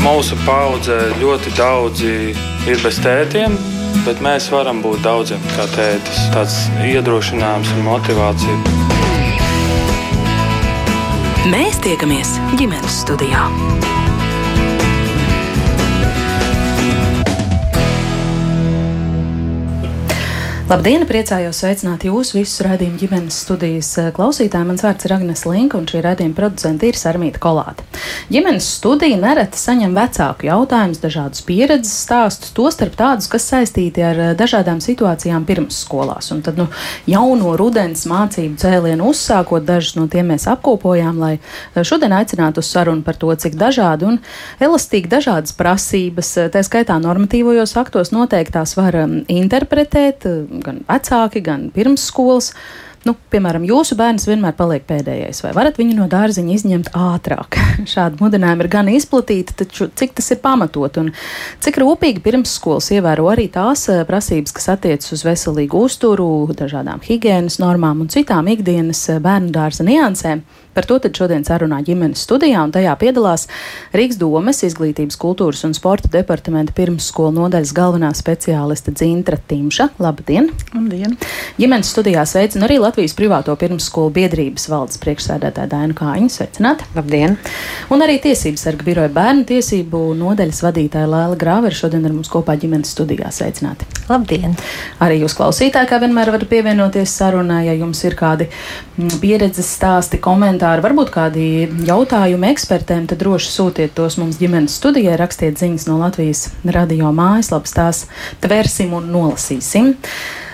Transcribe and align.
Mūsu 0.00 0.36
paudze 0.46 0.96
ļoti 1.20 1.50
daudzi 1.58 2.12
ir 2.70 2.80
bez 2.80 3.00
tētiem, 3.04 3.52
bet 4.06 4.22
mēs 4.24 4.48
varam 4.52 4.80
būt 4.80 5.02
daudziem 5.04 5.42
kā 5.52 5.66
tētis. 5.74 6.22
Tāds 6.32 6.56
iedrošinājums 6.88 7.74
un 7.76 7.84
motivācija. 7.84 8.56
Mēs 11.52 11.80
tiekamies 11.84 12.38
ģimenes 12.56 13.02
studijā. 13.04 13.44
Labdien! 20.70 21.02
Priecājos 21.02 21.64
sveicināt 21.64 22.04
jūs 22.06 22.28
visus 22.30 22.60
raidījumu 22.62 23.00
ģimenes 23.00 23.40
studijas 23.42 23.88
eh, 23.98 24.12
klausītājiem. 24.14 24.68
Mans 24.70 24.84
vārds 24.86 25.02
ir 25.08 25.12
Agnes 25.16 25.40
Linka, 25.42 25.80
un 25.80 25.88
šī 25.90 25.98
raidījuma 26.04 26.36
producente 26.36 26.86
ir 26.86 26.94
Sarmīta 26.94 27.40
Kolāte. 27.42 27.82
Ģimenes 28.30 28.68
studija 28.76 29.18
nereti 29.18 29.58
saņem 29.58 29.96
vecāku 29.98 30.46
jautājumus, 30.46 31.00
dažādus 31.02 31.42
pieredzes 31.48 31.96
stāstus, 32.04 32.52
tostarp 32.54 32.94
tādus, 33.00 33.26
kas 33.32 33.48
saistīti 33.50 34.04
ar 34.06 34.20
eh, 34.22 34.28
dažādām 34.38 34.78
situācijām 34.84 35.48
pirmsskolās. 35.48 36.30
Un 36.36 36.44
tad, 36.46 36.60
nu, 36.62 36.68
jauno 37.10 37.56
rudens 37.58 38.06
mācību 38.06 38.62
cēlienu 38.62 39.10
uzsākot, 39.10 39.66
dažus 39.66 39.98
no 39.98 40.06
tiem 40.06 40.30
mēs 40.30 40.46
apkopojām, 40.54 41.18
lai 41.18 41.32
eh, 41.40 41.82
šodien 41.82 42.14
aicinātu 42.14 42.62
uz 42.62 42.70
sarunu 42.70 43.02
par 43.02 43.18
to, 43.18 43.32
cik 43.34 43.58
dažādi 43.58 44.06
un 44.12 44.20
elastīgi 44.62 45.10
dažādas 45.18 45.58
prasības, 45.58 46.32
tā 46.54 46.62
skaitā 46.62 47.02
normatīvajos 47.02 47.74
aktos 47.82 48.14
noteiktās 48.14 48.78
var 48.78 49.02
interpretēt 49.26 50.30
gan 50.64 50.84
vecāki, 50.88 51.42
gan 51.44 51.68
pirmsskolas. 51.74 52.54
Nu, 53.08 53.14
piemēram, 53.32 53.62
jūsu 53.64 53.96
bērns 53.96 54.26
vienmēr 54.28 54.52
paliek 54.58 54.82
pēdējais, 54.84 55.38
vai 55.40 55.54
varat 55.56 55.78
viņu 55.80 55.94
no 55.96 56.04
dārziņa 56.12 56.52
izņemt 56.52 56.90
ātrāk? 56.92 57.56
Šādi 57.92 58.20
mudinājumi 58.20 58.66
ir 58.66 58.68
gan 58.74 58.90
izplatīti, 58.92 59.56
taču 59.56 59.88
cik 59.96 60.12
tas 60.18 60.28
ir 60.34 60.42
pamatot 60.44 60.98
un 61.00 61.08
cik 61.64 61.80
rūpīgi 61.80 62.20
pirmsskolas 62.26 62.90
ievēro 62.92 63.30
arī 63.32 63.48
tās 63.52 63.86
eh, 63.88 64.02
prasības, 64.04 64.52
kas 64.52 64.68
attiecas 64.76 65.16
uz 65.16 65.24
veselīgu 65.24 65.80
uzturu, 65.88 66.28
dažādām 66.52 67.00
higiēnas 67.06 67.56
normām 67.64 68.04
un 68.04 68.12
citām 68.12 68.52
ikdienas 68.52 69.06
eh, 69.08 69.22
bērnu 69.24 69.48
dārza 69.56 69.88
niansēm. 69.88 70.44
Par 70.70 70.86
to 70.86 71.00
šodien 71.02 71.42
sarunā 71.42 71.80
ģimenes 71.82 72.20
studijā, 72.22 72.60
un 72.62 72.70
tajā 72.70 72.92
piedalās 73.00 73.48
Rīgas 73.90 74.20
domes 74.20 74.60
izglītības, 74.62 75.16
kultūras 75.18 75.64
un 75.66 75.72
sporta 75.74 76.06
departamenta 76.12 76.70
pirmsskolu 76.76 77.32
nodaļas 77.40 77.72
galvenā 77.74 78.10
speciāliste 78.14 78.94
Dzintra 78.94 79.34
Timša. 79.50 79.88
Labdien! 79.98 80.46
Labdien! 80.70 81.16
Ģimenes 81.58 81.90
studijā 81.90 82.22
sveicinu 82.22 82.68
arī 82.68 82.76
Latvijas 82.78 83.16
privāto 83.18 83.56
pirmsskolu 83.58 84.12
biedrības 84.14 84.68
valdes 84.70 85.00
priekšsēdētāju 85.02 85.72
Dainu 85.72 85.96
Kāņu. 85.98 86.30
Sveicināti! 86.36 86.86
Labdien! 86.94 87.34
Un 87.90 88.06
arī 88.06 88.20
Tiesības 88.22 88.68
sarga 88.68 88.86
biroja 88.86 89.10
bērnu 89.10 89.48
tiesību 89.50 90.04
nodaļas 90.22 90.62
vadītāja 90.68 91.10
Lēla 91.10 91.40
Grāvera 91.40 91.74
šodien 91.74 92.06
ar 92.06 92.14
mums 92.14 92.30
kopā 92.30 92.54
ģimenes 92.62 92.94
studijā. 92.94 93.32
Sveicināti! 93.34 93.90
Labdien! 94.06 94.54
Arī 95.02 95.18
jūs 95.24 95.34
klausītāji, 95.34 95.90
kā 95.90 95.98
vienmēr, 95.98 96.30
varat 96.30 96.46
pievienoties 96.50 97.18
sarunai, 97.18 97.64
ja 97.66 97.74
jums 97.74 98.06
ir 98.06 98.14
kādi 98.18 98.46
mm, 98.46 99.18
pieredzes 99.22 99.66
stāsti, 99.74 100.22
komentāri 100.22 100.59
komentāri, 100.60 100.84
varbūt 100.84 101.10
kādi 101.14 101.44
jautājumi 101.88 102.50
ekspertiem, 102.52 103.06
tad 103.08 103.22
droši 103.22 103.48
sūtiet 103.48 103.94
tos 103.96 104.18
mums 104.20 104.36
ģimenes 104.36 104.76
studijai, 104.76 105.16
rakstiet 105.16 105.56
ziņas 105.56 105.86
no 105.88 105.96
Latvijas 106.02 106.50
radio 106.64 107.12
mājaslapas, 107.12 107.72
tās 107.72 108.02
tvērsim 108.42 108.92
un 108.92 109.08
nolasīsim. 109.08 109.94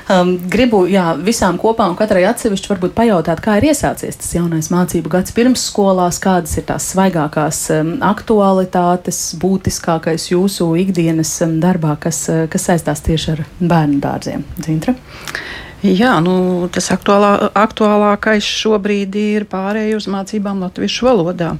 Um, 0.07 0.37
gribu 0.47 0.85
jā, 0.87 1.17
visām 1.19 1.59
kopā 1.59 1.89
un 1.91 1.97
katrai 1.99 2.23
atsevišķi 2.29 2.71
varbūt 2.71 2.95
pajautāt, 2.95 3.43
kā 3.43 3.57
ir 3.59 3.73
iesācies 3.73 4.15
tas 4.21 4.31
jaunais 4.37 4.69
mācību 4.71 5.11
gads 5.11 5.35
pirmsskolās, 5.35 6.21
kādas 6.23 6.55
ir 6.61 6.69
tās 6.69 6.87
svaigākās 6.93 7.65
um, 7.75 7.97
aktualitātes, 8.07 9.35
būtiskākais 9.43 10.31
jūsu 10.31 10.71
ikdienas 10.85 11.35
um, 11.43 11.59
darbā, 11.59 11.97
kas, 11.99 12.23
uh, 12.31 12.45
kas 12.47 12.71
saistās 12.71 13.03
tieši 13.03 13.33
ar 13.35 13.47
bērnu 13.59 13.99
dārziem. 14.07 14.47
Zintra? 14.63 14.95
Jā, 15.85 16.15
nu, 16.25 16.67
tas 16.73 16.89
aktuālā, 16.95 17.51
aktuālākais 17.53 18.47
šobrīd 18.49 19.17
ir 19.21 19.45
pārējai 19.51 19.99
uz 19.99 20.07
mācībām 20.09 20.63
latviešu 20.65 21.05
valodā, 21.05 21.51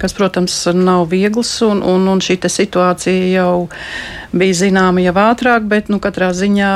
kas, 0.00 0.14
protams, 0.16 0.54
nav 0.72 1.04
viegls, 1.12 1.50
un, 1.66 1.82
un, 1.84 2.08
un 2.08 2.22
šī 2.24 2.38
situācija 2.40 3.28
jau 3.34 3.68
bija 4.32 4.56
zināma 4.64 5.04
jau 5.04 5.14
ātrāk, 5.20 5.68
bet 5.68 5.92
nu, 5.92 6.00
katrā 6.00 6.32
ziņā 6.32 6.72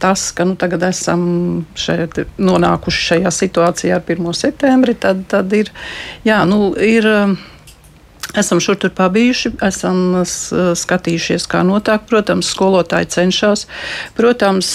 tas, 0.00 0.30
ka 0.32 0.48
nu, 0.48 0.56
tagad 0.56 0.88
esam 0.88 1.66
šeit 1.76 2.24
nonākuši 2.40 3.08
šajā 3.10 3.34
situācijā 3.44 4.00
ar 4.00 4.06
1. 4.08 4.32
septembri, 4.32 4.96
tad, 4.96 5.26
tad 5.28 5.52
ir, 5.52 5.70
jā, 6.24 6.40
nu, 6.48 6.72
ir 6.72 7.04
Esam 8.36 8.58
šur 8.60 8.76
tur 8.82 8.90
pabijuši, 8.90 9.52
esam 9.62 10.24
skatījušies, 10.24 11.46
kā 11.50 11.62
notāk. 11.66 12.08
Protams, 12.10 12.48
skolotāji 12.50 13.06
cenšas. 13.14 13.66
Protams, 14.16 14.70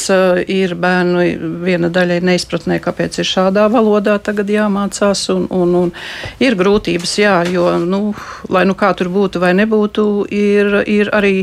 ir 0.47 0.75
bērnu 0.80 1.25
viena 1.66 1.90
daļa 1.92 2.22
neizpratnē, 2.24 2.80
kāpēc 2.84 3.19
ir 3.19 3.28
šādā 3.28 3.68
valodā 3.72 4.16
tagad 4.24 4.50
jāmācās. 4.53 5.25
Un, 5.36 5.48
un, 5.52 5.75
un 5.81 5.92
ir 6.44 6.56
grūtības, 6.59 7.18
jā, 7.19 7.36
jo, 7.52 7.68
nu, 7.84 8.02
lai 8.48 8.64
nu 8.69 8.78
kā 8.80 8.94
tur 8.96 9.12
būtu 9.12 9.44
vai 9.44 9.52
nebūtu, 9.59 10.08
ir, 10.31 10.80
ir 10.88 11.12
arī 11.16 11.36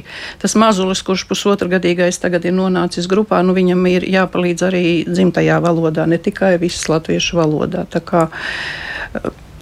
tas 0.43 0.56
mazulis, 0.56 1.05
kurš 1.05 1.26
pusotra 1.28 1.69
gadīgais 1.76 2.21
tagad 2.22 2.49
ir 2.49 2.56
nonācis 2.56 3.09
grupā, 3.12 3.43
nu, 3.44 3.56
viņam 3.56 3.88
ir 3.93 4.09
jāpalīdz 4.16 4.69
arī 4.71 4.84
dzimtajā 5.09 5.60
valodā, 5.65 6.09
ne 6.09 6.16
tikai 6.16 6.56
visas 6.62 6.88
latviešu 6.88 7.43
valodā. 7.43 7.84
Tā 7.93 8.00
kā, 8.00 8.28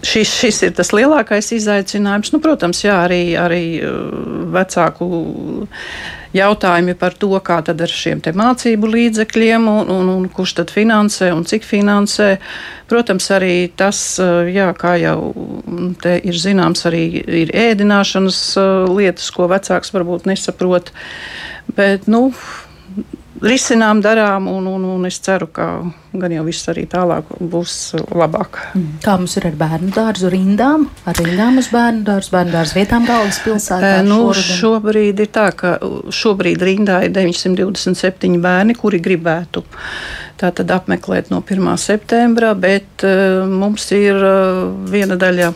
šis, 0.04 0.32
šis 0.40 0.62
ir 0.68 0.74
tas 0.76 0.92
lielākais 0.94 1.50
izaicinājums. 1.56 2.32
Nu, 2.34 2.40
protams, 2.44 2.82
jā, 2.84 2.96
arī, 3.06 3.22
arī 3.40 3.64
uh, 3.80 3.94
vecāku 4.54 5.08
jautājumi 6.34 6.96
par 6.98 7.14
to, 7.18 7.30
kā 7.46 7.60
tad 7.66 7.82
ar 7.84 7.92
šiem 7.92 8.22
mācību 8.34 8.90
līdzekļiem, 8.90 9.68
un, 9.70 9.92
un, 9.94 10.10
un 10.16 10.26
kurš 10.32 10.56
tad 10.60 10.72
finansē 10.74 11.30
un 11.34 11.46
cik 11.48 11.66
finansē. 11.66 12.34
Protams, 12.90 13.30
arī 13.34 13.54
tas, 13.76 14.00
uh, 14.22 14.44
jā, 14.50 14.68
kā 14.78 14.96
jau 15.02 15.32
te 16.02 16.18
ir 16.22 16.38
zināms, 16.38 16.84
arī 16.90 17.06
ir 17.44 17.54
ēdināšanas 17.54 18.42
uh, 18.60 18.68
lietas, 18.92 19.30
ko 19.34 19.48
vecāks 19.52 19.94
varbūt 19.94 20.28
nesaprot. 20.30 20.92
Bet, 21.74 22.08
nu, 22.10 22.28
risinām, 23.42 24.00
darām, 24.04 24.46
un, 24.50 24.66
un, 24.70 24.84
un 24.94 25.06
es 25.08 25.18
ceru, 25.22 25.48
ka 25.52 25.66
gan 26.14 26.34
jau 26.34 26.44
viss 26.46 26.68
arī 26.70 26.84
tālāk 26.90 27.32
būs 27.40 27.74
labāk. 28.14 28.60
Mm. 28.76 29.00
Kā 29.02 29.16
mums 29.18 29.34
ir 29.40 29.48
ar 29.48 29.56
bērnu 29.58 29.90
dārzu 29.94 30.30
rindām, 30.32 30.86
ar 31.08 31.18
rindām 31.18 31.58
uz 31.62 31.70
bērnu 31.74 32.04
dārzu, 32.06 32.30
bērnu 32.34 32.54
dārzu 32.54 32.78
vietām 32.78 33.08
galvaspilsētā? 33.08 33.90
E, 33.98 34.06
nu, 34.06 34.20
šoruden? 34.30 34.60
šobrīd 34.60 35.24
ir 35.24 35.32
tā, 35.34 35.48
ka 35.58 35.74
šobrīd 36.14 36.62
rindā 36.62 37.02
ir 37.08 37.14
927 37.16 38.38
bērni, 38.44 38.78
kuri 38.78 39.02
gribētu 39.02 39.64
tātad 40.40 40.70
apmeklēt 40.74 41.30
no 41.34 41.42
1. 41.42 41.74
septembra, 41.80 42.54
bet 42.58 43.06
uh, 43.06 43.44
mums 43.50 43.86
ir 43.94 44.18
uh, 44.18 44.64
viena 44.90 45.18
daļa 45.18 45.52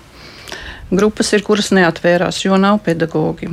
grupas, 0.91 1.33
ir, 1.37 1.45
kuras 1.47 1.73
neatvērās, 1.77 2.45
jo 2.47 2.57
nav 2.61 2.81
pedagogi. 2.87 3.51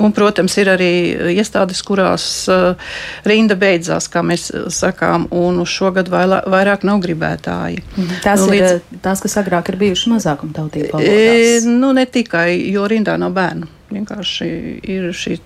Un, 0.00 0.12
protams, 0.16 0.54
ir 0.56 0.70
arī 0.72 0.92
iestādes, 1.34 1.82
kurās 1.84 2.24
uh, 2.48 2.94
rinda 3.28 3.58
beidzās, 3.60 4.06
kā 4.08 4.22
mēs 4.24 4.46
sakām, 4.72 5.26
un 5.36 5.60
uz 5.60 5.68
šo 5.68 5.90
gadu 5.92 6.14
vairāk 6.14 6.86
nav 6.88 7.02
gribētāji. 7.04 7.82
Mhm. 7.98 8.22
Tās 8.24 8.40
nu, 8.40 8.54
ir 8.56 8.64
līdz... 8.64 9.02
tās, 9.04 9.20
kas 9.20 9.36
agrāk 9.42 9.68
ir 9.68 9.76
bijušas 9.82 10.14
mazākumtautību 10.14 10.94
valodās. 10.94 11.12
E, 11.12 11.60
nu, 11.68 11.92
ne 11.96 12.06
tikai, 12.08 12.48
jo 12.72 12.88
rindā 12.88 13.18
nav 13.20 13.36
bērnu. 13.36 13.68
Vienkārši 13.92 14.48
ir 14.88 15.10
šī 15.16 15.38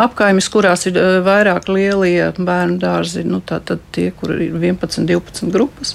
apgājums, 0.00 0.50
kurās 0.52 0.86
ir 0.90 0.98
vairāk 1.26 1.68
lielie 1.70 2.32
bērnu 2.38 2.78
dārzi, 2.82 3.24
nu, 3.28 3.40
tātad 3.44 3.82
tie, 3.94 4.10
kur 4.16 4.34
ir 4.36 4.54
11, 4.54 5.06
12 5.08 5.52
grupas. 5.54 5.94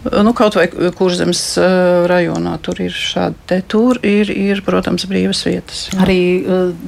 Nu, 0.00 0.32
kaut 0.32 0.54
vai 0.56 0.64
kurzemes 0.96 1.42
rajonā 2.08 2.54
tur 2.64 2.78
ir 2.80 2.94
šādi. 2.96 3.58
Tur 3.68 3.98
ir, 4.06 4.30
ir, 4.32 4.62
protams, 4.64 5.04
brīvas 5.10 5.42
vietas. 5.44 5.82
Jā. 5.90 5.98
Arī 6.06 6.20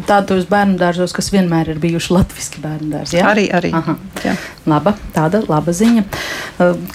tādos 0.08 0.46
bērnu 0.48 0.78
dārzos, 0.80 1.12
kas 1.12 1.28
vienmēr 1.34 1.74
ir 1.74 1.82
bijuši 1.82 2.14
latviešu 2.16 2.62
bērnu 2.64 2.88
dārzi. 2.94 3.18
Jā? 3.18 3.26
Arī, 3.34 3.44
arī. 3.52 3.74
Aha. 3.76 3.98
Jā. 4.24 4.32
Laba, 4.64 4.94
tāda 5.12 5.42
laba 5.44 5.76
ziņa. 5.76 6.06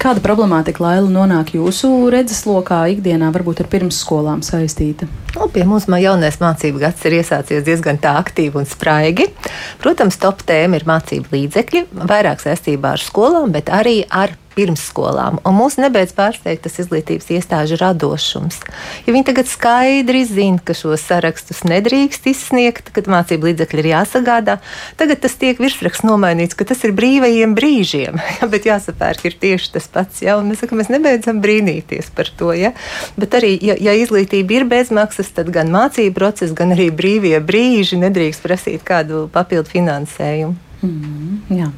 Kāda 0.01 0.23
problemātika, 0.25 0.87
Laila, 0.87 1.11
nonāk 1.11 1.53
jūsu 1.53 2.09
redzeslokā 2.13 2.87
ikdienā, 2.95 3.29
varbūt 3.35 3.61
ar 3.61 3.69
pirmsskolām 3.77 4.41
saistīta? 4.45 5.05
Nu, 5.37 5.45
pie 5.53 5.67
mums 5.69 5.85
jaunais 6.01 6.39
mācību 6.41 6.79
gads 6.81 7.03
ir 7.05 7.19
iesācies 7.19 7.65
diezgan 7.65 7.99
tā 8.01 8.15
aktīvi 8.17 8.57
un 8.57 8.65
spraigi. 8.65 9.27
Protams, 9.83 10.17
top 10.17 10.41
tēma 10.47 10.79
ir 10.79 10.87
mācību 10.89 11.29
līdzekļi, 11.35 11.83
vairāk 12.09 12.41
saistībā 12.41 12.95
ar 12.97 13.03
skolām, 13.03 13.53
bet 13.53 13.69
arī 13.69 13.99
ar 14.09 14.33
pirmsskolām. 14.57 15.39
Un 15.45 15.55
mūs 15.57 15.77
nebeidz 15.79 16.13
pārsteigt 16.17 16.63
tas 16.65 16.79
izglītības 16.81 17.29
iestāžu 17.37 17.77
radošums. 17.81 18.59
Ja 19.05 19.13
viņi 19.13 19.27
tagad 19.29 19.49
skaidri 19.51 20.23
zina, 20.27 20.61
ka 20.63 20.75
šos 20.77 21.05
sarakstus 21.05 21.63
nedrīkst 21.67 22.27
izsniegt, 22.31 22.91
kad 22.95 23.09
mācību 23.11 23.51
līdzekļi 23.51 23.83
ir 23.83 23.89
jāsagādā, 23.93 24.57
tagad 24.99 25.21
tas 25.23 25.37
tiek 25.39 25.61
virsraksts 25.61 26.05
nomainīts, 26.07 26.57
ka 26.57 26.67
tas 26.67 26.83
ir 26.87 26.95
brīvajiem 26.97 27.55
brīžiem. 27.57 28.21
Ja, 28.37 28.45
bet 28.45 28.67
jāsapērk 28.67 29.23
ir 29.25 29.33
tieši 29.41 29.71
tas 29.73 29.87
pats. 29.89 30.19
Ja, 30.21 30.35
mēs, 30.45 30.59
saka, 30.61 30.75
mēs 30.77 30.91
nebeidzam 30.93 31.39
brīnīties 31.41 32.11
par 32.13 32.29
to. 32.37 32.51
Ja. 32.53 32.69
Bet 33.17 33.33
arī, 33.39 33.55
ja, 33.65 33.73
ja 33.81 33.95
izglītība 33.97 34.59
ir 34.59 34.67
bezmaksas, 34.69 35.31
tad 35.33 35.49
gan 35.55 35.71
mācību 35.73 36.13
process, 36.19 36.53
gan 36.57 36.75
arī 36.75 36.91
brīvie 36.93 37.39
brīži 37.41 37.97
nedrīkst 38.03 38.45
prasīt 38.45 38.85
kādu 38.85 39.25
papildu 39.33 39.73
finansējumu. 39.73 40.53
Mm, 40.85 41.41
jā. 41.57 41.71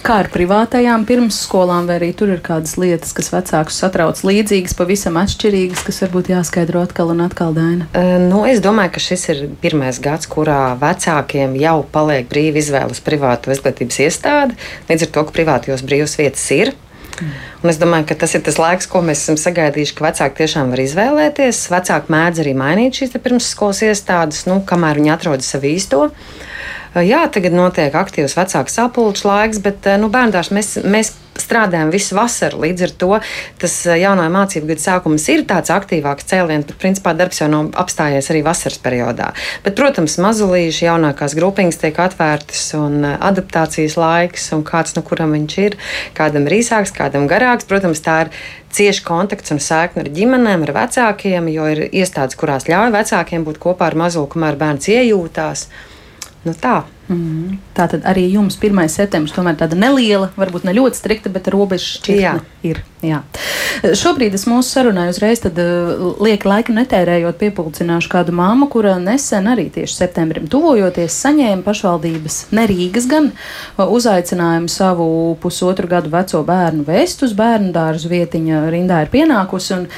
Kā 0.00 0.22
ar 0.22 0.30
privātajām 0.32 1.02
pirmsskolām, 1.04 1.84
vai 1.90 1.98
arī 1.98 2.10
tur 2.16 2.30
ir 2.32 2.40
kādas 2.44 2.78
lietas, 2.80 3.12
kas 3.16 3.28
vecākus 3.34 3.76
satrauc 3.82 4.22
līdzīgas, 4.24 4.72
pavisam 4.78 5.18
atšķirīgas, 5.20 5.82
kas 5.84 6.00
varbūt 6.06 6.30
jāskaidro 6.32 6.80
atkal 6.86 7.12
un 7.12 7.20
atkal 7.26 7.52
daina? 7.56 7.88
Uh, 7.92 8.16
nu, 8.22 8.40
es 8.48 8.62
domāju, 8.64 8.94
ka 8.96 9.02
šis 9.04 9.26
ir 9.34 9.42
pirmais 9.60 10.00
gads, 10.00 10.30
kurā 10.30 10.72
vecākiem 10.80 11.58
jau 11.60 11.80
paliek 11.92 12.30
brīva 12.32 12.62
izvēle 12.62 12.96
uz 12.96 13.02
privātu 13.04 13.52
izglītības 13.52 14.00
iestādi, 14.06 14.56
līdz 14.88 15.04
ar 15.04 15.12
to, 15.16 15.26
ka 15.28 15.36
privātajos 15.36 15.84
brīvas 15.84 16.16
vietas 16.20 16.48
ir. 16.56 16.72
Un 17.60 17.68
es 17.68 17.76
domāju, 17.76 18.06
ka 18.08 18.16
tas 18.22 18.32
ir 18.36 18.40
tas 18.46 18.56
laiks, 18.56 18.88
ko 18.88 19.02
mēs 19.04 19.20
esam 19.20 19.36
sagaidījuši, 19.40 19.96
ka 19.98 20.06
vecāki 20.06 20.40
tiešām 20.40 20.72
var 20.72 20.80
izvēlēties. 20.80 21.66
Vecāki 21.72 22.14
mēdz 22.14 22.40
arī 22.40 22.54
mainīt 22.56 22.96
šīs 22.96 23.18
pirmsskolas 23.20 23.82
iestādes, 23.84 24.46
nu, 24.48 24.62
kamēr 24.64 25.00
viņi 25.00 25.12
atrod 25.12 25.44
sev 25.44 25.66
īsto. 25.68 26.06
Jā, 26.90 27.22
tagad 27.30 27.54
notiek 27.54 27.94
aktīvs 27.94 28.34
vecāku 28.34 28.72
sapulču 28.72 29.28
laiks, 29.28 29.60
bet 29.62 29.86
nu, 30.02 30.08
bērndārs 30.10 30.48
mēs, 30.50 30.72
mēs 30.82 31.12
strādājam 31.38 31.92
visu 31.94 32.16
vasaru. 32.18 32.64
Līdz 32.64 32.82
ar 32.86 32.94
to 32.98 33.10
tas 33.62 33.74
jaunā 33.86 34.24
mācību 34.32 34.72
gada 34.72 34.82
sākums 34.82 35.26
ir 35.30 35.44
tāds 35.48 35.70
aktīvāks 35.70 36.26
cēliens, 36.30 36.66
bet 36.66 36.80
principā 36.82 37.12
darbs 37.16 37.38
jau 37.38 37.46
nav 37.52 37.70
apstājies 37.78 38.30
arī 38.32 38.42
vasaras 38.46 38.80
periodā. 38.82 39.30
Bet, 39.64 39.76
protams, 39.78 40.18
mazulīši 40.22 40.88
jaunākās 40.88 41.36
grupiņas 41.38 41.78
tiek 41.84 42.00
atvērtas 42.02 42.64
un 42.78 43.06
adaptācijas 43.12 43.94
laiks, 44.00 44.48
un 44.56 44.64
kāds 44.66 44.96
no 44.98 45.04
kuram 45.06 45.36
viņš 45.36 45.56
ir, 45.62 45.78
kādam 46.18 46.50
ir 46.50 46.58
īsāks, 46.58 46.94
kādam 46.96 47.28
garāks. 47.30 47.68
Protams, 47.70 48.02
tā 48.02 48.16
ir 48.26 48.32
cieši 48.74 49.06
kontakts 49.06 49.54
un 49.54 49.62
sēkne 49.62 50.02
ar 50.02 50.10
ģimenēm, 50.18 50.66
ar 50.66 50.74
vecākiem, 50.82 51.46
jo 51.54 51.70
ir 51.70 51.86
iestādes, 51.86 52.38
kurās 52.38 52.66
ļauj 52.70 52.90
vecākiem 52.98 53.46
būt 53.46 53.62
kopā 53.62 53.90
ar 53.90 53.98
mazuli, 54.02 54.30
kamēr 54.34 54.58
bērns 54.58 54.90
iejūtās. 54.90 55.68
Nu 56.44 56.54
tā. 56.56 56.80
Mm. 57.10 57.58
Tā 57.74 57.88
tad 57.90 58.04
arī 58.06 58.28
jums 58.30 58.54
1. 58.60 58.84
septembris 58.92 59.34
tomēr 59.34 59.56
tāda 59.58 59.74
neliela, 59.78 60.28
varbūt 60.38 60.62
ne 60.68 60.76
ļoti 60.76 61.00
strikta, 61.00 61.32
bet 61.32 61.48
robeža 61.50 61.96
šķirtne 61.96 62.44
ir. 62.62 62.84
Jā. 63.00 63.22
Šobrīd 63.96 64.34
es 64.36 64.44
mūsu 64.44 64.68
sarunai 64.68 65.06
uzreiz 65.08 65.40
tad, 65.40 65.56
uh, 65.58 66.20
lieki 66.20 66.46
laika 66.46 66.74
netērējot 66.76 67.38
piepulcināšu 67.40 68.10
kādu 68.12 68.34
māmu, 68.36 68.68
kura 68.70 68.98
nesen 69.00 69.48
arī 69.48 69.70
tieši 69.72 69.96
septembrim 70.02 70.46
tuvojoties 70.52 71.16
saņēma 71.24 71.64
pašvaldības 71.64 72.36
nerīgas 72.54 73.08
gan 73.10 73.30
uzaicinājumu 73.80 74.68
savu 74.70 75.08
pusotru 75.40 75.88
gadu 75.90 76.12
veco 76.12 76.42
bērnu 76.46 76.84
vēst 76.86 77.24
uz 77.24 77.32
bērnu 77.38 77.72
dārzu 77.74 78.12
vietiņa 78.12 78.66
rindā 78.70 79.00
ir 79.06 79.12
pienākusi. 79.14 79.72
Un 79.78 79.88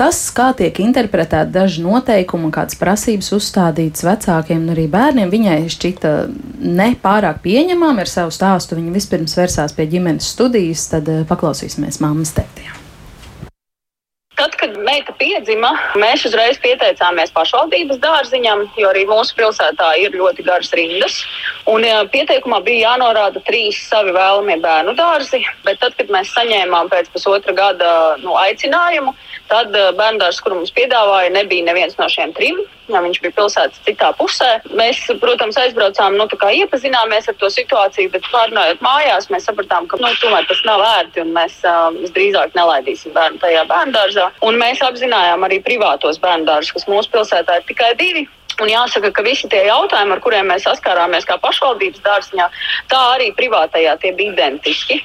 tas, 0.00 0.22
kā 0.34 0.50
tiek 0.56 0.80
interpretēti 0.82 1.52
daži 1.54 1.84
noteikumi 1.84 2.48
un 2.48 2.54
kādas 2.54 2.80
prasības 2.80 3.30
uzstādītas 3.36 4.06
vecākiem 4.08 4.64
un 4.64 4.72
arī 4.72 4.88
bērniem, 4.90 5.28
viņai 5.36 5.60
šķita 5.76 6.14
ne 6.58 6.90
pārāk 7.02 7.42
pieņemami 7.44 8.04
ar 8.04 8.10
savu 8.10 8.34
stāstu. 8.34 8.78
Viņa 8.78 8.96
vispirms 8.96 9.36
vērsās 9.38 9.76
pie 9.76 9.88
ģimenes 9.90 10.34
studijas, 10.34 10.88
tad 10.92 11.08
uh, 11.12 11.24
paklausīsimies 11.28 12.02
mammas 12.04 12.34
teiktajā. 12.36 12.78
Tad, 14.38 14.52
kad 14.54 14.76
meita 14.86 15.10
piedzima, 15.18 15.72
mēs 15.98 16.22
uzreiz 16.28 16.60
pieteicāmies 16.62 17.32
pašvaldības 17.34 17.98
dārziņam, 17.98 18.60
jo 18.78 18.86
arī 18.92 19.02
mūsu 19.08 19.34
pilsētā 19.34 19.88
ir 19.98 20.14
ļoti 20.14 20.44
garas 20.46 20.70
rindas. 20.78 21.16
Un 21.66 21.82
pieteikumā 22.12 22.60
bija 22.62 22.92
jānorāda 22.92 23.42
trīs 23.48 23.80
savi 23.88 24.14
vēlamie 24.14 24.60
bērnu 24.62 24.94
dārzi, 25.00 25.42
bet 25.66 25.82
tad, 25.82 25.96
kad 25.98 26.14
mēs 26.14 26.30
saņēmām 26.36 26.86
pēc 26.92 27.10
pusotra 27.16 27.56
gada 27.58 27.90
nu, 28.22 28.36
aicinājumu, 28.38 29.16
tad 29.50 29.74
bērndārs, 29.98 30.40
kuru 30.44 30.60
mums 30.60 30.72
piedāvāja, 30.76 31.32
nebija 31.34 31.66
neviens 31.66 31.96
no 31.98 32.08
šiem 32.12 32.34
trim. 32.36 32.60
Viņš 32.88 33.18
bija 33.20 33.34
pilsētas 33.36 33.82
citā 33.84 34.08
pusē. 34.16 34.48
Mēs, 34.78 35.02
protams, 35.20 35.58
aizbraucām, 35.60 36.16
nu, 36.16 36.24
iepazināmies 36.28 37.28
ar 37.28 37.36
to 37.40 37.50
situāciju, 37.52 38.12
bet 38.14 38.24
pārnājot 38.32 38.80
mājās, 38.84 39.28
mēs 39.32 39.44
sapratām, 39.48 39.88
ka 39.90 40.00
nu, 40.00 40.08
tomēr 40.22 40.48
tas 40.48 40.62
nav 40.64 40.84
ērti 40.86 41.20
un 41.20 41.34
mēs 41.36 41.58
uh, 41.68 41.90
visdrīzāk 41.98 42.56
nelaidīsim 42.56 43.12
bērnu 43.16 43.42
tajā 43.44 43.66
bērndārzā. 43.68 44.30
Un 44.48 44.56
mēs 44.60 44.80
apzinājām 44.84 45.44
arī 45.44 45.60
privātos 45.64 46.20
bērndārzus, 46.24 46.72
kas 46.78 46.88
mūsu 46.88 47.12
pilsētā 47.12 47.60
ir 47.60 47.68
tikai 47.68 47.92
divi. 48.00 48.24
Un 48.58 48.70
jāsaka, 48.72 49.12
ka 49.14 49.22
visi 49.22 49.46
tie 49.50 49.60
jautājumi, 49.68 50.16
ar 50.16 50.22
kuriem 50.24 50.48
mēs 50.50 50.64
saskārāmies 50.66 51.28
kā 51.28 51.36
pašvaldības 51.42 52.02
dārziņā, 52.02 52.48
tā 52.90 53.02
arī 53.12 53.28
privātajā 53.38 53.94
tie 54.02 54.10
bija 54.18 54.34
identiski. 54.34 54.98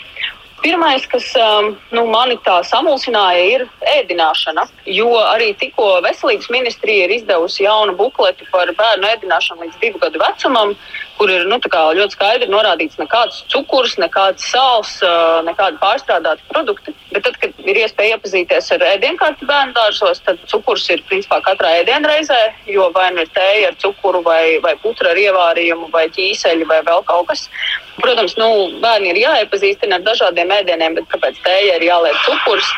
Pirmais, 0.63 1.03
kas 1.11 1.25
um, 1.35 1.73
nu, 1.91 2.05
mani 2.07 2.37
tā 2.45 2.61
samulsināja, 2.63 3.43
ir 3.55 3.63
ēdināšana. 3.97 4.63
Jo 4.87 5.09
arī 5.25 5.49
tikko 5.59 5.97
veselības 6.05 6.47
ministrija 6.53 7.09
ir 7.09 7.17
izdevusi 7.17 7.65
jaunu 7.65 7.97
bukletu 7.99 8.47
par 8.51 8.71
bērnu 8.77 9.09
ēdināšanu 9.09 9.65
līdz 9.65 9.81
divu 9.81 9.99
gadu 9.99 10.21
vecumam, 10.23 10.71
kur 11.17 11.31
ir 11.31 11.45
nu, 11.49 11.59
ļoti 11.59 12.15
skaidri 12.15 12.49
norādīts 12.51 12.97
nekāds 12.99 13.43
cukurs, 13.51 13.95
nekāds 14.01 14.45
sāls, 14.51 14.95
nekādi 15.47 15.79
pārstrādāti 15.81 16.45
produkti. 16.49 16.93
Bet 17.13 17.25
tad, 17.27 17.37
kad 17.41 17.59
ir 17.63 17.79
iespēja 17.83 18.17
iepazīties 18.17 18.71
ar 18.75 18.85
ēdienkarti 18.93 19.47
bērnu 19.49 19.75
dārzos, 19.77 20.21
tad 20.25 20.41
cukurs 20.51 20.87
ir 20.89 21.03
principā 21.09 21.39
katrā 21.45 21.75
ēdienreizē, 21.81 22.39
jo 22.73 22.89
vai 22.95 23.11
nu 23.13 23.23
ir 23.25 23.31
tēja 23.35 23.71
ar 23.71 23.77
cukuru, 23.83 24.23
vai, 24.25 24.57
vai 24.65 24.75
putra 24.81 25.13
ar 25.13 25.21
ievārījumu, 25.21 25.91
vai 25.93 26.07
ķīseļi, 26.15 26.67
vai 26.69 26.81
vēl 26.87 27.05
kaut 27.09 27.29
kas. 27.29 27.47
Protams, 28.01 28.33
nu, 28.41 28.49
bērni 28.81 29.13
ir 29.13 29.21
jāiepazīstina 29.21 29.99
ar 29.99 30.07
dažādiem 30.07 30.51
ēdieniem, 30.57 30.97
bet 30.97 31.07
kāpēc 31.13 31.39
tēja 31.45 31.77
ir 31.77 31.87
jāliek 31.91 32.17
cukurs? 32.25 32.73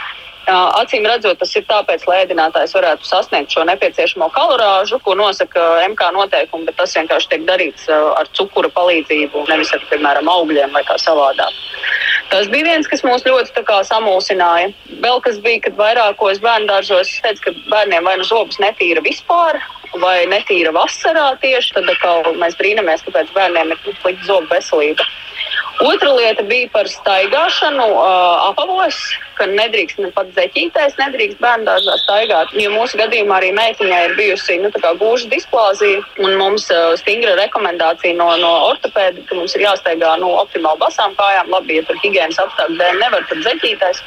Acīm 0.45 1.05
redzot, 1.09 1.39
tas 1.41 1.55
ir 1.57 1.63
tāpēc, 1.65 2.03
lai 2.05 2.19
ēdinātājs 2.21 2.75
varētu 2.77 3.07
sasniegt 3.07 3.53
šo 3.53 3.63
nepieciešamo 3.65 4.27
kalorāžu, 4.35 4.99
ko 5.01 5.15
nosaka 5.17 5.63
MK 5.89 6.11
noteikumi, 6.13 6.67
bet 6.67 6.77
tas 6.77 6.93
vienkārši 6.93 7.31
tiek 7.31 7.47
darīts 7.47 7.87
ar 7.89 8.29
cukura 8.37 8.69
palīdzību, 8.69 9.47
nevis 9.49 9.73
ar, 9.73 9.81
piemēram, 9.89 10.29
augļiem 10.29 10.75
vai 10.75 10.83
kā 10.85 10.99
savādāk. 11.01 11.57
Tas 12.29 12.49
bija 12.51 12.69
viens, 12.69 12.89
kas 12.89 13.01
mūs 13.05 13.25
ļoti 13.25 13.65
kā, 13.65 13.81
samulsināja. 13.89 14.69
Vēl 15.01 15.21
kas 15.25 15.41
bija, 15.41 15.63
kad 15.65 15.81
vairākos 15.81 16.41
bērnu 16.43 16.69
dārzos 16.69 17.17
teica, 17.25 17.47
ka 17.47 17.55
bērniem 17.73 18.05
vai 18.05 18.17
nu 18.21 18.25
zobus 18.27 18.61
netīra 18.61 19.01
vispār, 19.05 19.57
vai 20.01 20.25
netīra 20.29 20.73
vasarā 20.75 21.31
tieši, 21.41 21.73
tad 21.77 21.89
mēs 22.37 22.57
brīnamies, 22.59 23.05
kāpēc 23.05 23.33
bērniem 23.33 23.73
ir 23.73 23.85
tik 23.85 24.01
slikta 24.01 24.29
zobu 24.29 24.51
veselība. 24.53 25.05
Otra 25.83 26.13
lieta 26.15 26.43
bija 26.47 26.69
par 26.71 26.87
staigāšanu 26.87 27.85
uh, 27.91 28.49
apavos, 28.49 28.95
ka 29.37 29.47
nedrīkst 29.49 30.01
ne 30.03 30.11
pat 30.15 30.31
zeķītēs, 30.37 30.97
nedrīkst 30.99 31.41
bērnu 31.43 31.67
dārzā 31.67 31.97
staigāt. 32.03 32.53
Jo 32.59 32.71
mūsu 32.73 32.99
gadījumā 32.99 33.39
arī 33.39 33.51
meitiņai 33.57 34.01
ir 34.09 34.15
bijusi 34.19 34.59
nu, 34.63 34.71
gūža 35.01 35.29
displāzija, 35.31 36.01
un 36.23 36.37
mums 36.39 36.67
uh, 36.73 36.93
stingra 36.99 37.35
rekomendācija 37.39 38.15
no, 38.17 38.29
no 38.41 38.51
ortopēda, 38.71 39.23
ka 39.29 39.37
mums 39.37 39.55
ir 39.57 39.65
jāstaigā 39.65 40.15
nu, 40.21 40.31
optimāli 40.41 40.81
basām 40.81 41.15
kājām. 41.19 41.51
Labi, 41.53 41.79
ja 41.79 41.85
tur 41.87 41.99
higiēnas 42.03 42.39
apstākļu 42.45 42.79
dēļ 42.81 43.01
nevar 43.03 43.27
pat 43.29 43.43
zeķītēs, 43.47 44.01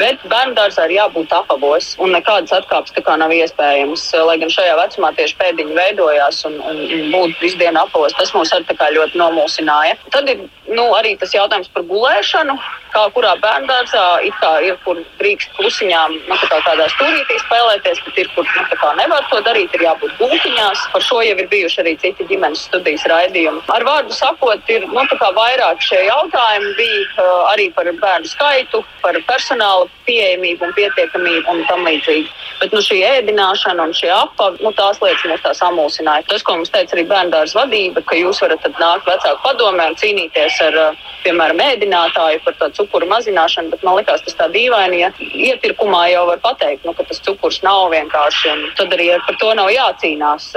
bet 0.00 0.26
bērnu 0.30 0.56
dārzā 0.58 0.86
ir 0.88 0.96
jābūt 0.98 1.34
apavos, 1.36 1.92
un 2.02 2.14
nekādas 2.16 2.54
atkāpes 2.60 2.94
tā 2.96 3.04
kā 3.06 3.16
nav 3.20 3.34
iespējamas. 3.34 4.08
Lai 4.26 4.38
gan 4.42 4.52
šajā 4.52 4.76
vecumā 4.80 5.12
tieši 5.16 5.38
pēdiņi 5.40 5.76
veidojās 5.76 6.42
un, 6.48 6.60
un, 6.70 6.82
un 6.84 7.10
būt 7.14 7.40
visu 7.42 7.60
dienu 7.60 7.82
apavos, 7.82 8.16
tas 8.18 8.32
mūs 8.36 8.52
arī 8.56 8.96
ļoti 8.96 9.20
nomulsināja. 9.20 9.96
Tad 10.14 10.28
ir 10.30 10.46
nu, 10.68 10.86
arī 10.96 11.14
tas 11.20 11.34
jautājums 11.34 11.70
par 11.72 11.84
gulēšanu, 11.88 12.56
kā 12.94 13.04
kurā 13.14 13.34
bērngārzā 13.42 14.04
ir, 14.26 14.34
ir 14.68 14.78
kur 14.84 15.00
drīkst 15.20 15.52
klusiņām 15.58 16.16
nu, 16.28 16.38
tā 16.50 16.60
tādā 16.66 16.88
stūrītī 16.94 17.38
spēlēties, 17.44 18.02
bet 18.06 18.20
ir 18.22 18.30
kur 18.34 18.46
nu, 18.46 18.92
nevar 19.00 19.26
to 19.30 19.40
darīt, 19.46 19.74
ir 19.76 19.86
jābūt 19.86 20.16
gultiņās. 20.20 20.86
Par 20.92 21.04
šo 21.04 21.22
jau 21.24 21.36
ir 21.36 21.48
bijuši 21.52 21.82
arī 21.82 21.96
citi 22.02 22.26
ģimenes 22.30 22.66
studijas 22.68 23.06
raidījumi. 23.10 23.64
Ar 23.74 23.86
vārdu 23.86 24.16
sakot, 24.16 24.62
ir 24.72 24.86
nu, 24.90 25.04
vairāk 25.36 25.82
šie 25.84 26.02
jautājumi 26.06 26.72
bija 26.78 27.04
uh, 27.16 27.52
arī 27.52 27.70
par 27.76 27.88
bērnu 28.00 28.30
skaitu, 28.30 28.82
par 29.02 29.18
personāla 29.28 29.88
pieejamību 30.06 30.66
un 30.66 30.74
pietiekamību 30.76 31.52
un 31.52 31.64
tam 31.70 31.86
līdzīgi. 31.86 32.30
Bet 32.60 32.72
nu, 32.72 32.80
šī 32.84 33.02
ēdināšana 33.04 33.88
un 33.88 33.92
šie 33.96 34.10
apavi, 34.14 34.62
nu, 34.64 34.72
tās 34.76 35.00
lietas 35.02 35.26
mūs 35.28 35.42
tā 35.44 35.52
samulsināja. 35.58 36.24
Tas, 36.30 36.44
ko 36.46 36.56
mums 36.56 36.72
teica 36.72 36.96
arī 36.96 37.04
bērndārs 37.10 37.56
vadība, 37.58 38.02
ka 38.06 38.18
jūs 38.18 38.40
varat 38.44 38.64
nākt 38.80 39.08
vecāku 39.10 39.42
padomē 39.44 39.90
un 39.92 39.98
cīnīties 40.00 40.60
ar, 40.68 40.78
piemēram, 41.26 41.60
ēdinātāju 41.66 42.42
par 42.46 42.56
to 42.60 42.70
cukuru 42.78 43.08
mazināšanu, 43.10 43.72
bet 43.74 43.84
man 43.86 43.98
liekas, 43.98 44.24
tas 44.26 44.38
tā 44.38 44.48
dīvaini, 44.56 45.04
ja 45.04 45.12
iepirkumā 45.20 46.06
jau 46.14 46.26
var 46.32 46.42
pateikt, 46.42 46.84
nu, 46.88 46.96
ka 46.96 47.06
tas 47.06 47.22
cukurs 47.22 47.62
nav 47.66 47.90
vienkārši, 47.94 48.52
un 48.52 48.68
tad 48.80 48.92
arī 48.96 49.12
par 49.28 49.40
to 49.40 49.54
nav 49.58 49.72
jācīnās. 49.74 50.52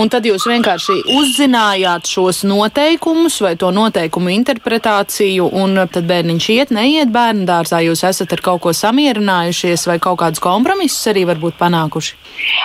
Un 0.00 0.10
tad 0.10 0.26
jūs 0.26 0.44
vienkārši 0.48 0.96
uzzinājāt 1.14 2.08
šos 2.10 2.42
noteikumus 2.48 3.38
vai 3.44 3.52
to 3.60 3.70
noteikumu 3.74 4.32
interpretāciju, 4.34 5.46
un 5.62 5.84
tad 5.92 6.08
bērniņš 6.08 6.48
iet, 6.56 6.72
neiet 6.74 7.12
bērnu 7.14 7.46
dārzā. 7.48 7.82
Jūs 7.86 8.04
esat 8.08 8.34
ar 8.34 8.42
kaut 8.44 8.64
ko 8.64 8.74
samierinājušies 8.76 9.86
vai 9.90 9.98
kaut 10.02 10.18
kādus 10.24 10.42
kompromisus 10.42 11.12
arī 11.12 11.26
varbūt 11.30 11.60
panākuši? 11.60 12.21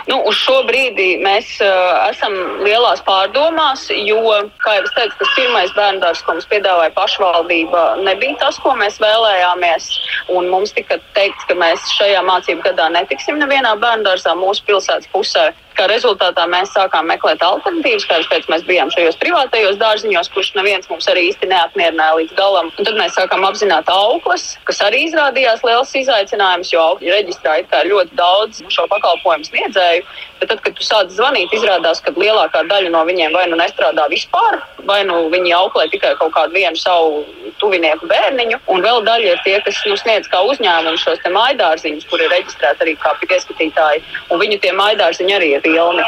Nu, 0.08 0.22
uz 0.30 0.38
šo 0.40 0.62
brīdi 0.68 1.18
mēs 1.24 1.50
uh, 1.64 2.08
esam 2.12 2.34
lielās 2.64 3.04
pārdomās, 3.08 3.88
jo, 3.92 4.22
kā 4.64 4.78
jau 4.78 4.86
es 4.88 4.96
teicu, 4.96 5.18
tas 5.20 5.36
pirmais 5.36 5.74
bērnu 5.78 6.04
dārzs, 6.04 6.24
ko 6.26 6.38
mums 6.38 6.50
piedāvāja 6.52 6.94
pašvaldība, 6.96 7.84
nebija 8.08 8.38
tas, 8.46 8.60
ko 8.64 8.76
mēs 8.80 9.00
vēlējāmies. 9.04 9.92
Un 10.38 10.50
mums 10.52 10.74
tika 10.76 11.00
teikts, 11.16 11.46
ka 11.50 11.56
mēs 11.60 11.86
šajā 11.98 12.24
mācību 12.28 12.66
gadā 12.66 12.90
netiksim 12.96 13.40
nevienā 13.42 13.76
bērnu 13.82 14.08
dārzā 14.08 14.36
mūsu 14.40 14.66
pilsētas 14.68 15.10
pusē. 15.14 15.50
Kā 15.78 15.86
rezultātā 15.92 16.48
mēs 16.50 16.72
sākām 16.74 17.06
meklēt 17.06 17.44
alternatīvas, 17.46 18.08
kādas 18.10 18.48
mēs 18.50 18.64
bijām 18.66 18.90
šajos 18.90 19.20
privātajos 19.22 19.78
dārziņos, 19.78 20.32
kurš 20.34 20.50
neviens 20.56 20.90
mums 20.90 21.06
arī 21.12 21.28
īsti 21.30 21.52
neapmierināja 21.52 22.16
līdz 22.18 22.34
galam. 22.40 22.72
Un 22.74 22.88
tad 22.88 22.98
mēs 22.98 23.14
sākām 23.14 23.46
apzināt 23.46 23.92
auglas, 23.94 24.48
kas 24.66 24.82
arī 24.88 25.04
izrādījās 25.06 25.62
liels 25.68 25.94
izaicinājums, 26.02 26.74
jo 26.74 26.82
augļu 26.82 27.14
reģistrā 27.14 27.60
ir 27.62 27.92
ļoti 27.92 28.18
daudz 28.18 28.64
šo 28.74 28.88
pakalpojumu 28.90 29.46
sniedzēju. 29.68 30.04
Bet 30.40 30.50
tad, 30.50 30.62
kad 30.62 30.76
tu 30.78 30.84
sāc 30.86 31.10
zvanīt, 31.10 31.54
izrādās, 31.54 32.02
ka 32.02 32.12
lielākā 32.14 32.64
daļa 32.70 32.92
no 32.94 33.04
viņiem 33.06 33.34
vai 33.34 33.48
nu 33.50 33.58
nestrādā 33.58 34.08
vispār, 34.10 34.62
vai 34.86 35.04
nu 35.04 35.30
viņi 35.30 35.54
auklē 35.54 35.90
tikai 35.90 36.16
kaut 36.20 36.34
kādu 36.34 36.54
vienu 36.54 36.78
savu 36.78 37.26
tuvinieku 37.60 38.08
bērniņu, 38.08 38.60
un 38.68 38.82
vēl 38.82 39.04
daļa 39.04 39.34
ir 39.34 39.42
tie, 39.44 39.58
kas 39.66 39.82
nu, 39.90 39.98
sniedz 39.98 40.30
kā 40.30 40.42
uzņēmumu 40.46 40.98
šos 41.02 41.26
maidārziņus, 41.26 42.08
kur 42.10 42.22
ir 42.22 42.30
reģistrēti 42.30 42.86
arī 42.86 42.96
kā 43.02 43.16
pieskatītāji, 43.24 44.04
un 44.30 44.40
viņu 44.40 44.60
tie 44.62 44.74
maidārziņi 44.78 45.38
arī 45.38 45.54
ir 45.56 45.66
pilni. 45.66 46.06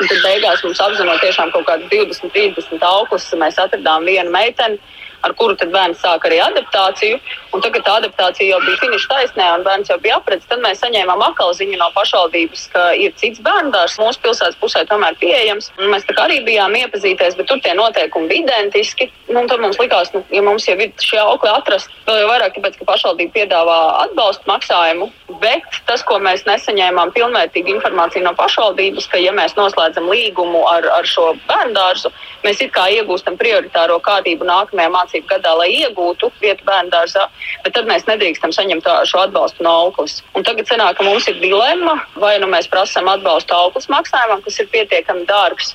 Un 0.00 0.08
tad 0.08 0.20
beigās 0.24 0.62
mums 0.64 0.80
apzinot 0.80 1.20
tiešām 1.20 1.50
kaut 1.52 1.66
kādas 1.68 1.88
20, 1.92 2.32
30 2.32 2.84
auklus, 2.88 3.26
mēs 3.36 3.58
atradām 3.60 4.06
vienu 4.08 4.32
meiteni 4.32 4.78
ar 5.26 5.34
kuru 5.36 5.56
bērns 5.60 6.00
sāk 6.02 6.26
arī 6.28 6.40
adaptāciju. 6.44 7.20
Un 7.50 7.62
tagad 7.64 7.82
tā 7.86 7.96
adaptācija 7.98 8.52
jau 8.52 8.60
bija 8.62 8.78
finiša 8.78 9.08
taisnē, 9.10 9.46
un 9.56 9.64
bērns 9.66 9.90
jau 9.90 9.98
bija 10.02 10.20
apredzis. 10.20 10.48
Tad 10.50 10.62
mēs 10.62 10.80
saņēmām 10.84 11.22
atkal 11.26 11.52
ziņu 11.58 11.78
no 11.80 11.88
pašvaldības, 11.96 12.66
ka 12.74 12.84
ir 12.94 13.14
cits 13.20 13.42
bērndārs 13.44 13.98
mūsu 14.00 14.22
pilsētas 14.24 14.58
pusē 14.60 14.84
tomēr 14.88 15.18
pieejams. 15.20 15.72
Un 15.78 15.90
mēs 15.94 16.06
arī 16.14 16.40
bijām 16.46 16.76
iepazīties, 16.78 17.36
bet 17.38 17.50
tur 17.50 17.60
tie 17.64 17.74
noteikumi 17.74 18.30
bija 18.30 18.44
identiski. 18.46 19.10
Nu, 19.28 19.42
tad 19.50 19.62
mums 19.62 19.80
likās, 19.82 20.12
nu, 20.14 20.22
ja 20.30 20.42
mums 20.46 20.68
jau 20.68 20.76
ir 20.78 20.94
šie 21.02 21.18
aukli 21.22 21.50
atrast, 21.50 21.90
vēl 22.06 22.22
jau 22.22 22.30
vairāk, 22.30 22.54
tāpēc, 22.56 22.78
ka 22.78 22.88
pašvaldība 22.92 23.34
piedāvā 23.40 23.78
atbalstu 24.06 24.46
maksājumu. 24.50 25.10
Bet 25.42 25.80
tas, 25.88 26.02
ko 26.06 26.18
mēs 26.22 26.46
nesaņēmām 26.46 27.12
pilnvērtīgu 27.16 27.74
informāciju 27.76 28.24
no 28.26 28.34
pašvaldības, 28.38 29.10
ka, 29.10 29.18
ja 29.22 29.34
mēs 29.34 29.56
noslēdzam 29.58 30.08
līgumu 30.10 30.62
ar, 30.70 30.86
ar 31.00 31.06
šo 31.08 31.32
bērndārzu, 31.50 32.12
mēs 32.44 32.62
it 32.62 32.74
kā 32.74 32.86
iegūstam 32.94 33.38
prioritāro 33.40 33.98
kārtību 34.04 34.46
nākamajā 34.48 34.90
mācību 34.94 35.09
gadā, 35.30 35.52
lai 35.58 35.68
iegūtu 35.74 36.30
vietu 36.40 36.64
bērnu 36.64 36.92
dārzā, 36.92 37.26
bet 37.64 37.74
tad 37.76 37.88
mēs 37.90 38.06
nedrīkstam 38.08 38.52
saņemt 38.54 38.86
šo 39.10 39.24
atbalstu 39.26 39.64
no 39.66 39.72
auglas. 39.86 40.20
Un 40.38 40.46
tagad 40.46 40.68
sanāk, 40.70 40.98
ka 40.98 41.06
mums 41.06 41.28
ir 41.28 41.40
dilemma, 41.42 41.96
vai 42.20 42.36
nu 42.42 42.48
mēs 42.50 42.68
prasām 42.70 43.08
atbalstu 43.10 43.54
auglas 43.56 43.88
maksājumam, 43.92 44.42
kas 44.44 44.60
ir 44.62 44.70
pietiekami 44.72 45.26
dārgs, 45.28 45.74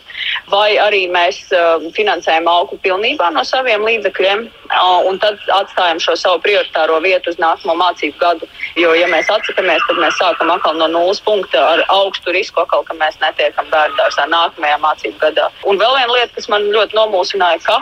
vai 0.51 0.77
arī 0.82 1.06
mēs 1.12 1.42
uh, 1.54 1.84
finansējam 1.96 2.48
auglu 2.50 2.80
pilnībā 2.84 3.32
no 3.36 3.44
saviem 3.48 3.86
līdzekļiem, 3.86 4.46
uh, 4.48 5.08
un 5.10 5.20
tad 5.20 5.39
atstājam 5.58 6.01
šo 6.01 6.15
savu 6.20 6.42
prioritāro 6.46 7.00
vietu 7.04 7.34
uz 7.34 7.39
nākamo 7.42 7.77
mācību 7.82 8.18
gadu. 8.22 8.50
Jo, 8.80 8.94
ja 8.98 9.10
mēs 9.12 9.30
atsakāmies, 9.32 9.84
tad 9.89 10.01
mēs 10.01 10.18
sākam 10.22 10.54
atkal 10.54 10.77
no 10.80 10.89
nulles 10.92 11.22
punkta 11.25 11.62
ar 11.74 11.86
augstu 11.94 12.34
risku, 12.36 12.63
atkal, 12.63 12.86
ka 12.88 12.98
mēs 13.00 13.20
netiekam 13.22 13.70
bērnu 13.74 14.00
dārzā 14.00 14.27
nākamajā 14.32 14.80
mācību 14.84 15.22
gadā. 15.22 15.50
Un 15.65 15.80
vēl 15.82 16.00
viena 16.00 16.18
lieta, 16.18 16.34
kas 16.38 16.50
man 16.51 16.68
ļoti 16.74 16.98
nomulsināja, 16.98 17.62
ka 17.65 17.82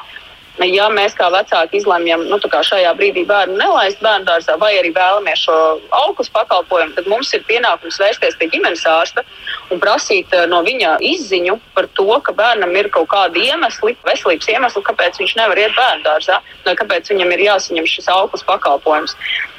ja 0.61 0.89
mēs 0.93 1.15
kā 1.17 1.29
vecāki 1.33 1.79
izlemjam 1.79 2.25
nu, 2.29 2.37
šajā 2.37 2.93
brīdī 2.97 3.25
bērnu 3.25 3.57
nelaist 3.57 4.01
bērnu 4.03 4.27
dārzā, 4.27 4.57
vai 4.61 4.75
arī 4.77 4.91
vēlamies 4.93 5.45
šo 5.47 5.55
augstu 6.03 6.31
pakalpojumu, 6.33 6.93
tad 6.93 7.07
mums 7.09 7.33
ir 7.33 7.43
pienākums 7.47 7.97
vērsties 7.99 8.37
pie 8.37 8.49
ģimenes 8.53 8.85
ārsta 8.85 9.23
un 9.71 9.81
prasīt 9.81 10.33
eh, 10.33 10.45
no 10.47 10.61
viņa 10.65 10.97
izziņu 11.01 11.57
par 11.73 11.87
to, 11.97 12.09
ka 12.21 12.35
bērnam 12.37 12.75
ir 12.77 12.91
kaut 12.93 13.09
kādi 13.09 13.47
iemesli, 13.49 13.95
veselības 14.05 14.51
iemesli, 14.53 14.85
kāpēc 14.85 15.17
viņš 15.21 15.35
nevar 15.39 15.57
iet 15.57 15.73
bērnu 15.77 16.05
dārzā, 16.05 16.39
vai 16.67 16.77
kāpēc 16.77 17.09
viņam 17.09 17.33
ir 17.33 17.47
jāsaņem 17.47 17.89
šis 17.89 18.11
augsts 18.13 18.45
pakalpojums 18.47 19.17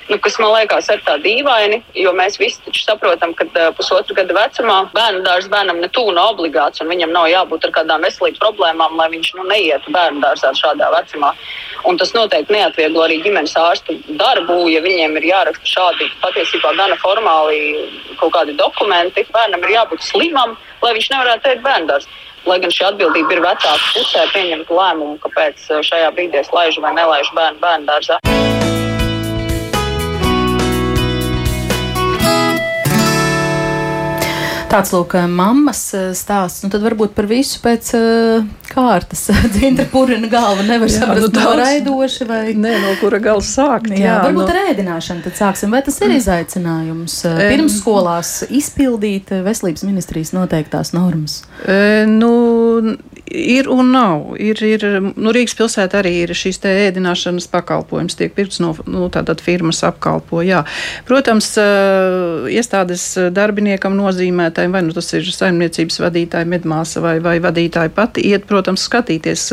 nu, 0.08 0.18
kas 0.18 0.36
man 0.38 0.52
liekas 0.52 0.88
ir 0.92 1.02
tā 1.06 1.16
dīvaini, 1.22 1.80
jo 1.96 2.12
mēs 2.16 2.36
visi 2.40 2.74
saprotam, 2.84 3.32
ka 3.36 3.46
uh, 3.48 3.70
pusotru 3.76 4.16
gadu 4.18 4.36
vecumā 4.36 4.78
bērnu 4.94 5.22
dārzs 5.24 5.48
bērnam 5.52 5.80
ne 5.80 5.88
tuvu 5.88 6.12
nav 6.16 6.34
obligāts, 6.34 6.82
un 6.82 6.90
viņam 6.92 7.14
nav 7.14 7.28
jābūt 7.32 7.68
ar 7.68 7.74
kādām 7.78 8.04
veselības 8.04 8.42
problēmām, 8.42 8.96
lai 9.00 9.08
viņš 9.14 9.30
nu, 9.38 9.46
neietu 9.50 9.94
bērnu 9.94 10.20
dārzā 10.24 10.52
šādā 10.60 10.90
vecumā. 10.96 11.32
Un 11.88 11.98
tas 12.00 12.14
noteikti 12.16 12.56
neatvieglo 12.56 13.04
arī 13.04 13.20
ģimenes 13.24 13.56
ārstu 13.60 13.96
darbu, 14.20 14.60
ja 14.72 14.82
viņiem 14.84 15.16
ir 15.20 15.28
jāraksta 15.30 15.72
šādi 15.72 16.10
patiesībā 16.22 16.74
gana 16.78 16.96
formāli 17.00 17.60
kaut 18.20 18.34
kādi 18.36 18.56
dokumenti. 18.60 19.26
Bērnam 19.32 19.64
ir 19.64 19.76
jābūt 19.78 20.04
slimam, 20.04 20.56
lai 20.84 20.94
viņš 20.96 21.10
nevarētu 21.14 21.48
teikt 21.48 21.66
bērnu 21.66 21.92
dārstu. 21.92 22.22
Lai 22.44 22.58
gan 22.60 22.72
šī 22.76 22.82
atbildība 22.90 23.32
ir 23.32 23.40
vecāka 23.40 23.92
pusē, 23.94 24.26
pieņemt 24.34 24.68
lēmumu, 24.68 25.16
kāpēc 25.24 25.64
šajā 25.88 26.12
brīdī 26.12 26.42
es 26.42 26.52
laižu 26.52 26.84
vai 26.84 26.92
nelaižu 26.92 27.32
bērnu 27.38 27.62
bērnu 27.64 27.88
dārzā. 27.88 28.20
Tāds 34.74 34.90
lūk, 34.90 35.12
mammas 35.30 35.80
eh, 35.94 36.08
stāsts. 36.18 36.64
Nu, 36.64 36.68
tad 36.72 36.82
varbūt 36.82 37.12
par 37.14 37.28
visu 37.30 37.60
pēc 37.62 37.92
uh, 37.94 38.46
kārtas. 38.72 39.28
Dzintra 39.54 39.84
purina 39.92 40.26
galva 40.26 40.64
nevar 40.66 40.90
jā, 40.90 40.96
saprast, 40.96 41.28
nu, 41.28 41.30
daudz, 41.30 41.60
raidoši 41.60 42.26
vai. 42.26 42.40
Nē, 42.58 42.72
no 42.82 42.96
kura 42.98 43.20
gala 43.22 43.44
sākt. 43.46 43.92
Jā, 43.94 44.00
jā 44.02 44.16
varbūt 44.24 44.42
no... 44.42 44.48
ar 44.50 44.72
ēdināšanu 44.72 45.22
tad 45.28 45.38
sāksim. 45.38 45.70
Vai 45.70 45.84
tas 45.86 46.00
ir 46.00 46.08
mm. 46.08 46.18
izaicinājums 46.18 47.16
eh, 47.30 47.38
pirms 47.52 47.78
skolās 47.84 48.32
izpildīt 48.50 49.30
veselības 49.46 49.86
ministrijas 49.86 50.34
noteiktās 50.34 50.90
normas? 50.96 51.44
E, 51.62 52.02
nu, 52.10 52.32
ir 53.30 53.68
un 53.68 53.90
nav. 53.90 54.34
Ir, 54.40 54.60
ir, 54.64 54.84
nu, 55.00 55.32
Rīgas 55.34 55.56
pilsētā 55.58 56.00
arī 56.02 56.12
ir 56.24 56.34
šīs 56.36 56.60
ēdināšanas 56.68 57.48
pakalpojums, 57.52 58.16
tiek 58.18 58.34
pirkts 58.36 58.60
no 58.62 58.74
nu, 58.86 59.06
tātad 59.12 59.40
firmas 59.44 59.82
apkalpo. 59.86 60.42
Jā. 60.44 60.62
Protams, 61.08 61.50
iestādes 62.52 63.06
darbiniekam 63.34 63.96
nozīmētājiem, 63.98 64.74
vai 64.74 64.84
nu 64.86 64.94
tas 64.96 65.10
ir 65.16 65.26
saimniecības 65.28 66.00
vadītāja, 66.04 66.48
medmāsa 66.48 67.02
vai, 67.04 67.16
vai 67.24 67.36
vadītāja 67.44 67.92
pati, 67.94 68.24
iet, 68.30 68.46
protams, 68.50 68.84
skatīties, 68.88 69.46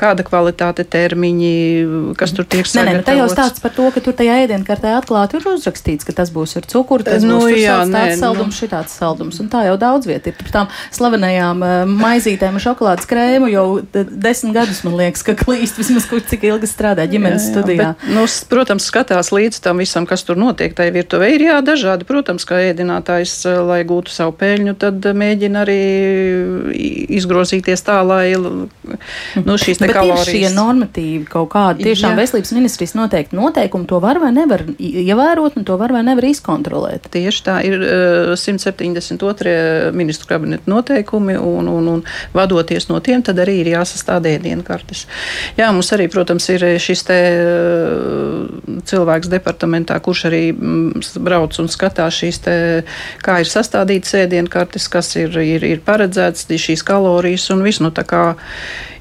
kāda 0.00 0.26
kvalitāte 0.26 0.86
termiņi, 0.88 1.52
kas 2.18 2.34
tur 2.36 2.48
tiek 2.48 2.66
sagatavots. 2.66 2.80
Nē, 2.80 2.98
nē, 3.00 3.06
tā 3.06 3.16
jau 3.18 3.28
stāsts 3.32 3.62
par 3.62 3.74
to, 3.76 3.88
ka 3.94 4.04
tur 4.04 4.16
tajā 4.18 4.40
ēdienkartē 4.46 4.96
atklāti 4.96 5.38
ir 5.38 5.48
uzrakstīts, 5.52 6.08
ka 6.08 6.16
tas 6.16 6.32
būs 6.34 6.56
ar 6.60 6.68
cukuru, 6.68 7.06
tas 7.06 7.24
nu, 7.26 7.42
būs 7.44 7.60
jā, 7.60 7.78
nē, 7.88 8.06
tāds 8.08 8.24
saldums, 8.24 8.54
nu. 8.54 8.58
šitāds 8.58 8.96
saldums, 8.98 9.40
un 9.42 9.52
tā 9.52 9.66
jau 9.68 9.76
daudz 9.80 10.08
vieta 10.08 10.32
ir. 10.32 10.38
Par 10.42 10.52
tām 10.54 10.72
slavenajām 10.94 11.62
maizītēm 11.92 12.58
un 12.58 12.64
šokolādes 12.64 13.01
krēmu 13.08 13.50
jau 13.52 13.66
desmit 13.92 14.54
gadus, 14.56 14.82
man 14.86 14.96
liekas, 15.00 15.24
ka 15.26 15.34
klīst 15.38 15.78
vismaz 15.80 16.06
kur 16.10 16.22
cik 16.26 16.46
ilgi 16.48 16.70
strādā 16.70 17.06
ģimenes 17.10 17.46
jā, 17.46 17.48
jā, 17.48 17.54
studijā. 17.54 17.88
Bet, 17.98 18.08
nu, 18.16 18.26
protams, 18.50 18.86
skatās 18.90 19.32
līdz 19.34 19.60
tam 19.64 19.82
visam, 19.82 20.06
kas 20.08 20.24
tur 20.26 20.40
notiek. 20.40 20.74
Tā 20.76 20.88
virtuvē 20.94 21.32
ir 21.34 21.46
jā, 21.48 21.58
dažādi. 21.64 22.06
Protams, 22.08 22.46
kā 22.48 22.60
ēdinātājs, 22.70 23.34
eh, 23.48 23.60
lai 23.66 23.80
gūtu 23.88 24.12
savu 24.12 24.34
peļņu, 24.40 24.76
tad 24.82 25.06
mēģina 25.22 25.64
arī 25.64 25.80
izgrozīties 27.18 27.84
tā, 27.86 27.98
lai 28.06 28.34
nu, 28.36 29.56
šīs 29.60 29.80
te 29.82 29.88
kalorijas. 29.90 30.28
Ir 30.32 30.46
šie 30.46 30.52
normatīvi 30.56 31.26
kaut 31.30 31.50
kādi 31.54 31.86
tiešām 31.86 32.14
jā. 32.14 32.20
veselības 32.22 32.52
ministrijas 32.56 32.94
noteikti 32.98 33.38
noteikumi, 33.38 33.88
to 33.90 34.00
var 34.02 34.20
vai 34.22 34.32
nevar 34.34 34.64
ievērot, 34.78 35.56
un 35.58 35.66
to 35.68 35.76
var 35.80 35.94
vai 35.94 36.02
nevar 36.06 36.26
izkontrolēt. 36.28 37.08
Tieši 37.12 37.44
tā 37.46 37.58
ir 37.66 37.78
uh, 37.82 38.32
172. 38.38 39.92
ministru 39.96 40.30
kabineta 40.30 40.70
noteikumi, 40.70 41.36
un, 41.38 41.70
un, 41.70 41.90
un 41.96 42.04
vadoties 42.34 42.88
no 42.90 42.91
tiem, 43.00 43.22
tad 43.24 43.40
arī 43.42 43.60
ir 43.62 43.72
jāsastāda 43.72 44.34
ēdienkartes. 44.36 45.06
Jā, 45.58 45.70
mums 45.72 45.92
arī, 45.96 46.08
protams, 46.12 46.48
ir 46.52 46.66
šis 46.82 47.04
te 47.08 47.18
eh, 47.32 48.78
cilvēks 48.90 49.32
departamentā, 49.32 49.98
kurš 50.04 50.26
arī 50.30 50.44
mm, 50.52 51.02
brauc 51.24 51.58
un 51.62 51.70
skatās 51.72 52.20
šīs 52.22 52.42
te, 52.44 52.56
kā 53.24 53.40
ir 53.42 53.50
sastādītas 53.50 54.18
ēdienkartes, 54.24 54.88
kas 54.92 55.14
ir, 55.16 55.36
ir, 55.40 55.64
ir 55.64 55.84
paredzēts, 55.86 56.48
šīs 56.52 56.84
kalorijas 56.86 57.48
un 57.54 57.62
viss. 57.64 57.80
Nu, 57.82 57.92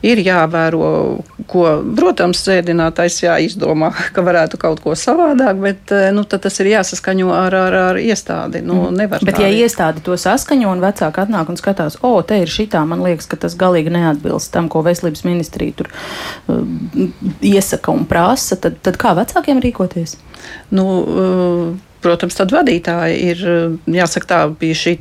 ir 0.05 0.21
jāvēro, 0.25 1.21
ko, 1.49 1.65
protams, 1.97 2.41
ēdinātājs 2.51 3.21
jāizdomā, 3.25 3.91
ka 4.15 4.23
varētu 4.25 4.59
kaut 4.61 4.81
ko 4.83 4.95
savādāk, 4.97 5.61
bet 5.61 5.93
eh, 5.95 6.09
nu, 6.15 6.25
tas 6.25 6.59
ir 6.61 6.71
jāsaskaņo 6.73 7.31
ar, 7.35 7.57
ar, 7.67 7.77
ar 7.91 8.01
iestādi. 8.01 8.63
Nu, 8.65 8.89
mm. 8.89 9.25
Bet, 9.25 9.41
ja 9.41 9.49
iestāde 9.49 10.03
to 10.05 10.17
saskaņo 10.19 10.71
un 10.71 10.83
vecāki 10.83 11.23
atnāk 11.23 11.51
un 11.51 11.59
skatās, 11.59 11.99
o, 12.05 12.13
te 12.25 12.41
ir 12.43 12.51
šitā, 12.51 12.83
man 12.87 13.03
liekas, 13.05 13.29
ka 13.29 13.39
tas 13.45 13.57
galīgi 13.59 13.80
neatbilst 13.89 14.51
tam, 14.53 14.69
ko 14.69 14.83
veselības 14.85 15.25
ministrija 15.25 15.79
tur 15.81 15.89
uh, 15.91 16.59
iesaka 17.41 17.95
un 17.95 18.05
prasa, 18.09 18.59
tad, 18.61 18.77
tad 18.85 18.99
kā 19.01 19.15
vecākiem 19.17 19.63
rīkoties? 19.63 20.17
Nu, 20.75 20.85
uh, 21.01 21.71
protams, 22.01 22.35
tad 22.37 22.51
vadītāji 22.53 23.17
ir, 23.31 23.41
jāsaka 23.93 24.27
tā, 24.27 24.39
pie 24.59 24.71
šī 24.77 24.95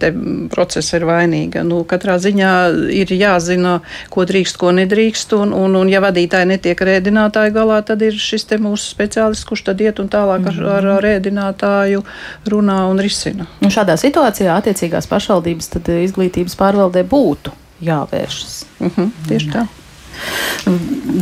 procesa 0.53 0.99
ir 0.99 1.07
vainīga. 1.09 1.63
Nu, 1.67 1.83
katrā 1.89 2.17
ziņā 2.23 2.53
ir 2.97 3.13
jāzina, 3.15 3.79
ko 4.13 4.27
drīkst, 4.29 4.59
ko 4.61 4.73
nedrīkst, 4.77 5.35
un, 5.39 5.55
un, 5.57 5.79
un 5.81 5.91
ja 5.91 6.03
vadītāji 6.05 6.51
netiek 6.53 6.85
rēdinātāji 6.91 7.55
galā, 7.57 7.81
tad 7.87 8.05
ir 8.07 8.19
šis 8.21 8.47
te 8.51 8.61
mūsu 8.61 8.93
speciālists, 8.93 9.47
kurš 9.49 9.67
tad 9.71 9.83
iet 9.85 10.03
un 10.03 10.11
tālāk 10.13 10.51
ar, 10.53 10.61
ar, 10.77 10.91
ar 10.99 11.07
rēdinātāju 11.07 12.05
runā 12.53 12.83
un 12.91 13.03
risina. 13.03 13.49
Un 13.65 13.73
šādā 13.73 13.97
situācijā 14.01 14.55
attiecīgās 14.61 15.09
pašvaldības 15.11 15.75
tad 15.77 15.93
izglītības 15.97 16.59
pārvaldē 16.61 17.07
būtu 17.09 17.57
jāvēršas. 17.85 18.65
Mhm, 18.81 18.91
-huh, 18.97 19.29
tieši 19.29 19.51
tā. 19.55 19.67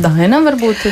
Daina 0.03 0.41
varbūt. 0.43 0.89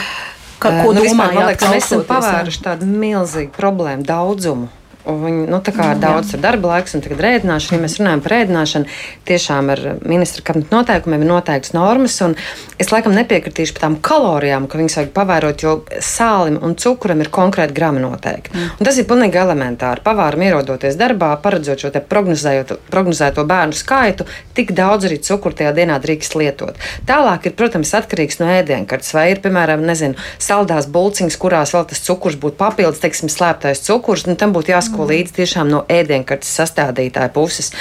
Kā, 0.57 0.71
ko 0.81 0.93
nu? 0.93 1.03
Vispār, 1.05 1.33
man 1.35 1.51
liekas, 1.51 1.69
mēs 1.69 1.85
esam 1.85 2.03
pavēruši 2.07 2.61
tādu 2.65 2.85
milzīgu 2.89 3.51
problēmu 3.53 4.03
daudzumu. 4.07 4.69
Viņi 5.07 5.45
nu, 5.47 5.61
ir 5.63 5.99
daudz 6.01 6.33
ar 6.35 6.41
darba 6.43 6.73
laiks, 6.73 6.95
un 6.97 7.03
tagad 7.05 7.21
rēdināšana, 7.23 7.77
ja 7.77 7.83
mēs 7.83 7.95
runājam 8.01 8.21
par 8.25 8.33
rēdināšanu, 8.35 8.89
tiešām 9.27 9.69
ar 9.71 9.81
ministra 10.03 10.43
kabineta 10.43 10.75
noteikumiem 10.75 11.23
ir 11.23 11.29
noteikts 11.29 11.71
normas. 11.75 12.17
Es 12.81 12.91
laikam 12.91 13.15
nepiekritīšu 13.15 13.77
par 13.77 13.85
tām 13.85 13.95
kalorijām, 14.03 14.67
ka 14.67 14.79
viņas 14.81 14.97
vajag 14.99 15.13
pavērot, 15.15 15.63
jo 15.63 15.75
sālim 16.03 16.57
un 16.59 16.75
cukuram 16.75 17.23
ir 17.23 17.31
konkrēti 17.31 17.75
grami 17.77 18.03
noteikti. 18.03 18.51
Mm. 18.51 18.73
Un 18.75 18.89
tas 18.89 18.99
ir 18.99 19.07
pilnīgi 19.07 19.39
elementāri. 19.39 20.03
Pavāram 20.03 20.43
ierodoties 20.43 20.99
darbā, 20.99 21.31
paredzot 21.43 21.85
šo 21.85 21.93
prognozēto 22.11 23.47
bērnu 23.47 23.79
skaitu, 23.79 24.27
tik 24.57 24.75
daudz 24.75 25.07
arī 25.07 25.21
cukuru 25.23 25.55
tajā 25.55 25.71
dienā 25.77 26.01
drīkst 26.03 26.35
lietot. 26.35 26.75
Tālāk 27.07 27.47
ir, 27.47 27.55
protams, 27.55 27.95
atkarīgs 27.95 28.41
no 28.41 28.51
ēdienkartes. 28.57 29.13
Vai 29.15 29.29
ir, 29.31 29.41
piemēram, 29.45 29.87
nezinu, 29.87 30.19
saldās 30.41 30.89
bulciņas, 30.91 31.39
kurās 31.39 31.73
vēl 31.77 31.87
tas 31.93 32.03
cukurs 32.03 32.35
būtu 32.41 32.59
papildus, 32.59 33.01
teiksim, 33.03 33.31
slēptais 33.31 33.85
cukurs, 33.87 34.27
nu, 34.27 34.35
tam 34.39 34.53
būtu 34.55 34.75
jāskatās 34.75 34.96
ko 34.97 35.07
līdzi 35.09 35.35
tiešām 35.39 35.71
no 35.71 35.83
ēdienkartes 35.91 36.51
sastādītāja 36.59 37.31
puses. 37.35 37.71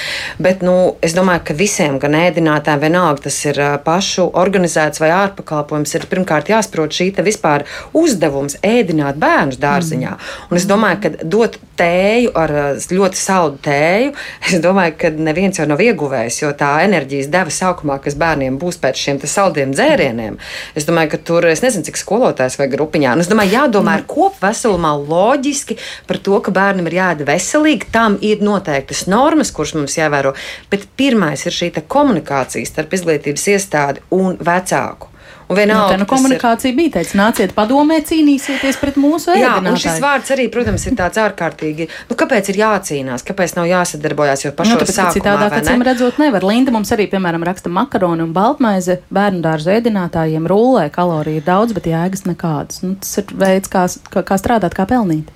Bet 0.43 0.65
nu, 0.67 0.97
es 1.05 1.17
domāju, 1.17 1.45
ka 1.51 1.59
visiem, 1.59 1.99
gan 2.03 2.17
ēdinātājiem, 2.19 2.83
vienalga 2.87 3.27
tas 3.29 3.39
ir 3.49 3.61
pašu 3.87 4.29
organizēts 4.37 5.03
vai 5.03 5.13
ārpakalpojums, 5.17 5.95
ir 5.97 6.09
pirmkārt 6.11 6.53
jāsaprot 6.53 6.95
šī 6.95 7.13
vispār 7.27 7.65
uzdevums 7.97 8.59
ēdināt 8.67 9.19
bērnus 9.21 9.61
dārziņā. 9.63 10.13
Mm. 10.17 10.51
Un 10.51 10.61
es 10.61 10.69
domāju, 10.69 11.03
ka 11.03 11.13
dot 11.25 11.59
tēju 11.77 12.33
ar 12.37 12.53
ļoti 12.77 13.21
saldu 13.21 13.61
tēju, 13.67 14.13
es 14.49 14.61
domāju, 14.65 14.97
ka 15.01 15.11
neviens 15.13 15.61
jau 15.61 15.67
nav 15.69 15.83
ieguvējis, 15.85 16.41
jo 16.43 16.53
tā 16.59 16.73
enerģijas 16.87 17.31
deva 17.33 17.53
sākumā, 17.53 17.99
kas 18.05 18.17
bērniem 18.19 18.59
būs 18.61 18.81
pēc 18.83 19.03
šiem 19.07 19.21
saldiem 19.27 19.75
dzērieniem, 19.75 20.39
es 20.79 20.89
domāju, 20.89 21.15
ka 21.15 21.23
tur, 21.31 21.49
es 21.51 21.63
nezinu, 21.65 21.87
cik 21.89 22.01
skolotājs 22.01 22.59
vai 22.61 22.69
grupiņā, 22.73 23.17
un 23.17 23.25
es 23.25 23.31
domāju, 23.31 23.57
jādomā 23.57 23.99
ir 24.01 24.07
kopveselumā 24.11 24.95
loģiski 25.03 25.79
par 26.09 26.21
to, 26.23 26.41
ka 26.45 26.55
bērnam 26.55 26.89
ir 26.91 26.96
jā 26.97 27.07
jāēd 27.07 27.27
veselīgi, 27.27 27.91
tam 27.93 28.19
ir 28.25 28.45
noteiktas 28.45 29.07
normas, 29.11 29.53
kuras 29.55 29.75
mums 29.79 29.99
jāvēro. 29.99 30.35
Bet 30.71 30.89
pirmais 30.97 31.47
ir 31.47 31.55
šī 31.55 31.73
komunikācija 31.87 32.67
starp 32.67 32.97
izglītības 32.97 33.51
iestādi 33.55 34.07
un 34.15 34.39
vecāku. 34.41 35.13
Un 35.47 35.55
vienalga, 35.55 35.95
nu, 35.95 36.03
nu, 36.03 36.07
komunikācija 36.11 36.73
ir... 36.73 36.75
bija 36.75 36.91
teicis, 36.97 37.13
nāciet 37.15 37.53
padomē, 37.55 38.01
cīnīsieties 38.03 38.81
pret 38.81 38.97
mūsu 38.99 39.31
ēdinātāju. 39.31 39.63
Jā, 39.63 39.71
un 39.71 39.79
šis 39.79 40.01
vārds 40.03 40.33
arī, 40.35 40.47
protams, 40.51 40.87
ir 40.91 40.97
tāds 40.99 41.21
ārkārtīgi, 41.23 41.87
nu, 42.09 42.17
kāpēc 42.19 42.51
ir 42.51 42.59
jācīnās, 42.65 43.23
kāpēc 43.29 43.55
nav 43.55 43.69
jāsadarbojas, 43.71 44.43
jo 44.43 44.51
pašos 44.59 44.75
nu, 44.75 44.81
tāpēc, 44.81 44.97
sākumā, 44.97 45.15
citādāk, 45.15 45.55
acīm 45.61 45.85
ne? 45.85 45.87
redzot, 45.87 46.19
nevar. 46.19 46.49
Linda 46.51 46.75
mums 46.75 46.91
arī, 46.97 47.07
piemēram, 47.13 47.47
raksta 47.47 47.71
makaroni 47.71 48.27
un 48.27 48.35
baltmaize 48.35 48.99
bērnu 49.15 49.45
dārzu 49.47 49.71
ēdinātājiem 49.77 50.51
rulē, 50.51 50.89
kaloriju 50.99 51.39
ir 51.39 51.47
daudz, 51.47 51.79
bet 51.79 51.87
jēgas 51.95 52.27
nekādas. 52.27 52.83
Nu, 52.83 52.97
tas 52.99 53.15
ir 53.23 53.31
veids, 53.39 53.71
kā, 53.71 53.87
kā 54.19 54.43
strādāt, 54.43 54.75
kā 54.75 54.91
pelnīt. 54.91 55.31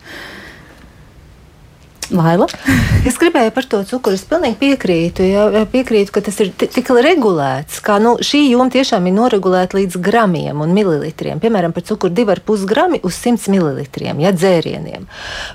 Laila? 2.10 2.46
es 3.08 3.16
gribēju 3.20 3.52
par 3.54 3.66
to 3.70 3.80
cukuru. 3.86 4.18
Es 4.18 4.24
pilnīgi 4.28 4.58
piekrītu. 4.60 5.24
Ja, 5.26 5.64
piekrītu, 5.70 6.12
ka 6.14 6.22
tas 6.26 6.40
ir 6.42 6.50
tik 6.58 6.90
regulēts, 6.90 7.78
ka 7.84 7.98
nu, 8.02 8.16
šī 8.24 8.42
joma 8.50 8.70
tiešām 8.72 9.06
ir 9.08 9.14
noregulēta 9.16 9.78
līdz 9.78 9.98
gramiem 10.02 10.62
un 10.64 10.74
mililitriem. 10.76 11.40
Piemēram, 11.42 11.74
par 11.76 11.86
cukuru 11.86 12.12
2,5 12.16 12.66
grami 12.68 13.00
uz 13.06 13.18
100 13.22 13.52
mililitriem, 13.52 14.20
ja 14.24 14.32
dzērieniem. 14.34 15.06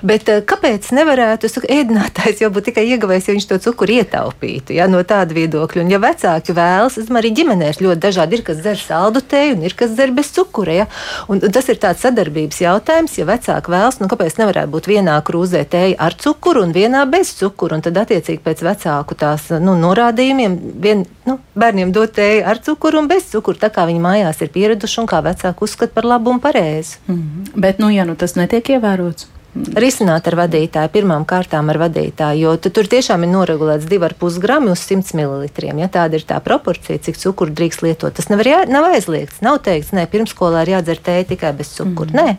Bet 0.06 0.30
eh, 0.32 0.40
kāpēc 0.48 0.88
nevarētu 0.96 1.50
saku, 1.52 1.68
ēdinātājs 1.76 2.42
jau 2.44 2.50
būt 2.54 2.70
tikai 2.70 2.86
ieguvējis, 2.94 3.28
ja 3.28 3.36
viņš 3.36 3.48
to 3.52 3.60
cukuru 3.68 3.98
ietaupītu? 4.00 4.76
Ja, 4.76 4.88
no 4.90 5.02
tāda 5.06 5.36
viedokļa. 5.36 5.84
Un, 5.84 5.92
ja 5.92 6.00
vecāki 6.02 6.56
vēlas, 6.56 6.98
tad 6.98 7.20
arī 7.20 7.34
ģimenēs 7.36 7.82
ļoti 7.84 8.02
dažādi 8.06 8.40
ir, 8.40 8.46
kas 8.46 8.62
dzer 8.62 8.80
saldu 8.80 9.22
teju 9.22 9.58
un 9.58 9.68
ir, 9.68 9.76
kas 9.76 9.92
dzer 9.94 10.14
bez 10.16 10.32
cukura. 10.36 10.80
Ja? 10.82 10.88
Un, 11.28 11.42
un 11.44 11.54
tas 11.54 11.68
ir 11.72 11.80
tāds 11.82 12.02
sadarbības 12.06 12.62
jautājums. 12.64 13.18
Ja 13.20 13.28
vecāki 13.28 13.72
vēlas, 13.72 14.00
nu 14.00 14.10
kāpēc 14.10 14.40
nevarētu 14.40 14.72
būt 14.72 14.90
vienā 14.90 15.20
krūzē 15.26 15.66
teja 15.68 16.00
ar 16.06 16.16
cukuru? 16.16 16.45
Cukuru 16.46 16.62
un 16.62 16.72
vienā 16.72 17.02
bez 17.10 17.34
cukuru. 17.34 17.74
Un 17.76 17.82
tad, 17.82 17.96
attiecīgi, 17.98 18.38
pēc 18.44 18.62
vecāku 18.62 19.16
tās 19.18 19.48
nu, 19.58 19.74
norādījumiem, 19.80 20.56
vien, 20.78 21.04
nu, 21.26 21.38
bērniem 21.58 21.92
dot 21.92 22.14
tēju 22.14 22.44
ar 22.46 22.60
cukuru 22.62 23.02
un 23.02 23.08
bez 23.10 23.26
cukuru, 23.32 23.58
tā 23.58 23.72
kā 23.74 23.86
viņi 23.88 24.02
mājās 24.02 24.42
ir 24.44 24.52
pieraduši 24.54 25.00
un 25.02 25.08
kā 25.10 25.22
vecāki 25.26 25.66
uzskata 25.66 25.94
par 25.96 26.06
labu 26.06 26.30
un 26.30 26.40
pareizi. 26.40 26.98
Mm 27.08 27.16
-hmm. 27.16 27.60
Bet, 27.60 27.78
nu, 27.78 27.90
ja 27.90 28.04
nu 28.04 28.14
tas 28.14 28.36
netiek 28.36 28.68
ievērots. 28.68 29.26
Risināt 29.74 30.26
ar 30.28 30.34
vadītāju, 30.36 30.88
pirmām 30.88 31.24
kārtām 31.24 31.70
ar 31.70 31.78
vadītāju, 31.78 32.40
jo 32.40 32.56
tur 32.56 32.86
tiešām 32.86 33.22
ir 33.22 33.28
noregulēts 33.28 33.86
2,5 33.86 34.38
gramu 34.38 34.70
uz 34.70 34.80
100 34.90 35.14
ml. 35.14 35.48
Ja 35.80 35.88
tāda 35.88 36.14
ir 36.14 36.24
tā 36.28 36.40
proporcija, 36.40 36.98
cik 36.98 37.16
cukuru 37.16 37.50
drīkst 37.50 37.82
lietot, 37.82 38.14
tas 38.14 38.28
nav, 38.28 38.40
jā, 38.40 38.68
nav 38.68 38.84
aizliegts. 38.84 39.40
Nav 39.40 39.58
teikts, 39.58 39.90
ka 39.90 40.06
pirmsskolā 40.06 40.62
ir 40.62 40.68
jādzer 40.68 40.98
tēja 40.98 41.24
tikai 41.24 41.52
bez 41.52 41.68
cukura. 41.68 42.10
Mm. 42.10 42.16
Nē, 42.16 42.36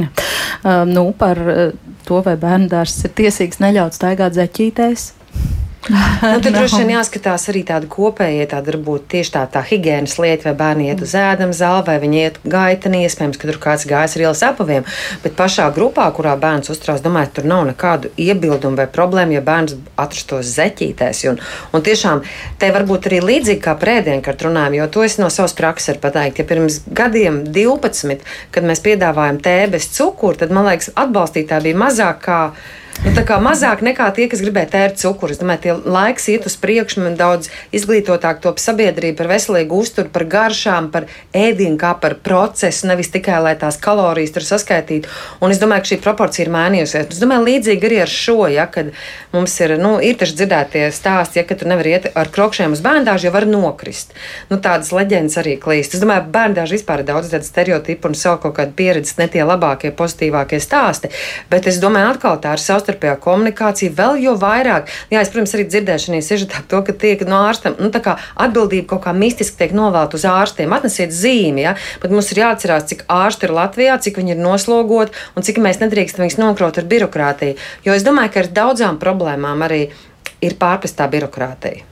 Ja. 0.00 0.10
Uh, 0.60 0.82
nu, 0.88 1.06
par 1.16 1.38
uh, 1.40 1.70
to, 2.08 2.20
vai 2.26 2.36
bērnu 2.40 2.68
dārsts 2.72 3.06
ir 3.08 3.14
tiesīgs 3.16 3.62
neļaut 3.62 3.96
staigāt 3.96 4.36
zeķītēs. 4.36 5.10
Nu, 5.88 6.40
tad 6.42 6.52
droši 6.56 6.82
vien 6.82 6.92
jāskatās 6.96 7.46
arī 7.52 7.62
tāda 7.66 7.88
kopējā, 7.90 8.46
tāda 8.50 8.74
varbūt 8.74 9.06
tieši 9.14 9.32
tā, 9.36 9.44
tā 9.54 9.62
higiēnas 9.64 10.16
lieta, 10.20 10.50
vai 10.50 10.54
bērni 10.58 10.88
iet 10.90 11.02
uz 11.04 11.14
ēdam 11.16 11.54
zāli, 11.56 11.86
vai 11.86 11.96
viņi 12.02 12.20
iet 12.20 12.40
gaitenī, 12.44 13.02
iespējams, 13.06 13.38
ka 13.40 13.48
tur 13.48 13.60
kāds 13.62 13.86
gājas 13.88 14.16
ar 14.16 14.24
ielas 14.26 14.42
apaviem. 14.44 14.88
Bet 15.24 15.36
pašā 15.38 15.70
grupā, 15.76 16.08
kurā 16.16 16.34
bērns 16.40 16.72
uztrauc, 16.74 17.00
domāju, 17.04 17.32
tur 17.38 17.48
nav 17.48 17.64
nekādu 17.70 18.12
iebildumu 18.20 18.76
vai 18.80 18.88
problēmu, 18.90 19.38
ja 19.38 19.44
bērns 19.46 19.78
atrastos 20.00 20.52
zeķītēs. 20.58 21.22
Un, 21.32 21.40
un 21.72 21.86
tiešām 21.86 22.24
te 22.60 22.72
varbūt 22.74 23.08
arī 23.10 23.22
līdzīgi 23.24 23.64
kā 23.64 23.76
prēdienkārt 23.80 24.44
runājam, 24.46 24.76
jo 24.80 24.90
to 24.92 25.06
es 25.06 25.16
no 25.22 25.30
savas 25.32 25.56
prakses 25.56 25.94
varu 25.94 26.04
pateikt. 26.04 26.42
Ja 26.42 26.48
pirms 26.50 26.82
gadiem 26.86 27.42
12, 27.48 28.28
kad 28.52 28.68
mēs 28.68 28.84
piedāvājam 28.84 29.40
tēju 29.40 29.72
bez 29.78 29.88
cukuru, 29.96 30.38
tad 30.40 30.52
man 30.54 30.68
liekas, 30.68 30.92
atbalstītāji 30.98 31.70
bija 31.70 31.82
mazāk 31.86 32.22
kā 32.26 32.40
Nu, 33.00 33.14
tā 33.16 33.22
kā 33.24 33.38
mazāk 33.40 33.80
nekā 33.80 34.10
tie, 34.12 34.26
kas 34.28 34.42
gribēja 34.44 34.68
tērt 34.74 34.98
cukuru. 35.00 35.32
Es 35.32 35.38
domāju, 35.40 35.60
tie 35.64 35.74
laiks 35.88 36.26
iet 36.28 36.44
uz 36.44 36.56
priekšu, 36.60 37.00
man 37.00 37.14
daudz 37.16 37.48
izglītotāk 37.72 38.42
top 38.44 38.58
sabiedrība 38.60 39.22
par 39.22 39.30
veselīgu 39.30 39.78
uzturu, 39.80 40.10
par 40.12 40.26
garšām, 40.28 40.90
par 40.92 41.06
ēdienu, 41.32 41.78
kā 41.80 41.94
par 41.96 42.18
procesu, 42.20 42.90
nevis 42.90 43.08
tikai 43.14 43.38
lai 43.40 43.54
tās 43.56 43.78
kalorijas 43.80 44.34
tur 44.34 44.44
saskaitītu. 44.44 45.08
Un 45.40 45.54
es 45.54 45.60
domāju, 45.62 45.86
ka 45.86 45.90
šī 45.94 45.98
proporcija 46.04 46.44
ir 46.44 46.52
mainījusies. 46.52 47.06
Es 47.14 47.22
domāju, 47.22 47.46
līdzīgi 47.46 47.88
arī 47.88 48.02
ar 48.04 48.12
šo, 48.12 48.36
ja, 48.52 48.66
kad 48.68 48.92
mums 49.32 49.56
ir, 49.64 49.74
nu, 49.80 49.94
ir 50.04 50.20
taču 50.20 50.36
dzirdētie 50.36 50.84
stāsti, 50.92 51.40
ja, 51.40 51.46
ka 51.48 51.56
tu 51.56 51.70
nevar 51.72 51.88
iet 51.88 52.10
ar 52.12 52.28
krokšiem 52.28 52.76
uz 52.76 52.84
bērndāžu, 52.84 53.30
jo 53.30 53.34
var 53.38 53.48
nokrist. 53.48 54.12
Nu, 54.52 54.60
tādas 54.60 54.92
leģendas 54.92 55.40
arī 55.40 55.56
klīst. 55.62 55.96
Es 55.96 56.04
domāju, 56.04 56.26
bērndāžu 56.36 56.76
vispār 56.76 57.00
ir 57.00 57.08
daudz 57.14 57.32
tādu 57.32 57.48
stereotipu 57.48 58.12
un 58.12 58.18
savu 58.18 58.42
kaut 58.44 58.58
kādu 58.60 58.76
pieredzi, 58.76 59.16
ne 59.22 59.30
tie 59.32 59.46
labākie, 59.48 59.94
pozitīvākie 59.96 60.60
stāsti. 60.60 61.14
Bet 61.48 61.70
es 61.70 61.80
domāju, 61.80 62.12
atkal 62.12 62.36
tā 62.44 62.58
ir 62.58 62.64
savstarpēji 62.68 62.79
savstarpējā 62.80 63.16
komunikācija 63.22 63.94
vēl 63.96 64.18
jo 64.24 64.34
vairāk. 64.40 64.88
Jā, 65.12 65.22
es, 65.22 65.30
protams, 65.32 65.54
arī 65.56 65.66
dzirdēju 65.68 66.04
šajā 66.06 66.22
sižetā 66.26 66.62
to, 66.70 66.80
ka 66.86 66.94
tiek 66.96 67.22
no 67.28 67.42
ārstam, 67.48 67.76
nu, 67.78 67.90
atbildība 67.92 68.88
kaut 68.94 69.04
kā 69.06 69.14
mistiski 69.16 69.60
tiek 69.60 69.76
novēlta 69.76 70.18
uz 70.18 70.26
ārstiem. 70.28 70.72
Atnesiet 70.74 71.14
zīmi, 71.14 71.64
ja, 71.66 71.76
bet 72.02 72.14
mums 72.14 72.32
ir 72.32 72.42
jāatcerās, 72.42 72.88
cik 72.90 73.06
ārsti 73.12 73.48
ir 73.48 73.54
Latvijā, 73.56 73.98
cik 74.00 74.20
viņi 74.20 74.36
ir 74.36 74.42
noslogoti 74.42 75.16
un 75.36 75.46
cik 75.46 75.60
mēs 75.62 75.82
nedrīkstam 75.84 76.24
viņus 76.24 76.40
nokrot 76.40 76.80
ar 76.80 76.90
birokrātiju. 76.90 77.60
Jo 77.86 77.96
es 77.96 78.06
domāju, 78.06 78.34
ka 78.34 78.44
ar 78.44 78.52
daudzām 78.60 79.00
problēmām 79.02 79.66
arī 79.68 79.86
ir 80.40 80.58
pārpestā 80.60 81.08
birokrātija. 81.12 81.84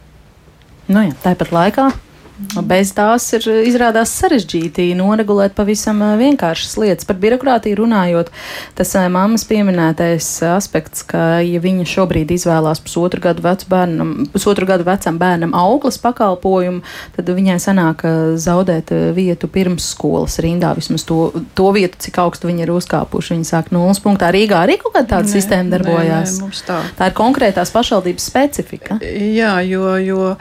Nu 0.89 1.05
jā, 1.05 1.13
tāpat 1.21 1.53
laikā 1.53 1.91
Bez 2.39 2.93
tās 2.95 3.25
ir 3.35 3.43
izrādās 3.67 4.13
sarežģīti 4.21 4.93
noregulēt 4.95 5.57
pavisam 5.59 5.99
vienkāršas 6.21 6.77
lietas. 6.79 7.07
Par 7.09 7.17
birokrātiju 7.19 7.81
runājot, 7.81 8.31
tas 8.79 8.95
mammas 9.11 9.43
pieminētais 9.49 10.29
aspekts, 10.47 11.03
ka, 11.09 11.41
ja 11.43 11.59
viņa 11.63 11.87
šobrīd 11.91 12.31
izvēlās 12.37 12.79
pusotru 12.85 13.25
gadu, 13.25 13.43
bērnam, 13.43 14.13
pusotru 14.31 14.69
gadu 14.71 14.87
vecam 14.87 15.19
bērnam 15.19 15.57
auglas 15.59 15.99
pakalpojumu, 16.03 16.85
tad 17.17 17.33
viņai 17.35 17.59
sanāk 17.65 18.07
zaudēt 18.39 18.95
vietu 19.19 19.51
pirms 19.51 19.91
skolas 19.97 20.39
rindā, 20.45 20.71
vismaz 20.79 21.09
to, 21.09 21.33
to 21.59 21.73
vietu, 21.75 21.99
cik 22.07 22.23
augstu 22.23 22.53
viņi 22.53 22.69
ir 22.69 22.75
uzkāpuši. 22.77 23.35
Viņi 23.35 23.51
sāk 23.51 23.75
nulles 23.75 23.99
punktā. 24.05 24.31
Rīgā 24.35 24.63
arī 24.63 24.79
kaut 24.79 24.95
kāda 24.95 25.17
tāda 25.17 25.27
nē, 25.27 25.35
sistēma 25.35 25.75
darbojās. 25.75 26.39
Nē, 26.39 26.53
nē, 26.55 26.63
tā. 26.71 26.79
tā 27.03 27.11
ir 27.11 27.19
konkrētās 27.19 27.75
pašvaldības 27.75 28.31
specifika. 28.31 29.03
Jā, 29.03 29.59
jo, 29.67 29.91
jo 29.99 30.33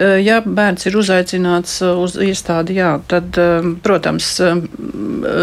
ja 0.00 0.40
bērns 0.40 0.88
ir 0.88 0.96
uzaicināts 0.96 1.41
uzaicināts 1.42 1.80
uz 1.82 2.16
iestādi, 2.20 2.76
jā, 2.78 3.00
tad, 3.08 3.36
protams, 3.82 4.40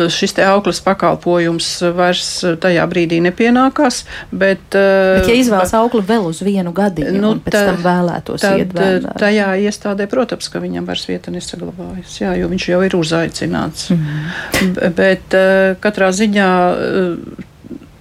šis 0.09 0.33
te 0.35 0.45
auklas 0.45 0.81
pakalpojums 0.83 1.67
vairs 1.95 2.43
tajā 2.61 2.85
brīdī 2.89 3.19
nepienākās, 3.23 4.05
bet. 4.31 4.61
Bet, 4.71 5.27
ja 5.27 5.35
izvēlas 5.35 5.73
auklu 5.73 6.01
vēl 6.01 6.29
uz 6.29 6.41
vienu 6.41 6.73
gadījumu, 6.73 7.19
nu, 7.19 7.33
pēc 7.43 7.57
tam 7.57 7.81
vēlētos 7.83 8.41
tad, 8.43 8.59
iet 8.59 8.73
bērnā. 8.75 9.15
Tajā 9.19 9.51
iestādē, 9.65 10.07
protams, 10.09 10.49
ka 10.49 10.61
viņam 10.63 10.87
vairs 10.87 11.07
vieta 11.09 11.33
nesaglabājas, 11.33 12.19
jā, 12.21 12.33
jo 12.39 12.49
viņš 12.51 12.69
jau 12.71 12.81
ir 12.85 12.97
uzaicināts. 12.99 13.91
Mm. 13.93 14.73
Bet 14.95 15.37
katrā 15.83 16.11
ziņā 16.15 16.49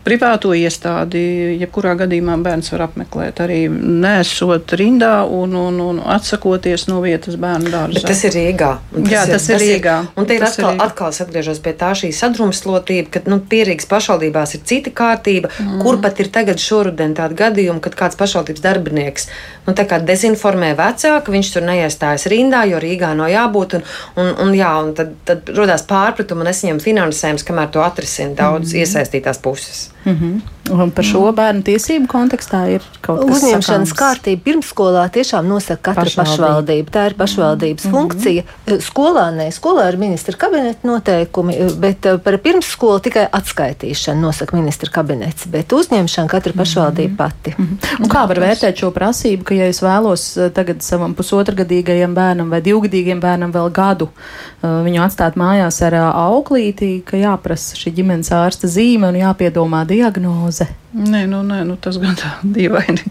privāto 0.08 0.54
iestādi, 0.56 1.20
jebkurā 1.60 1.94
gadījumā 2.00 2.38
bērns 2.44 2.72
var 2.72 2.86
apmeklēt 2.88 3.42
arī 3.44 3.60
nesot 3.68 4.72
rindā 4.80 5.20
un, 5.24 5.52
un, 5.58 5.80
un 5.84 6.00
atsakoties 6.16 6.86
no 6.88 7.02
vietas 7.04 7.36
bērnu 7.40 7.72
dārzā. 7.72 7.98
Bet 7.98 8.08
tas 8.08 8.24
ir 8.24 8.34
Rīgā. 8.36 8.70
Tas 8.94 9.12
Jā, 9.12 9.24
tas 9.28 9.28
ir, 9.28 9.34
tas 9.34 9.48
ir 9.52 9.62
Rīgā. 9.64 9.96
Un 10.16 10.28
te 10.28 10.38
ir 10.38 10.46
atkal, 10.46 10.72
ir 10.74 10.84
atkal 10.86 11.12
atgriežos 11.26 11.60
pie 11.64 11.74
tā 11.78 11.92
šī 11.98 12.10
sadrumstlotība, 12.16 13.12
ka 13.16 13.22
nu, 13.28 13.40
pierīgas 13.52 13.88
pašvaldībās 13.90 14.56
ir 14.56 14.64
cita 14.68 14.92
kārtība, 15.02 15.52
mm. 15.52 15.82
kur 15.84 16.00
pat 16.04 16.22
ir 16.22 16.32
tagad 16.32 16.62
šoruden 16.62 17.16
tādi 17.18 17.38
gadījumi, 17.42 17.82
kad 17.84 17.98
kāds 17.98 18.18
pašvaldības 18.20 18.64
darbinieks 18.64 19.28
nu, 19.68 19.76
dezinformē 20.08 20.72
vecāku, 20.78 21.34
viņš 21.34 21.52
tur 21.54 21.66
neiestājas 21.68 22.26
rindā, 22.32 22.64
jo 22.70 22.80
Rīgā 22.82 23.12
nav 23.18 23.32
jābūt. 23.32 23.78
Un, 23.78 23.86
un, 24.22 24.32
un, 24.46 24.56
jā, 24.56 24.72
un 24.84 24.94
tad, 24.96 25.12
tad 25.28 25.52
rodās 25.56 25.84
pārpratumi 25.88 26.44
un 26.44 26.52
es 26.54 26.64
viņam 26.64 26.82
finansējums, 26.82 27.46
kamēr 27.48 27.70
to 27.74 27.84
atrisina 27.84 28.36
daudz 28.38 28.72
mm. 28.72 28.82
iesaistītās 28.84 29.42
puses. 29.44 29.88
Mm 30.08 30.14
-hmm. 30.14 30.57
Un 30.70 30.90
par 30.94 31.06
šo 31.06 31.24
bērnu 31.36 31.62
tiesību 31.66 32.08
kontekstā 32.10 32.62
ir 32.74 32.84
kaut 33.00 33.22
kas 33.22 33.28
tāds. 33.28 33.44
Uzņemšanas 33.44 33.92
kārtība 33.96 34.44
pirmsskolā 34.44 35.04
tiešām 35.14 35.48
nosaka 35.48 35.92
katra 35.92 36.04
pašvaldība. 36.04 36.58
pašvaldība. 36.58 36.92
Tā 36.94 37.06
ir 37.06 37.14
pašvaldības 37.18 37.84
mm 37.84 37.90
-hmm. 37.90 37.98
funkcija. 37.98 38.42
Skolā 38.88 39.26
nē, 39.34 39.48
skolā 39.52 39.88
ir 39.88 39.96
ministra 39.98 40.36
kabineta 40.36 40.88
noteikumi, 40.88 41.56
bet 41.78 42.06
eh, 42.06 42.18
par 42.18 42.38
pirmsskolu 42.38 42.98
tikai 42.98 43.26
atskaitīšanu 43.32 44.20
nosaka 44.20 44.56
ministra 44.56 44.90
kabinets, 44.90 45.46
bet 45.46 45.72
uzņemšana 45.72 46.28
katra 46.28 46.52
pašvaldība 46.52 47.08
mm 47.08 47.14
-hmm. 47.14 47.16
pati. 47.16 47.54
Mm 47.58 47.64
-hmm. 47.66 48.02
Un 48.02 48.08
kā 48.08 48.28
var 48.28 48.38
vērtēt 48.38 48.76
šo 48.76 48.90
prasību, 48.90 49.44
ka, 49.44 49.54
ja 49.54 49.66
es 49.66 49.82
vēlos 49.82 50.36
eh, 50.36 50.50
tagad 50.50 50.82
savam 50.82 51.14
pusotragadīgajam 51.14 52.14
bērnam 52.14 52.50
vai 52.50 52.60
divgadīgajam 52.60 53.20
bērnam 53.20 53.52
vēl 53.52 53.72
gadu 53.72 54.08
eh, 54.62 54.68
viņu 54.68 55.02
atstāt 55.06 55.36
mājās 55.36 55.82
ar 55.86 55.94
auklīti, 56.14 57.02
ka 57.04 57.16
jāprasa 57.16 57.76
šī 57.76 57.94
ģimenes 57.94 58.32
ārsta 58.32 58.66
zīme 58.66 59.08
un 59.08 59.14
jāpiedomā 59.14 59.86
diagnoze. 59.86 60.57
Nē, 60.98 61.26
nu, 61.28 61.42
nē 61.44 61.60
nu, 61.68 61.76
tas 61.80 61.98
gan 62.00 62.16
tā 62.18 62.30
dīvaini. 62.56 63.04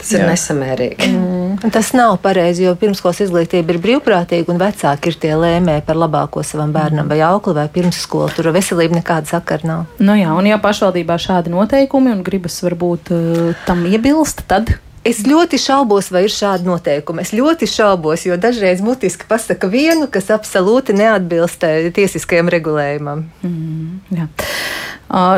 Tas 0.00 0.12
ir 0.16 0.24
nesamērīgi. 0.24 1.10
Mm. 1.12 1.70
Tas 1.74 1.92
nav 1.96 2.16
pareizi, 2.24 2.64
jo 2.64 2.74
pirmskolas 2.80 3.20
izglītība 3.26 3.76
ir 3.76 3.80
brīvprātīga 3.84 4.50
un 4.50 4.60
vecāki 4.62 5.12
ir 5.12 5.18
tie 5.20 5.32
lēmēji 5.36 5.84
par 5.86 6.00
labāko 6.00 6.44
savam 6.46 6.72
bērnam 6.74 7.04
mm. 7.04 7.12
vai 7.12 7.20
aukli 7.28 7.56
vai 7.60 7.68
pirmsskolu. 7.72 8.32
Tur 8.36 8.50
veselība 8.56 8.98
nekāda 8.98 9.36
sakara 9.36 9.68
nav. 9.68 9.88
Nu 10.02 10.16
jā, 10.18 10.32
un 10.32 10.48
ja 10.48 10.60
pašvaldībā 10.62 11.20
šādi 11.20 11.52
noteikumi 11.52 12.14
un 12.16 12.24
gribas 12.26 12.56
varbūt 12.64 13.12
uh, 13.14 13.50
tam 13.68 13.84
iebilst, 13.88 14.46
tad 14.50 14.74
Es 15.00 15.22
ļoti 15.24 15.56
šaubos, 15.56 16.10
vai 16.12 16.26
ir 16.26 16.32
šādi 16.34 16.66
noteikumi. 16.68 17.22
Es 17.24 17.30
ļoti 17.32 17.64
šaubos, 17.70 18.26
jo 18.28 18.36
dažreiz 18.36 18.82
mutiski 18.84 19.24
pasaka 19.28 19.70
vienu, 19.72 20.04
kas 20.12 20.28
absolūti 20.34 20.92
neatbilst 20.98 21.64
eh, 21.64 21.88
tiesiskajam 21.96 22.50
regulējumam. 22.52 23.22
Mm, 23.46 24.18
jā. 24.18 24.26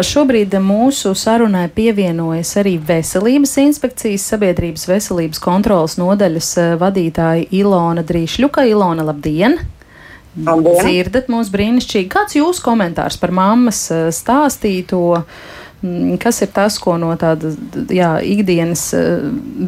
Šobrīd 0.05 0.53
mūsu 0.61 1.15
sarunai 1.17 1.69
pievienojas 1.73 2.51
arī 2.61 2.75
Veselības 2.91 3.55
inspekcijas 3.63 4.27
sabiedrības 4.35 4.85
veselības 4.91 5.41
kontrolas 5.41 5.95
nodaļas 5.97 6.51
vadītāja 6.83 7.47
Ilona 7.57 8.05
Drīšļuka. 8.05 8.67
Ilona, 8.69 9.07
labdien! 9.09 9.57
Labdien. 10.37 10.83
Dzirdat 10.83 11.31
mūs 11.33 11.49
brīnišķīgi. 11.53 12.11
Kāds 12.13 12.37
jūsu 12.37 12.65
komentārs 12.65 13.19
par 13.21 13.33
mammas 13.37 13.87
stāstīto? 14.17 15.23
Mm, 15.83 16.17
kas 16.23 16.39
ir 16.45 16.53
tas, 16.55 16.77
ko 16.79 16.95
no 17.01 17.11
tāda 17.19 17.51
jā, 17.91 18.13
ikdienas 18.23 18.89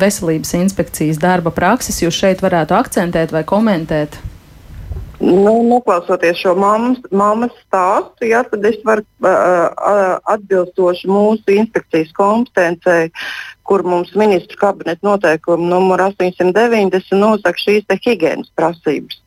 veselības 0.00 0.54
inspekcijas 0.60 1.18
darba 1.22 1.50
prakses 1.54 1.98
jūs 2.04 2.14
šeit 2.14 2.44
varētu 2.44 2.76
akcentēt 2.78 3.34
vai 3.34 3.42
komentēt? 3.48 4.20
Nu, 5.24 5.62
noklausoties 5.62 6.36
šo 6.42 6.52
mammas, 6.58 6.98
mammas 7.10 7.52
stāstu, 7.62 8.26
jā, 8.28 8.42
tad 8.50 8.66
es 8.68 8.76
varu 8.84 9.04
uh, 9.24 10.18
atbilstoši 10.34 11.08
mūsu 11.08 11.54
inspekcijas 11.54 12.10
kompetencei, 12.16 13.08
kur 13.64 13.86
mums 13.88 14.12
ministru 14.20 14.60
kabineta 14.60 15.06
noteikuma 15.06 15.70
numur 15.70 16.02
890 16.10 17.16
nosaka 17.16 17.62
šīs 17.62 17.88
higiēnas 18.04 18.52
prasības. 18.58 19.22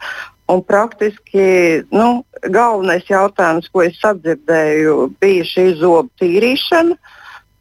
Un 0.53 0.61
praktiski 0.63 1.47
nu, 1.89 2.09
galvenais 2.45 3.09
jautājums, 3.09 3.67
ko 3.73 3.87
es 3.87 3.97
sadzirdēju, 4.03 4.99
bija 5.21 5.49
šī 5.49 5.71
zobu 5.81 6.13
tīrīšana. 6.21 6.93
Uh, 6.93 7.15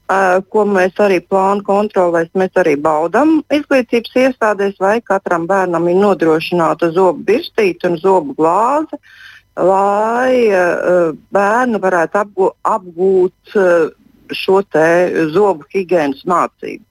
ko 0.06 0.64
mēs 0.70 0.98
arī 1.02 1.18
plānu 1.24 1.64
kontrolēs, 1.66 2.30
mēs 2.38 2.54
arī 2.60 2.76
baudām 2.78 3.40
izglītības 3.50 4.14
iestādēs, 4.22 4.76
vai 4.80 5.00
katram 5.02 5.46
bērnam 5.50 5.88
ir 5.90 5.98
nodrošināta 5.98 6.92
zobu 6.94 7.24
birstīte 7.26 7.90
un 7.90 7.98
zobu 7.98 8.36
glāze, 8.38 9.00
lai 9.56 10.46
bērni 11.32 11.80
varētu 11.82 12.20
apgūt, 12.22 12.56
apgūt 12.62 13.58
šo 14.30 14.62
zobu 15.34 15.66
higiēnas 15.74 16.22
mācību. 16.26 16.84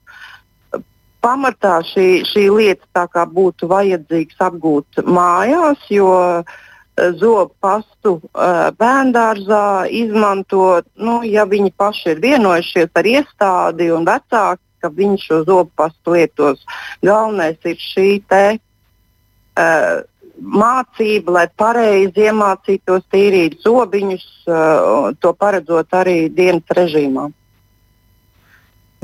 Pamatā 1.24 1.80
šī, 1.82 2.22
šī 2.28 2.44
lieta 2.52 3.24
būtu 3.32 3.66
vajadzīgs 3.66 4.36
apgūt 4.46 5.00
mājās, 5.08 5.80
jo 5.90 6.12
uh, 6.12 6.56
zobu 6.96 7.52
pastu 7.60 8.16
bērngārzā 8.32 9.86
izmantot, 9.92 10.86
nu, 10.96 11.20
ja 11.28 11.44
viņi 11.48 11.72
paši 11.76 12.14
ir 12.14 12.22
vienojušies 12.24 12.90
ar 12.96 13.08
iestādi 13.10 13.90
un 13.92 14.06
vecāki, 14.08 14.62
ka 14.80 14.90
viņi 14.92 15.20
šo 15.20 15.42
zobu 15.44 15.70
pastu 15.76 16.16
lietos. 16.16 16.64
Galvenais 17.04 17.58
ir 17.68 17.76
šī 17.80 18.08
te, 18.28 18.44
uh, 18.56 19.96
mācība, 20.36 21.38
lai 21.38 21.46
pareizi 21.56 22.28
iemācītos 22.28 23.06
tīrīt 23.12 23.60
zobiņus, 23.64 24.26
uh, 24.48 25.12
to 25.20 25.32
paredzot 25.36 25.96
arī 25.96 26.18
dienas 26.32 26.76
režīmā. 26.78 27.30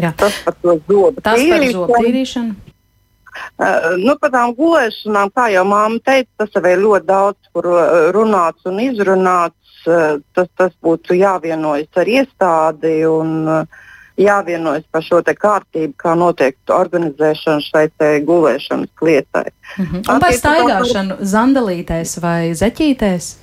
Jā. 0.01 0.13
Tas 0.17 0.37
par 0.45 0.57
to 0.61 0.79
zobu 0.89 1.21
tīrīšanu. 1.25 2.72
Uh, 3.33 3.95
nu, 4.01 4.17
par 4.21 4.33
tām 4.35 4.55
gulēšanām, 4.59 5.33
kā 5.37 5.49
jau 5.53 5.65
māma 5.69 6.01
teica, 6.05 6.31
tas 6.43 6.57
jau 6.57 6.65
ir 6.69 6.83
ļoti 6.83 7.09
daudz, 7.09 7.53
kur 7.53 7.71
runāts 8.17 8.69
un 8.69 8.83
izrunāts. 8.83 9.59
Uh, 9.83 10.21
tas, 10.37 10.47
tas 10.55 10.75
būtu 10.85 11.17
jāvienojas 11.19 11.99
ar 11.99 12.07
iestādi 12.07 13.01
un 13.09 13.33
uh, 13.51 13.81
jāvienojas 14.21 14.85
par 14.93 15.05
šo 15.05 15.21
kārtību, 15.23 15.95
kā 15.99 16.15
notiek 16.19 16.57
organizēšana 16.71 17.65
šai 17.67 17.87
gulēšanas 18.27 19.03
lietai. 19.03 19.51
Mm 19.79 19.85
-hmm. 19.85 20.15
Un 20.15 20.21
par 20.21 20.33
staigāšanu 20.33 21.17
zandalītēs 21.21 22.21
vai 22.23 22.53
zeķītēs? 22.55 23.42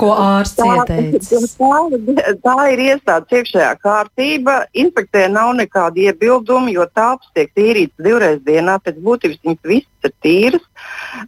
Ko 0.00 0.14
ārsts 0.16 0.62
ieteica? 0.64 1.38
Tā, 1.58 1.80
tā 2.46 2.54
ir 2.72 2.82
iestādes 2.86 3.36
iekšējā 3.38 3.72
kārtība. 3.84 4.56
Inspekcijai 4.80 5.28
nav 5.32 5.52
nekāda 5.58 6.06
iebilduma, 6.06 6.72
jo 6.72 6.86
tāps 6.96 7.28
tiek 7.36 7.52
tīrīts 7.56 8.06
divreiz 8.06 8.40
dienā. 8.46 8.78
Pēc 8.80 9.02
būtības 9.04 9.42
viņas 9.44 9.68
visas 9.68 10.08
ir 10.08 10.14
tīras. 10.24 10.66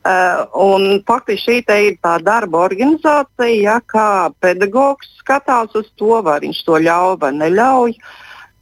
Uh, 0.01 0.97
faktiski 1.09 1.61
šī 1.61 1.79
ir 1.85 1.99
tā 2.01 2.17
darba 2.25 2.65
organizācija, 2.65 3.53
ja 3.61 3.77
kā 3.85 4.33
pedagogs 4.41 5.13
skatās 5.21 5.77
uz 5.77 5.91
to, 6.01 6.17
vai 6.25 6.41
viņš 6.47 6.65
to 6.65 6.81
ļauj 6.89 7.19
vai 7.21 7.35
neļauj. 7.37 7.99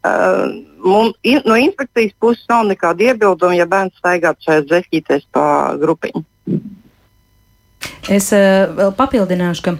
Uh, 0.04 0.58
mums, 0.84 1.14
in, 1.22 1.38
no 1.46 1.56
inspekcijas 1.56 2.12
puses 2.20 2.44
nav 2.50 2.66
nekāda 2.68 3.12
iebilduma, 3.12 3.54
ja 3.56 3.64
bērns 3.70 3.94
staigā 4.02 4.34
šajā 4.42 4.66
zeķītēs 4.72 5.30
pa 5.32 5.46
grupiņu. 5.80 6.26
Es 8.12 8.30
uh, 8.36 8.64
vēl 8.76 8.94
papildināšu, 8.98 9.64
ka 9.66 9.76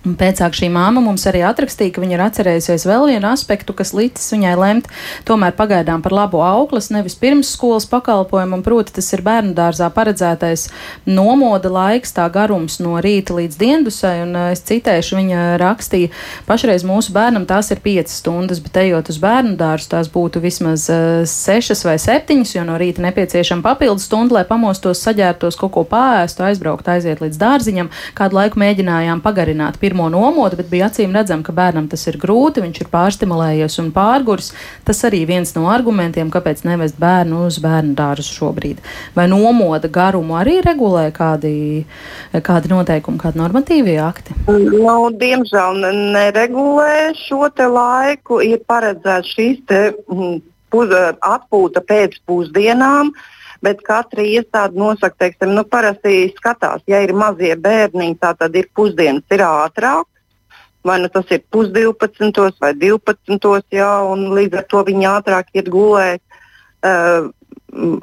Un 0.00 0.14
pēcāk 0.16 0.54
šī 0.56 0.70
māma 0.72 1.02
mums 1.04 1.26
arī 1.28 1.42
atrakstīja, 1.44 1.92
ka 1.92 2.00
viņa 2.00 2.14
ir 2.14 2.22
atcerējusies 2.24 2.86
vēl 2.88 3.02
vienu 3.10 3.26
aspektu, 3.28 3.74
kas 3.76 3.90
licis 3.92 4.30
viņai 4.32 4.52
lemt. 4.56 4.86
Tomēr 5.28 5.52
pagaidām 5.58 6.00
par 6.00 6.14
labu 6.16 6.40
auklas, 6.40 6.88
nevis 6.88 7.18
pirmsskolas 7.20 7.84
pakalpojumu, 7.90 8.56
un 8.56 8.64
proti 8.64 8.94
tas 8.96 9.12
ir 9.12 9.20
bērnu 9.26 9.52
dārzā 9.58 9.90
paredzētais 9.92 10.70
nomoda 11.04 11.68
laiks, 11.68 12.14
tā 12.16 12.24
garums 12.32 12.78
no 12.80 12.94
rīta 13.04 13.36
līdz 13.36 13.58
diendusai, 13.60 14.14
un 14.24 14.32
eh, 14.40 14.46
es 14.54 14.64
citēšu, 14.70 15.18
viņa 15.18 15.42
rakstīja, 15.60 16.08
pašreiz 16.48 16.86
mūsu 16.88 17.12
bērnam 17.12 17.44
tās 17.50 17.68
ir 17.76 17.84
5 17.84 18.14
stundas, 18.14 18.64
bet 18.64 18.80
ejot 18.80 19.12
uz 19.12 19.20
bērnu 19.20 19.52
dārzu, 19.60 19.90
tās 19.92 20.08
būtu 20.08 20.40
vismaz 20.40 20.88
6 21.28 21.84
vai 21.84 21.98
7, 22.00 22.40
jo 22.56 22.64
no 22.64 22.78
rīta 22.80 23.04
nepieciešama 23.04 23.68
papildus 23.68 24.08
stunda, 24.08 24.38
lai 24.38 24.46
pamostos, 24.48 25.04
saģērtos, 25.04 25.60
kaut 25.60 25.76
ko 25.76 25.84
pāēstu, 25.92 26.48
aizbraukt, 26.48 26.88
aiziet 26.88 27.20
līdz 27.20 27.44
dārziņam, 27.44 27.92
kādu 28.16 28.40
laiku 28.40 28.64
mēģinājām 28.64 29.20
pagarināt 29.20 29.76
pirmo 29.90 30.08
nomodu, 30.08 30.56
bet 30.60 30.68
bija 30.70 30.86
acīm 30.86 31.14
redzams, 31.16 31.42
ka 31.46 31.52
bērnam 31.56 31.88
tas 31.90 32.06
ir 32.06 32.18
grūti, 32.20 32.62
viņš 32.62 32.80
ir 32.84 32.90
pārstimulējies 32.92 33.78
un 33.82 33.88
pārguris. 33.94 34.52
Tas 34.86 35.02
arī 35.08 35.24
viens 35.26 35.50
no 35.56 35.66
argumentiem, 35.72 36.30
kāpēc 36.30 36.62
nevest 36.68 36.98
bērnu 37.00 37.44
uz 37.48 37.58
bērnu 37.62 37.96
dārzu 37.98 38.36
šobrīd. 38.36 38.78
Vai 39.16 39.26
nomoda 39.32 39.90
garumu 39.90 40.38
arī 40.38 40.60
regulē 40.66 41.08
kādi, 41.16 41.54
kādi 42.32 42.70
noteikumi, 42.70 43.18
kādi 43.18 43.42
normatīvie 43.42 43.98
akti? 44.04 44.38
Nu, 44.46 45.10
diemžēl 45.10 45.82
neregulē 46.14 47.10
šo 47.24 47.50
laiku. 47.50 48.38
Ir 48.46 48.62
paredzēts 48.70 49.34
šīs 49.34 49.60
te, 49.66 49.82
mm, 50.06 50.40
puz, 50.70 50.94
atpūta 51.18 51.82
pēc 51.82 52.20
pusdienām. 52.30 53.10
Uh, 53.10 53.39
bet 53.64 53.82
katra 53.86 54.24
iestāde 54.24 54.78
nosaka, 54.78 55.16
teiksim, 55.24 55.52
nu, 55.56 55.64
parasti 55.68 56.30
skatās, 56.36 56.84
ja 56.88 57.02
ir 57.04 57.12
mazie 57.16 57.54
bērniņi, 57.56 58.16
tad 58.20 58.56
ir 58.56 58.70
pusdienas 58.74 59.36
ir 59.36 59.44
ātrāk. 59.46 60.06
Vai 60.84 60.96
nu 61.02 61.10
tas 61.12 61.28
ir 61.28 61.42
pusdivpadsmitos 61.52 62.54
vai 62.60 62.70
divpadsmitos, 62.72 63.66
jā, 63.68 63.90
un 64.08 64.30
līdz 64.32 64.62
ar 64.62 64.64
to 64.70 64.80
viņi 64.86 65.08
ātrāk 65.10 65.50
iet 65.52 65.68
gulēt. 65.68 66.22
Uh, 66.80 67.28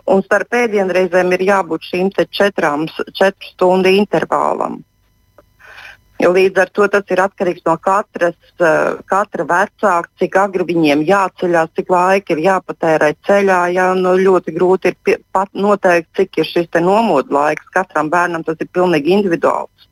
un 0.06 0.22
starp 0.26 0.52
pēdienreizēm 0.54 1.34
ir 1.34 1.44
jābūt 1.48 1.88
šīm 1.90 2.12
četrām, 2.14 2.86
četru 3.18 3.50
stundu 3.56 3.90
intervālam. 3.98 4.84
Līdz 6.18 6.62
ar 6.64 6.70
to 6.74 6.88
tas 6.90 7.12
ir 7.14 7.20
atkarīgs 7.22 7.62
no 7.68 7.76
katras, 7.78 8.38
uh, 8.58 8.98
katra 9.06 9.46
vecāka, 9.46 10.10
cik 10.18 10.38
agri 10.42 10.66
viņiem 10.66 11.04
jāceļās, 11.06 11.74
cik 11.78 11.92
laika 11.94 12.34
ir 12.34 12.42
jāpatērē 12.42 13.12
ceļā. 13.28 13.60
Jā, 13.76 13.88
nu, 13.98 14.16
ļoti 14.18 14.56
grūti 14.56 14.94
ir 14.94 15.20
pat 15.32 15.52
noteikt, 15.54 16.10
cik 16.18 16.42
ir 16.42 16.50
šis 16.50 16.82
nomodu 16.82 17.38
laiks. 17.38 17.70
Katram 17.74 18.10
bērnam 18.10 18.46
tas 18.48 18.58
ir 18.60 18.70
pilnīgi 18.74 19.14
individuāls. 19.14 19.90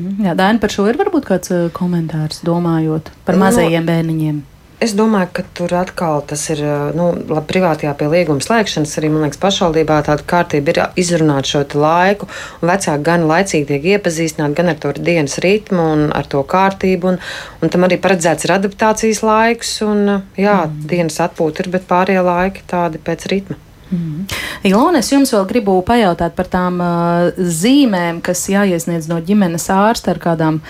Mhm, 0.00 0.26
jā, 0.26 0.34
Dāna, 0.34 0.58
par 0.58 0.72
šo 0.72 0.88
ir 0.90 0.98
varbūt 0.98 1.28
kāds 1.28 1.52
uh, 1.52 1.68
komentārs, 1.76 2.42
domājot 2.46 3.12
par 3.26 3.36
nu, 3.36 3.44
mazajiem 3.44 3.84
no, 3.84 3.90
bērniņiem. 3.92 4.42
Es 4.82 4.96
domāju, 4.98 5.28
ka 5.36 5.42
tur 5.54 5.72
atkal 5.78 6.24
tas 6.26 6.42
ir 6.50 6.60
nu, 6.98 7.12
labi, 7.14 7.44
privātajā 7.52 7.92
pie 8.00 8.08
līguma 8.10 8.42
slēgšanas. 8.42 8.96
Arī 8.98 9.12
liekas, 9.14 9.38
pašvaldībā 9.42 10.00
tāda 10.08 10.26
kārtība 10.26 10.72
ir 10.72 10.80
izrunāt 10.98 11.46
šo 11.46 11.62
laiku. 11.78 12.26
Vecāki 12.66 13.06
gan 13.06 13.28
laicīgi 13.30 13.68
tiek 13.68 13.86
iepazīstināti 13.94 14.58
gan 14.58 14.72
ar 14.72 14.80
to 14.82 14.94
dienas 14.98 15.38
ritmu 15.44 15.86
un 15.94 16.04
ar 16.10 16.26
to 16.26 16.42
kārtību. 16.42 17.12
Un, 17.12 17.20
un 17.62 17.72
tam 17.74 17.86
arī 17.86 18.00
paredzēts 18.02 18.48
ir 18.48 18.56
adaptācijas 18.56 19.22
laiks. 19.22 19.76
Un, 19.86 20.16
jā, 20.34 20.58
mm. 20.66 20.82
dienas 20.90 21.20
atpūta 21.22 21.62
ir, 21.62 21.70
bet 21.76 21.86
pārējie 21.86 22.26
laiki 22.26 22.66
tādi 22.74 22.98
pēc 23.06 23.30
ritma. 23.30 23.60
Mm. 23.92 24.26
Ilona, 24.66 24.98
es 25.04 25.12
jums 25.12 25.30
vēl 25.36 25.46
gribu 25.46 25.78
pajautāt 25.86 26.34
par 26.34 26.50
tām 26.50 26.82
uh, 26.82 27.30
zīmēm, 27.38 28.22
kas 28.24 28.48
jāiesniedz 28.50 29.06
no 29.10 29.22
ģimenes 29.22 29.68
ārsta 29.70 30.16
ar 30.16 30.22
kādām 30.22 30.62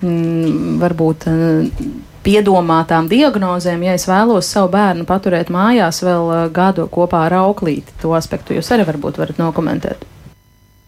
mm, 0.00 0.78
varbūt. 0.82 1.28
Uh, 1.30 2.06
piedomātām 2.24 3.08
diagnozēm, 3.10 3.84
ja 3.88 3.98
es 3.98 4.06
vēlos 4.08 4.48
savu 4.52 4.72
bērnu 4.74 5.06
paturēt 5.08 5.52
mājās 5.52 6.02
vēl 6.04 6.26
uh, 6.30 6.40
gadu 6.52 6.88
kopā 6.92 7.26
ar 7.28 7.38
auklīti. 7.42 7.94
To 8.02 8.16
aspektu 8.18 8.58
jūs 8.58 8.72
arī 8.74 8.88
varbūt 8.88 9.20
varat 9.22 9.40
nokomentēt. 9.40 10.04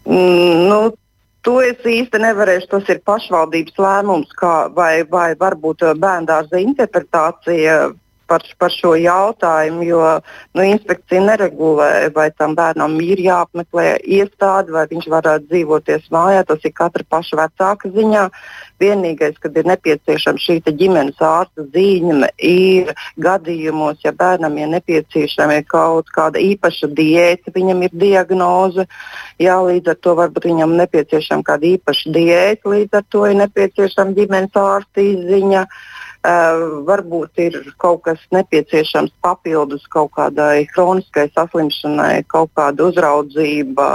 Mm, 0.05 0.67
nu, 0.69 0.81
To 1.43 1.57
es 1.59 1.81
īsti 1.83 2.21
nevarēšu. 2.23 2.69
Tas 2.71 2.91
ir 2.93 3.01
pašvaldības 3.03 3.75
lēmums, 3.75 4.29
kā, 4.39 4.69
vai, 4.71 5.03
vai 5.03 5.33
varbūt 5.39 5.83
uh, 5.83 5.91
bērngārza 5.99 6.61
interpretācija 6.63 7.73
par, 8.33 8.43
par 8.57 8.73
šo 8.73 8.95
jautājumu, 8.97 9.85
jo 9.85 10.01
nu, 10.57 10.65
inspekcija 10.65 11.21
neregulē, 11.21 12.09
vai 12.15 12.29
tam 12.33 12.55
bērnam 12.57 12.95
ir 13.05 13.21
jāapmeklē 13.21 13.99
iestāde, 14.01 14.73
vai 14.73 14.87
viņš 14.89 15.09
varētu 15.13 15.49
dzīvoties 15.51 16.09
mājā. 16.13 16.43
Tas 16.49 16.65
ir 16.65 16.73
katra 16.73 17.05
paša 17.09 17.43
vecāka 17.43 17.91
ziņā. 17.93 18.27
Vienīgais, 18.81 19.37
kad 19.39 19.55
ir 19.55 19.67
nepieciešama 19.69 20.41
šī 20.41 20.57
ģimenes 20.65 21.21
ārsta 21.23 21.63
zīme, 21.75 22.27
ir 22.41 22.91
gadījumos, 23.21 24.01
ja 24.03 24.11
bērnam 24.17 24.57
ir 24.59 24.71
nepieciešama 24.73 25.61
kaut 25.69 26.09
kāda 26.11 26.41
īpaša 26.41 26.89
diēta, 26.97 27.53
viņam 27.55 27.85
ir 27.85 27.93
diagnoze. 27.93 28.87
Jā, 29.39 29.59
līdz 29.63 29.93
ar 29.93 30.01
to 30.01 30.17
varbūt 30.19 30.49
viņam 30.49 30.75
nepieciešama 30.81 31.47
kāda 31.47 31.69
īpaša 31.77 32.15
diēta, 32.17 32.73
līdz 32.73 32.99
ar 32.99 33.07
to 33.13 33.27
ir 33.29 33.39
nepieciešama 33.45 34.17
ģimenes 34.17 34.63
ārsta 34.65 35.05
izziņa. 35.05 35.67
Uh, 35.67 36.02
Uh, 36.23 36.79
varbūt 36.87 37.39
ir 37.43 37.55
kaut 37.83 38.05
kas 38.05 38.21
nepieciešams 38.31 39.11
papildus 39.19 39.83
kaut 39.91 40.13
kādai 40.15 40.63
kroniskai 40.71 41.25
saslimšanai, 41.33 42.23
kaut 42.31 42.53
kāda 42.55 42.85
uzraudzība 42.87 43.87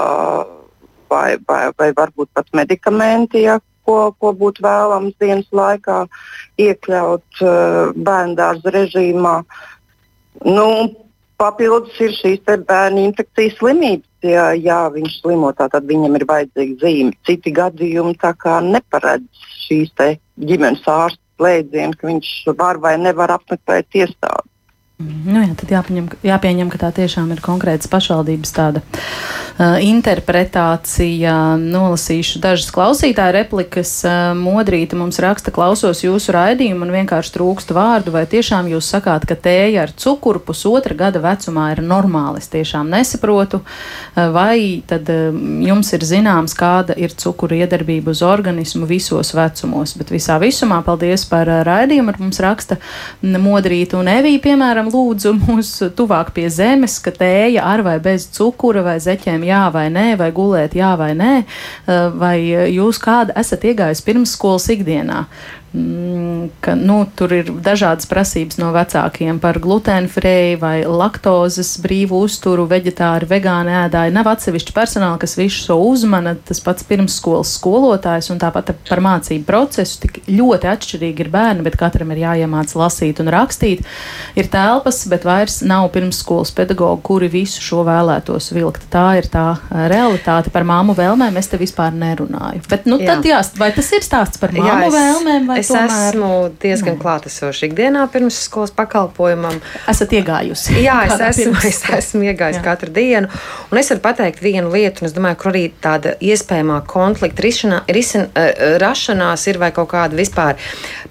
vai, 1.08 1.38
vai, 1.48 1.62
vai 1.72 1.86
varbūt 1.96 2.28
pat 2.36 2.50
medikamenti, 2.52 3.46
ja, 3.46 3.54
ko, 3.88 4.10
ko 4.20 4.34
būtu 4.36 4.60
vēlams 4.60 5.16
dienas 5.16 5.48
laikā 5.56 6.02
iekļaut 6.60 7.40
uh, 7.40 7.96
bērnu 7.96 8.36
dārza 8.36 8.74
režīmā. 8.74 9.38
Nu, 10.44 10.66
papildus 11.40 11.96
ir 12.04 12.12
šīs 12.18 12.42
bērnu 12.44 13.06
infekcijas 13.06 13.56
slimības. 13.56 14.04
Ja, 14.26 14.50
ja 14.52 14.82
viņš 14.92 15.20
slimo, 15.22 15.54
tad 15.56 15.78
viņam 15.86 16.18
ir 16.18 16.26
vajadzīga 16.28 16.76
zīme. 16.82 17.16
Citi 17.24 17.54
gadījumi 17.54 18.18
neparedz 18.68 19.48
šīs 19.64 19.94
ģimenes 20.36 20.84
ārsta 20.84 21.22
slēdzienu, 21.38 21.96
ka 21.96 22.10
viņš 22.10 22.30
var 22.58 22.80
vai 22.82 22.96
nevar 23.00 23.32
apmeklēt 23.38 24.02
iestādi. 24.02 24.47
Nu 24.98 25.44
jā, 25.44 25.52
tad 25.54 25.70
jāpieņem, 25.70 26.06
jāpieņem, 26.26 26.70
ka 26.72 26.78
tā 26.80 26.88
tiešām 26.96 27.28
ir 27.30 27.38
konkrētas 27.38 27.86
pašvaldības 27.86 28.50
tāda 28.50 28.80
uh, 28.82 29.76
interpretācija. 29.78 31.34
Nolasīšu 31.62 32.40
dažas 32.42 32.72
klausītāju 32.74 33.36
replikas. 33.36 33.92
Uh, 34.02 34.32
modrīta 34.34 34.98
mums 34.98 35.20
raksta, 35.22 35.54
klausos 35.54 36.02
jūsu 36.02 36.34
raidījumu 36.34 36.82
un 36.82 36.90
vienkārši 36.96 37.30
trūkst 37.36 37.70
vārdu, 37.76 38.10
vai 38.16 38.24
tiešām 38.26 38.72
jūs 38.72 38.88
sakāt, 38.90 39.28
ka 39.30 39.36
tēja 39.38 39.84
ar 39.84 39.92
cukuru 39.94 40.42
pusotra 40.42 40.98
gada 40.98 41.22
vecumā 41.22 41.68
ir 41.76 41.84
normāli. 41.86 42.42
Es 42.42 42.50
tiešām 42.50 42.90
nesaprotu, 42.90 43.62
uh, 43.62 44.24
vai 44.34 44.82
tad 44.90 45.06
uh, 45.14 45.30
jums 45.62 45.92
ir 45.94 46.08
zināms, 46.10 46.58
kāda 46.58 46.98
ir 46.98 47.14
cukura 47.14 47.60
iedarbība 47.60 48.16
uz 48.16 48.24
organismu 48.26 48.90
visos 48.90 49.30
vecumos. 49.38 49.94
Bet 50.02 50.10
visā 50.10 50.42
visumā 50.42 50.82
paldies 50.82 51.22
par 51.30 51.46
uh, 51.46 51.62
raidījumu. 51.70 52.18
Mums 52.18 52.42
raksta 52.42 52.80
modrīta 53.22 53.94
un 54.00 54.08
evī, 54.10 54.34
piemēram, 54.42 54.87
lūdzu 54.92 55.34
mūs 55.38 55.70
tuvāk 55.98 56.32
pie 56.36 56.48
zemes, 56.52 56.98
ka 57.02 57.12
tēja 57.14 57.64
ar 57.68 57.84
vai 57.86 57.96
bez 58.02 58.28
cukura 58.34 58.82
vai 58.86 58.98
zeķiem 59.02 59.46
jā 59.48 59.64
vai 59.74 59.86
nē, 59.92 60.08
vai 60.20 60.30
gulēt 60.34 60.76
jā 60.78 60.94
vai 61.00 61.12
nē, 61.18 61.34
eh, 61.44 62.08
vai 62.14 62.36
jūs 62.74 63.00
kāda 63.02 63.36
esat 63.38 63.66
iegājis 63.68 64.04
pirmsskolas 64.06 64.68
ikdienā. 64.74 65.24
Mm, 65.74 66.48
ka 66.64 66.72
nu, 66.74 67.02
tur 67.12 67.32
ir 67.36 67.50
dažādas 67.60 68.08
prasības 68.08 68.56
no 68.56 68.70
vecākiem 68.72 69.36
par 69.42 69.58
glutēnfrēju 69.60 70.56
vai 70.62 70.76
laktozes 70.88 71.74
brīvu 71.84 72.22
uzturu, 72.24 72.64
veģetāri, 72.70 73.28
vegāni 73.28 73.74
ēdāji. 73.82 74.14
Nav 74.16 74.30
atsevišķi 74.32 74.72
personāli, 74.72 75.20
kas 75.20 75.36
visu 75.36 75.66
šo 75.66 75.76
uzmana. 75.90 76.32
Tas 76.48 76.62
pats 76.64 76.86
pirmsskolas 76.88 77.52
skolotājs 77.58 78.30
un 78.32 78.40
tāpat 78.40 78.72
par 78.88 79.02
mācību 79.04 79.44
procesu. 79.44 79.98
Tik 80.06 80.22
ļoti 80.30 80.70
atšķirīgi 80.72 81.26
ir 81.26 81.30
bērni, 81.36 81.66
bet 81.66 81.76
katram 81.80 82.14
ir 82.16 82.22
jāiemāc 82.22 82.72
lasīt 82.72 83.20
un 83.20 83.28
rakstīt. 83.34 83.84
Ir 84.40 84.48
telpas, 84.48 85.02
bet 85.12 85.28
vairs 85.28 85.60
nav 85.68 85.90
pirmsskolas 85.92 86.54
pedagoģi, 86.56 87.04
kuri 87.04 87.28
visu 87.36 87.60
šo 87.60 87.84
vēlētos 87.84 88.54
vilkt. 88.56 88.88
Tā 88.88 89.18
ir 89.20 89.28
tā 89.28 89.44
realitāte 89.92 90.48
par 90.54 90.64
māmu 90.64 90.96
vēlmēm. 90.96 91.36
Es 91.36 91.52
te 91.52 91.60
vispār 91.60 91.92
nerunāju. 91.92 92.64
Bet, 92.72 92.88
nu, 92.88 92.96
jā. 93.04 93.12
tad, 93.12 93.28
jā, 93.28 93.44
vai 93.60 93.68
tas 93.76 93.92
ir 93.92 94.06
stāsts 94.06 94.40
par 94.40 94.56
māmu 94.56 94.72
jā, 94.72 94.80
es... 94.88 94.96
vēlmēm? 94.96 95.57
Es 95.60 95.70
tomēr... 95.72 95.92
esmu 96.10 96.30
diezgan 96.62 96.96
Nē. 96.96 97.02
klātesoša 97.02 97.68
ikdienā 97.68 98.04
pirms 98.12 98.38
skolas 98.46 98.72
pakalpojumam. 98.76 99.58
Esat 99.90 100.14
iegājusi? 100.18 100.78
Jā, 100.84 101.00
es 101.08 101.24
esmu, 101.30 101.54
es 101.68 101.82
esmu 101.98 102.28
iegājusi 102.30 102.62
katru 102.64 102.92
dienu. 102.94 103.30
Un 103.72 103.80
es 103.80 103.90
varu 103.92 104.04
pateikt 104.04 104.42
vienu 104.44 104.72
lietu, 104.72 105.02
un 105.02 105.10
es 105.10 105.16
domāju, 105.16 105.40
ka 105.42 105.50
arī 105.52 105.64
tāda 105.84 106.14
iespējamā 106.24 106.80
konflikta 106.88 107.44
risinā, 107.44 107.82
risin, 107.94 108.28
uh, 108.32 108.78
rašanās 108.82 109.46
ir 109.50 109.60
vai 109.62 109.70
kaut 109.76 109.90
kāda 109.92 110.18
vispār. 110.18 110.58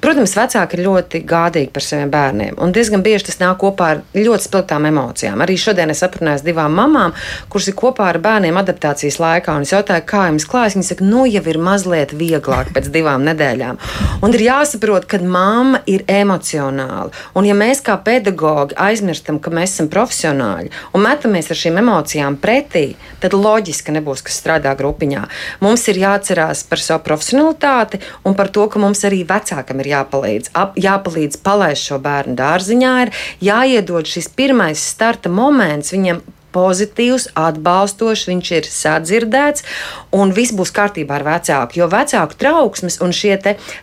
Protams, 0.03 0.36
vecāki 0.38 0.77
ir 0.77 0.86
ļoti 0.88 1.23
gādīgi 1.27 1.71
par 1.73 1.86
saviem 1.86 2.12
bērniem, 2.13 2.57
un 2.62 2.73
diezgan 2.75 3.03
bieži 3.05 3.29
tas 3.29 3.39
nāk 3.41 3.57
kopā 3.62 3.89
ar 3.95 4.03
ļoti 4.15 4.47
spilgtām 4.47 4.88
emocijām. 4.89 5.41
Arī 5.43 5.57
šodien 5.60 5.91
es 5.93 6.03
aprunājos 6.05 6.45
divām 6.45 6.75
mamām, 6.77 7.15
kuras 7.51 7.69
ir 7.71 7.77
kopā 7.77 8.12
ar 8.12 8.21
bērniem 8.23 8.60
adaptācijas 8.62 9.19
laikā, 9.21 9.57
un 9.57 9.65
es 9.65 9.73
jautāju, 9.73 10.05
kā 10.10 10.27
jums 10.29 10.47
klājas. 10.49 10.77
Viņa 10.77 10.89
saka, 10.91 11.07
nu 11.07 11.25
jau 11.29 11.43
ir 11.51 11.60
mazliet 11.63 12.13
vieglāk 12.17 12.71
pēc 12.75 12.91
divām 12.93 13.25
nedēļām. 13.27 13.79
Un 14.25 14.37
ir 14.38 14.45
jāsaprot, 14.47 15.08
ka 15.10 15.19
mamma 15.21 15.82
ir 15.89 16.06
emocionāla. 16.08 17.12
Un 17.38 17.47
ja 17.47 17.56
mēs 17.58 17.82
kā 17.86 17.97
pedagogi 18.04 18.78
aizmirstam, 18.80 19.41
ka 19.41 19.52
mēs 19.54 19.76
esam 19.76 19.89
profesionāļi 19.91 20.71
un 20.93 21.04
metamies 21.04 21.52
ar 21.52 21.60
šīm 21.60 21.82
emocijām 21.82 22.38
pretī, 22.41 22.86
tad 23.23 23.36
loģiski 23.38 23.95
nebūs, 23.97 24.23
kas 24.26 24.39
strādā 24.41 24.73
grupiņā. 24.78 25.26
Mums 25.65 25.88
ir 25.91 26.02
jāatcerās 26.04 26.63
par 26.69 26.84
savu 26.84 27.06
profesionalitāti 27.08 28.02
un 28.28 28.38
par 28.38 28.52
to, 28.54 28.67
ka 28.71 28.82
mums 28.82 29.04
arī 29.08 29.23
vecākam 29.28 29.84
ir 29.84 29.91
jāpalīdz. 29.95 30.54
Ap, 30.58 30.78
jāpalīdz 30.80 31.41
palaist 31.43 31.89
šo 31.89 32.00
bērnu 32.04 32.38
dārziņā, 32.38 32.95
ir 33.06 33.13
jāiedod 33.50 34.08
šis 34.08 34.30
pirmais 34.38 34.82
starta 34.93 35.32
moments 35.34 35.93
viņam 35.95 36.21
pozitīvs, 36.55 37.29
atbalstošs, 37.38 38.27
viņš 38.29 38.53
ir 38.60 38.69
sadzirdēts 38.71 39.65
un 40.15 40.36
viss 40.36 40.55
būs 40.55 40.73
kārtībā 40.75 41.19
ar 41.19 41.27
vecāku. 41.27 41.81
Jo 41.81 41.89
vecāku 41.91 42.39
trauksmes 42.39 43.01
un 43.03 43.15
šie 43.15 43.36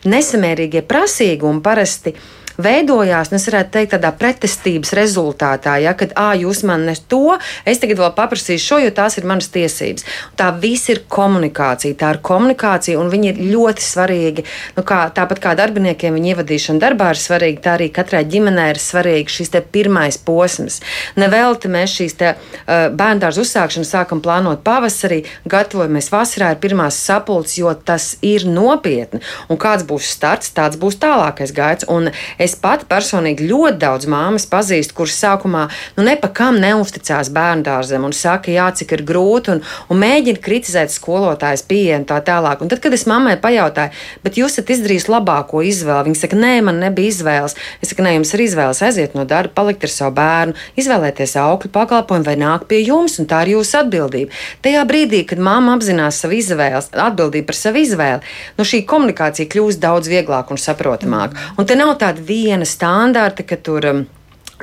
nesamērīgie 0.04 0.84
prasīgumi 0.88 1.62
parasti 1.64 2.14
ir 2.14 2.43
veidojās, 2.58 3.30
nu, 3.32 3.38
es 3.40 3.48
varētu 3.48 3.72
teikt, 3.74 3.94
tādā 3.96 4.10
pretestības 4.18 4.94
rezultātā, 4.96 5.76
ja, 5.82 5.94
kad, 5.98 6.14
ah, 6.20 6.32
jūs 6.38 6.62
man 6.66 6.86
nes 6.88 7.00
to, 7.10 7.36
es 7.68 7.80
tagad 7.82 8.00
vēl 8.00 8.12
paprasīšu 8.16 8.64
šo, 8.64 8.80
jo 8.84 8.92
tās 8.94 9.18
ir 9.18 9.28
manas 9.28 9.50
tiesības. 9.54 10.06
Tā 10.38 10.50
viss 10.60 10.90
ir 10.92 11.02
komunikācija, 11.08 11.96
tā 12.00 12.14
ir 12.14 12.20
komunikācija, 12.24 12.98
un 13.00 13.10
viņi 13.12 13.30
ir 13.32 13.42
ļoti 13.54 13.84
svarīgi. 13.84 14.46
Nu, 14.78 14.84
kā, 14.86 15.04
tāpat 15.14 15.42
kā 15.42 15.54
darbiniekiem 15.58 16.14
viņa 16.16 16.32
ievadīšana 16.34 16.82
darbā 16.82 17.12
ir 17.14 17.20
svarīga, 17.20 17.62
tā 17.64 17.74
arī 17.78 17.90
katrai 17.94 18.24
ģimenei 18.28 18.70
ir 18.74 18.82
svarīga 18.82 19.34
šis 19.34 19.52
pirmais 19.74 20.18
posms. 20.18 20.80
Nevelti 21.20 21.70
mēs 21.72 21.94
šīs 21.98 22.16
te, 22.20 22.34
uh, 22.34 22.86
bērndārza 22.94 23.42
uzsākšanu 23.44 23.88
sākam 23.88 24.22
plānot 24.24 24.64
pavasarī, 24.66 25.22
gatavojamies 25.50 26.10
vasarā, 26.12 26.52
ir 26.54 26.62
pirmās 26.62 26.98
sapulces, 26.98 27.58
jo 27.60 27.72
tas 27.74 28.14
ir 28.24 28.46
nopietni. 28.48 29.22
Un 29.48 29.60
kāds 29.60 29.86
būs 29.88 30.10
starts, 30.16 30.52
tāds 30.54 30.78
būs 30.80 30.98
tālākais 31.02 31.54
gaids. 31.54 31.88
Un 31.90 32.10
Es 32.44 32.52
pati 32.60 32.84
personīgi 32.88 33.46
ļoti 33.48 33.78
daudz 33.80 34.08
māmas 34.10 34.44
pazīstu, 34.50 34.92
kuras 34.98 35.16
sākumā 35.22 35.64
nu, 35.96 36.04
nepakām 36.04 36.58
neusticās 36.60 37.30
bērnu 37.32 37.64
dārzam 37.64 38.04
un 38.04 38.12
saka, 38.12 38.52
jā, 38.52 38.66
cik 38.76 38.92
ir 38.98 39.04
grūti 39.08 39.54
un, 39.54 39.62
un 39.88 40.00
mēģina 40.02 40.42
kritizēt 40.44 40.92
skolotājas 40.92 41.64
pieeja 41.64 42.02
un 42.02 42.04
tā 42.08 42.18
tālāk. 42.26 42.60
Un 42.60 42.68
tad, 42.68 42.82
kad 42.84 42.92
es 42.92 43.06
mammai 43.08 43.38
pajautāju, 43.40 43.94
bet 44.26 44.36
jūs 44.40 44.58
esat 44.58 44.74
izdarījis 44.74 45.08
labāko 45.08 45.62
izvēli, 45.64 46.10
viņa 46.10 46.20
saka, 46.20 46.38
nē, 46.42 46.52
man 46.66 46.82
nebija 46.82 47.14
izvēles. 47.14 47.56
Es 47.80 47.94
saku, 47.94 48.04
nē, 48.04 48.16
jums 48.18 48.34
ir 48.36 48.44
izvēles 48.44 48.82
aiziet 48.84 49.16
no 49.16 49.24
darba, 49.28 49.54
palikt 49.62 49.88
ar 49.88 49.94
savu 49.94 50.14
bērnu, 50.18 50.58
izvēlēties 50.80 51.36
augļu 51.40 51.72
pakalpojumu 51.72 52.28
vai 52.28 52.36
nākt 52.40 52.68
pie 52.68 52.82
jums, 52.82 53.16
un 53.22 53.30
tā 53.30 53.40
ir 53.46 53.54
jūsu 53.54 53.80
atbildība. 53.80 54.36
Tajā 54.64 54.84
brīdī, 54.90 55.22
kad 55.32 55.40
mamma 55.40 55.78
apzinās 55.78 56.20
savu 56.20 56.36
izvēli, 56.42 56.84
atbildību 57.06 57.48
par 57.48 57.60
savu 57.62 57.80
izvēli, 57.80 58.34
nu 58.58 58.68
šī 58.68 58.84
komunikācija 58.90 59.50
kļūst 59.50 59.82
daudz 59.82 60.12
vieglāka 60.12 60.52
un 60.54 60.60
saprotamāka. 60.60 61.48
Un 61.58 61.68
te 61.68 61.76
nav 61.78 61.94
tāda 62.00 62.22
viena 62.34 62.68
standarta, 62.68 63.46
ka 63.46 63.60
tur. 63.62 63.90
Um, 63.94 64.04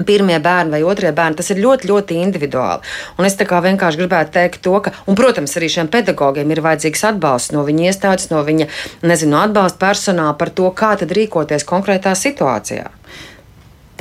pirmie 0.08 0.38
bērni 0.40 0.72
vai 0.72 0.80
otrie 0.88 1.12
bērni, 1.16 1.38
tas 1.38 1.52
ir 1.52 1.60
ļoti, 1.62 1.90
ļoti 1.90 2.20
individuāli. 2.24 2.88
Un 3.20 3.28
es 3.28 3.36
vienkārši 3.36 4.00
gribētu 4.00 4.32
teikt 4.38 4.62
to, 4.66 4.78
ka, 4.84 4.94
un, 5.06 5.18
protams, 5.20 5.56
arī 5.60 5.68
šiem 5.70 5.92
pedagogiem 5.92 6.52
ir 6.52 6.64
vajadzīgs 6.64 7.04
atbalsts 7.12 7.54
no 7.56 7.66
viņa 7.68 7.90
iestādes, 7.90 8.30
no 8.32 8.40
viņa, 8.48 8.70
nezinu, 9.04 9.38
atbalsta 9.42 9.82
personāla 9.84 10.38
par 10.40 10.54
to, 10.56 10.72
kā 10.72 10.96
tad 10.98 11.12
rīkoties 11.12 11.68
konkrētā 11.68 12.16
situācijā. 12.16 12.88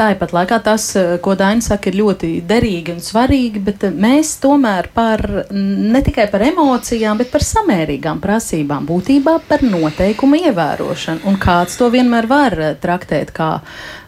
Tāpat 0.00 0.30
laikā 0.32 0.56
tas, 0.64 0.84
eh, 0.96 1.18
ko 1.20 1.34
Daina 1.36 1.60
saka, 1.60 1.90
ir 1.90 1.98
ļoti 2.00 2.30
derīgi 2.48 2.94
un 2.94 3.02
svarīgi, 3.04 3.60
bet 3.60 3.84
eh, 3.84 3.92
mēs 3.92 4.30
tomēr 4.40 4.88
par 4.96 5.20
ne 5.52 6.00
tikai 6.06 6.24
par 6.32 6.40
emocijām, 6.46 7.20
bet 7.20 7.28
par 7.28 7.44
samērīgām 7.44 8.22
prasībām, 8.24 8.88
būtībā 8.88 9.36
par 9.48 9.60
noteikumu 9.60 10.40
ievērošanu. 10.40 11.26
Un 11.28 11.36
kāds 11.36 11.76
to 11.76 11.90
vienmēr 11.92 12.30
var 12.32 12.56
eh, 12.56 12.76
traktēt 12.80 13.34
kā 13.36 13.58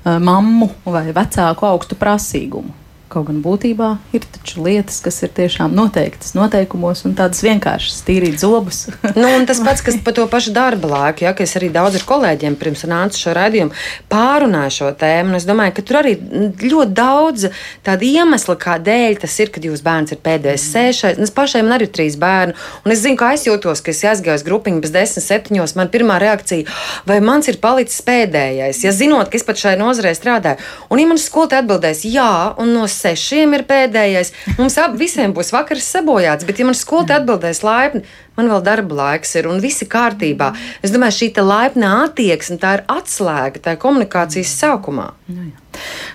mammu 0.03 0.71
vai 0.89 1.11
vecāku 1.15 1.69
augstu 1.69 2.01
prasīgumu. 2.01 2.82
Kaut 3.13 3.27
gan 3.29 3.43
būtībā 3.45 3.89
ir 4.17 4.25
taču 4.25 4.63
lietas, 4.65 5.03
kas 5.05 5.19
ir 5.27 5.33
tiešām 5.37 5.75
noteiktas 5.77 6.33
noteikumos 6.33 7.03
un 7.05 7.13
tādas 7.19 7.43
vienkāršas, 7.45 7.99
tīrīt 8.07 8.39
zobus. 8.41 8.87
nu, 9.21 9.29
tas 9.45 9.61
pats, 9.61 9.83
kas 9.85 9.99
par 10.01 10.15
to 10.17 10.25
pašu 10.33 10.55
darba 10.57 10.89
laiku, 10.89 11.27
ja, 11.27 11.35
ka 11.37 11.45
es 11.45 11.53
arī 11.59 11.69
daudz 11.75 11.99
ar 11.99 12.07
kolēģiem 12.09 12.57
pirms 12.57 12.87
nācu 12.89 13.21
šo 13.21 13.35
raidījumu 13.37 13.77
pārunāju 14.09 14.73
šo 14.79 14.89
tēmu. 15.03 15.37
Es 15.37 15.45
domāju, 15.49 15.75
ka 15.77 15.85
tur 15.91 15.99
arī 16.01 16.15
ļoti 16.63 16.97
daudz 16.97 17.51
tādu 17.85 18.09
iemeslu, 18.09 18.57
kādēļ 18.65 19.21
tas 19.27 19.37
ir, 19.45 19.53
kad 19.53 19.69
jūs 19.69 19.85
bērns 19.85 20.17
ir 20.17 20.23
pēdējais 20.25 20.67
sēšais. 20.73 21.21
Es 21.21 21.35
pašai 21.37 21.61
man 21.67 21.77
arī 21.77 21.91
ir 21.91 21.93
trīs 21.93 22.17
bērni, 22.17 22.57
un 22.87 22.97
es 22.97 23.05
zinu, 23.05 23.21
ka 23.21 23.35
es 23.37 23.45
jūtos, 23.45 23.85
ka 23.85 23.93
es 23.93 24.01
aizgāju 24.09 24.41
uz 24.41 24.47
grupiņu 24.49 24.81
bez 24.87 24.97
desmit, 24.97 25.29
septiņos. 25.29 25.77
Man 25.77 25.93
pirmā 25.93 26.17
reakcija, 26.23 26.65
vai 27.05 27.21
mans 27.21 27.53
ir 27.53 27.61
palicis 27.61 28.01
pēdējais, 28.09 28.83
ja 28.87 28.97
zinot, 28.97 29.29
ka 29.29 29.37
es 29.37 29.45
pat 29.45 29.61
šai 29.61 29.77
nozarē 29.81 30.17
strādāju. 30.17 30.65
Un, 30.89 31.05
ja 31.05 31.13
man 31.13 31.21
skolotāja 31.21 31.67
atbildēs, 31.67 32.07
jā, 32.09 32.33
un 32.63 32.73
no 32.73 32.89
sešiem 33.03 33.57
ir 33.59 33.67
pēdējais. 33.69 34.33
Mums 34.59 34.79
ab, 34.83 34.97
visiem 35.01 35.35
būs 35.37 35.53
vakars 35.55 35.89
sabojāts, 35.95 36.47
bet 36.49 36.61
ja 36.63 36.69
man 36.69 36.79
skolotāja 36.79 37.23
atbildēs 37.23 37.63
laipni, 37.67 38.05
man 38.37 38.53
vēl 38.53 38.63
darba 38.67 39.01
laiks 39.03 39.37
ir 39.39 39.49
un 39.51 39.63
viss 39.63 39.85
ir 39.85 39.91
kārtībā. 39.93 40.53
Es 40.83 40.95
domāju, 40.95 41.19
šī 41.21 41.33
laipna 41.43 41.95
attieksme 42.07 42.61
tā 42.63 42.79
ir 42.79 42.87
atslēga 42.93 43.67
tajā 43.67 43.83
komunikācijas 43.83 44.57
sākumā. 44.63 45.11
Nu, 45.33 45.51
jā. 45.51 45.63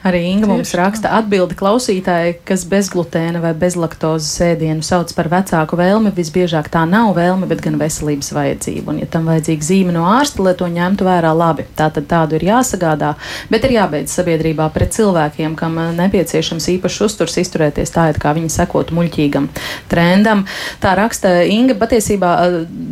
Arī 0.05 0.21
Inga 0.29 0.47
mums 0.49 0.71
raksta 0.77 1.11
atbildi 1.17 1.55
klausītāji, 1.57 2.37
kas 2.47 2.63
bezglutēna 2.69 3.41
vai 3.41 3.53
bezlaktozes 3.57 4.29
ēdienu 4.45 4.85
sauc 4.85 5.11
par 5.17 5.29
vecāku 5.31 5.79
vēlmi. 5.79 6.13
Visbiežāk 6.15 6.69
tā 6.73 6.83
nav 6.89 7.13
vēlme, 7.17 7.49
bet 7.49 7.63
gan 7.65 7.79
veselības 7.81 8.29
vajadzība. 8.35 8.93
Un, 8.93 9.01
ja 9.01 9.09
tam 9.11 9.27
vajadzīga 9.29 9.67
zīme 9.67 9.95
no 9.95 10.05
ārsta, 10.07 10.43
lai 10.45 10.53
to 10.59 10.69
ņemtu 10.71 11.07
vērā 11.07 11.33
labi, 11.35 11.65
tā 11.77 11.89
tad 11.93 12.07
tādu 12.11 12.37
ir 12.37 12.47
jāsagādā, 12.51 13.15
bet 13.51 13.65
ir 13.67 13.75
jābeidz 13.79 14.13
sabiedrībā 14.19 14.69
pret 14.75 14.93
cilvēkiem, 14.95 15.57
kam 15.59 15.79
nepieciešams 15.97 16.69
īpašs 16.77 17.01
uzturs 17.09 17.39
izturēties 17.41 17.93
tā, 17.95 18.09
it 18.13 18.21
kā 18.21 18.35
viņi 18.37 18.53
sekotu 18.53 18.95
muļķīgam 18.97 19.49
trendam. 19.91 20.45
Tā 20.83 20.93
raksta 20.99 21.33
Inga, 21.47 21.75
patiesībā 21.79 22.16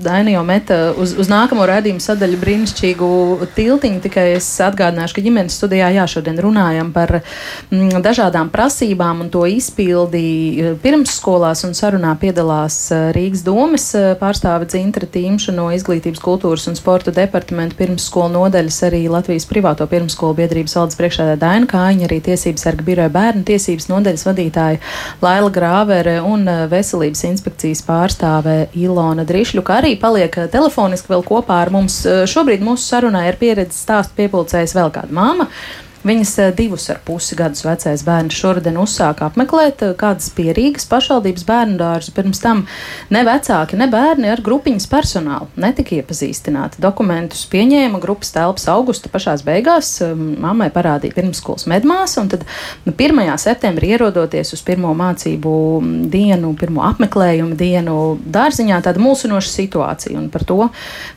Daina 0.06 0.36
jau 0.36 0.44
meta 0.48 0.80
uz, 1.00 1.16
uz 1.20 1.32
nākamo 1.32 1.66
redzējumu 1.70 2.04
sadaļu 2.04 2.42
brīnišķīgu 2.42 3.10
tiltiņu, 3.56 4.04
tikai 4.04 4.28
es 4.36 4.50
atgādināšu, 4.66 5.18
ka 5.18 5.26
ģimenes 5.26 5.58
studijā 5.62 5.94
jā, 5.96 6.08
šodien 6.10 6.42
runā 6.42 6.56
runājam 6.56 6.92
par 6.94 7.22
mm, 7.72 8.02
dažādām 8.02 8.50
prasībām 8.50 9.22
un 9.26 9.30
to 9.30 9.46
izpildi 9.46 10.24
eh, 10.60 10.76
pirmsskolās 10.82 11.64
un 11.68 11.74
sarunā 11.76 12.16
piedalās 12.20 12.92
eh, 12.92 13.12
Rīgas 13.16 13.44
domes 13.46 13.94
eh, 13.96 14.16
pārstāve 14.20 14.66
Dzintra 14.66 15.06
Tīmša 15.06 15.54
no 15.56 15.70
Izglītības, 15.76 16.22
kultūras 16.24 16.68
un 16.68 16.76
sporta 16.76 17.12
departamenta 17.12 17.76
pirmsskolu 17.78 18.34
nodaļas, 18.36 18.82
arī 18.88 19.06
Latvijas 19.10 19.46
privāto 19.50 19.86
pirmsskolu 19.88 20.38
biedrības 20.40 20.76
valdes 20.80 21.00
priekšādā 21.00 21.38
Daina 21.40 21.70
Kāņa, 21.70 22.08
arī 22.08 22.22
Tiesības 22.26 22.66
sarga 22.66 22.86
biroja 22.86 23.12
bērnu 23.14 23.46
tiesības 23.46 23.90
nodaļas 23.92 24.26
vadītāja 24.26 24.82
Laila 25.22 25.52
Grāvere 25.54 26.18
un 26.26 26.48
Veselības 26.72 27.26
inspekcijas 27.30 27.84
pārstāve 27.86 28.70
Ilona 28.74 29.05
Drišļu, 29.26 29.64
kā 29.66 29.80
arī 29.82 29.96
paliek 30.02 30.34
telefoniski 30.52 31.12
vēl 31.14 31.24
kopā 31.28 31.62
ar 31.64 31.72
mums. 31.74 32.02
Šobrīd 32.32 32.64
mūsu 32.66 32.88
sarunā 32.88 33.26
ir 33.30 33.40
pieredzi 33.42 33.78
stāstu 33.78 34.18
piepulcējis 34.20 34.76
vēl 34.78 34.94
kāda 34.96 35.16
māma. 35.16 35.50
Viņas 36.06 36.32
eh, 36.38 36.52
divus 36.54 36.86
ar 36.94 37.00
pusi 37.06 37.34
gadus 37.38 37.64
vecais 37.66 38.04
bērns 38.06 38.38
šodien 38.38 38.78
uzsāka 38.78 39.26
apmeklēt 39.26 39.82
eh, 39.82 39.94
kādas 39.98 40.30
pierīgas 40.38 40.86
pašvaldības 40.92 41.46
bērnu 41.48 41.80
dārzu. 41.80 42.14
Pirms 42.14 42.42
tam 42.44 42.62
ne 43.14 43.24
vecāki, 43.26 43.80
ne 43.80 43.88
bērni 43.90 44.30
ar 44.30 44.44
grupiņas 44.46 44.86
personālu 44.92 45.50
netika 45.58 45.98
iepazīstināti. 45.98 46.82
Dokumentus 46.84 47.42
pieņēma 47.50 48.02
grupas 48.04 48.36
telpas 48.36 48.68
augusta 48.70 49.10
pašās 49.10 49.42
beigās. 49.48 49.96
Eh, 50.06 50.14
mammai 50.14 50.70
parādīja 50.76 51.18
pirmskolas 51.18 51.66
medmās, 51.72 52.14
un 52.22 52.30
tad 52.30 52.46
1. 52.86 53.16
Nu, 53.16 53.26
septembrī 53.42 53.96
ierodoties 53.96 54.54
uz 54.54 54.62
pirmo 54.66 54.94
mācību 54.98 55.56
dienu, 56.14 56.54
pirmo 56.60 56.86
apmeklējumu 56.86 57.58
dienu 57.58 57.98
dārziņā, 58.22 58.84
tāda 58.86 59.02
mulsinoša 59.02 59.50
situācija 59.56 60.20
un 60.20 60.30
par 60.30 60.46
to, 60.46 60.62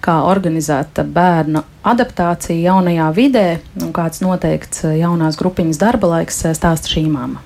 kā 0.05 0.20
organizēta 0.31 1.05
bērna 1.05 1.66
adaptācija 1.88 2.72
jaunajā 2.72 3.09
vidē 3.16 3.46
un 3.83 3.92
kāds 3.96 4.22
noteikts 4.24 4.78
eh, 4.85 4.99
jaunās 5.03 5.38
grupiņas 5.41 5.81
darba 5.81 6.14
laiks 6.17 6.45
eh, 6.45 6.57
stāsta 6.57 6.91
šī 6.95 7.07
māma. 7.12 7.45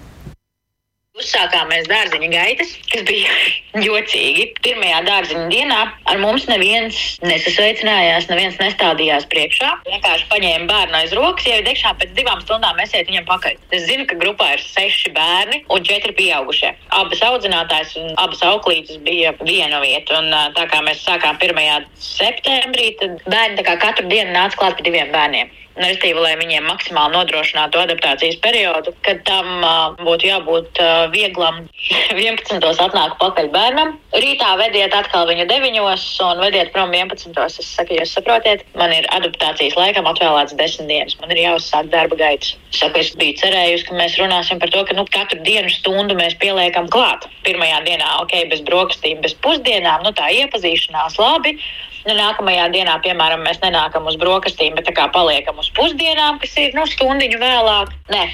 Uzsākām 1.12 1.68
mēs 1.68 1.84
dārziņa 1.90 2.28
gaitas, 2.32 2.70
kas 2.88 3.02
bija 3.04 3.32
jocīgi. 3.86 4.46
Pirmajā 4.64 5.02
dārziņa 5.04 5.44
dienā 5.52 5.80
ar 6.08 6.20
mums 6.22 6.46
neviens 6.48 6.96
nesasveicinājās, 7.20 8.30
neviens 8.30 8.56
nestādījās 8.56 9.28
priekšā. 9.28 9.68
Vienkārši 9.90 10.26
paņēma 10.32 10.70
bērnu 10.70 10.98
aiz 11.02 11.12
rokas, 11.18 11.50
jau 11.50 11.60
iekšā 11.60 11.92
pēc 12.00 12.16
divām 12.16 12.40
stundām 12.46 12.80
esiet 12.80 13.12
viņam 13.12 13.28
pakaļ. 13.28 13.60
Es 13.76 13.84
zinu, 13.90 14.08
ka 14.08 14.16
grupā 14.24 14.54
ir 14.56 14.64
seši 14.64 15.12
bērni 15.12 15.62
un 15.68 15.84
četri 15.84 16.16
pieaugušie. 16.16 16.72
Abas 16.96 17.20
audzinātājs 17.28 17.92
un 18.00 18.14
abas 18.22 18.40
auklītes 18.48 19.04
bija 19.04 19.36
viena 19.44 19.84
vieta. 19.84 20.16
Un, 20.22 20.32
tā 20.56 20.64
kā 20.72 20.80
mēs 20.86 21.04
sākām 21.04 21.36
1. 21.36 21.90
septembrī, 22.08 22.94
tad 23.02 23.20
bērni 23.28 23.68
katru 23.68 24.08
dienu 24.08 24.32
nāca 24.32 24.64
klāt 24.64 24.80
pie 24.80 24.88
diviem 24.88 25.12
bērniem. 25.12 25.58
Restīvi, 25.72 26.20
lai 26.20 26.34
viņiem 26.36 26.66
maksimāli 26.68 27.14
nodrošinātu 27.16 27.80
adaptācijas 27.80 28.36
periodu, 28.44 28.92
kad 29.06 29.22
tam 29.24 29.46
uh, 29.64 29.94
būtu 30.04 30.28
jābūt 30.28 30.80
uh, 30.82 31.06
vieglam. 31.14 31.62
11. 32.12 32.60
atnāk 32.60 33.14
pakaļ 33.22 33.48
bērnam. 33.54 33.94
Rītā 34.12 34.50
vediet 34.60 34.92
atkal 34.96 35.24
viņu 35.30 35.46
9. 35.48 35.78
un 35.80 36.42
vediet 36.44 36.72
prom 36.74 36.92
11. 36.92 37.38
Es 37.46 37.70
saku, 37.72 37.96
jūs 37.96 38.12
saprotiet, 38.12 38.66
man 38.76 38.92
ir 38.92 39.08
adaptācijas 39.16 39.78
laikam 39.78 40.08
atvēlēts 40.10 40.56
10 40.58 40.90
dienas. 40.90 41.16
Man 41.22 41.32
ir 41.32 41.40
jāuzsāk 41.46 41.88
darba 41.94 42.18
gaitas. 42.20 42.52
Saku, 42.76 43.00
es 43.00 43.14
biju 43.16 43.38
cerējusi, 43.40 43.86
ka 43.88 43.96
mēs 43.96 44.18
runāsim 44.20 44.60
par 44.60 44.72
to, 44.74 44.84
ka 44.88 44.96
nu, 44.98 45.06
katru 45.12 45.40
dienu 45.46 45.72
stundu 45.72 46.18
mēs 46.18 46.36
pieliekam 46.42 46.90
klāt. 46.92 47.24
Pirmajā 47.46 47.80
dienā, 47.88 48.10
ok, 48.26 48.36
bez 48.52 48.60
brokastīm, 48.68 49.24
bez 49.24 49.36
pusdienām, 49.44 50.04
nu 50.04 50.12
tā 50.16 50.28
iepazīšanās 50.42 51.16
labi. 51.20 51.56
Nu, 52.02 52.14
nākamajā 52.18 52.64
dienā, 52.74 52.96
piemēram, 53.04 53.44
mēs 53.46 53.60
nenākam 53.62 54.08
uz 54.10 54.16
brokastīm, 54.18 54.74
bet 54.74 54.90
paliekam 55.14 55.60
uz 55.62 55.68
pusdienām, 55.76 56.40
kas 56.42 56.56
ir 56.58 56.74
nu, 56.74 56.86
stundiņu 56.90 57.38
vēlāk. 57.38 57.92
Nē, 58.10 58.24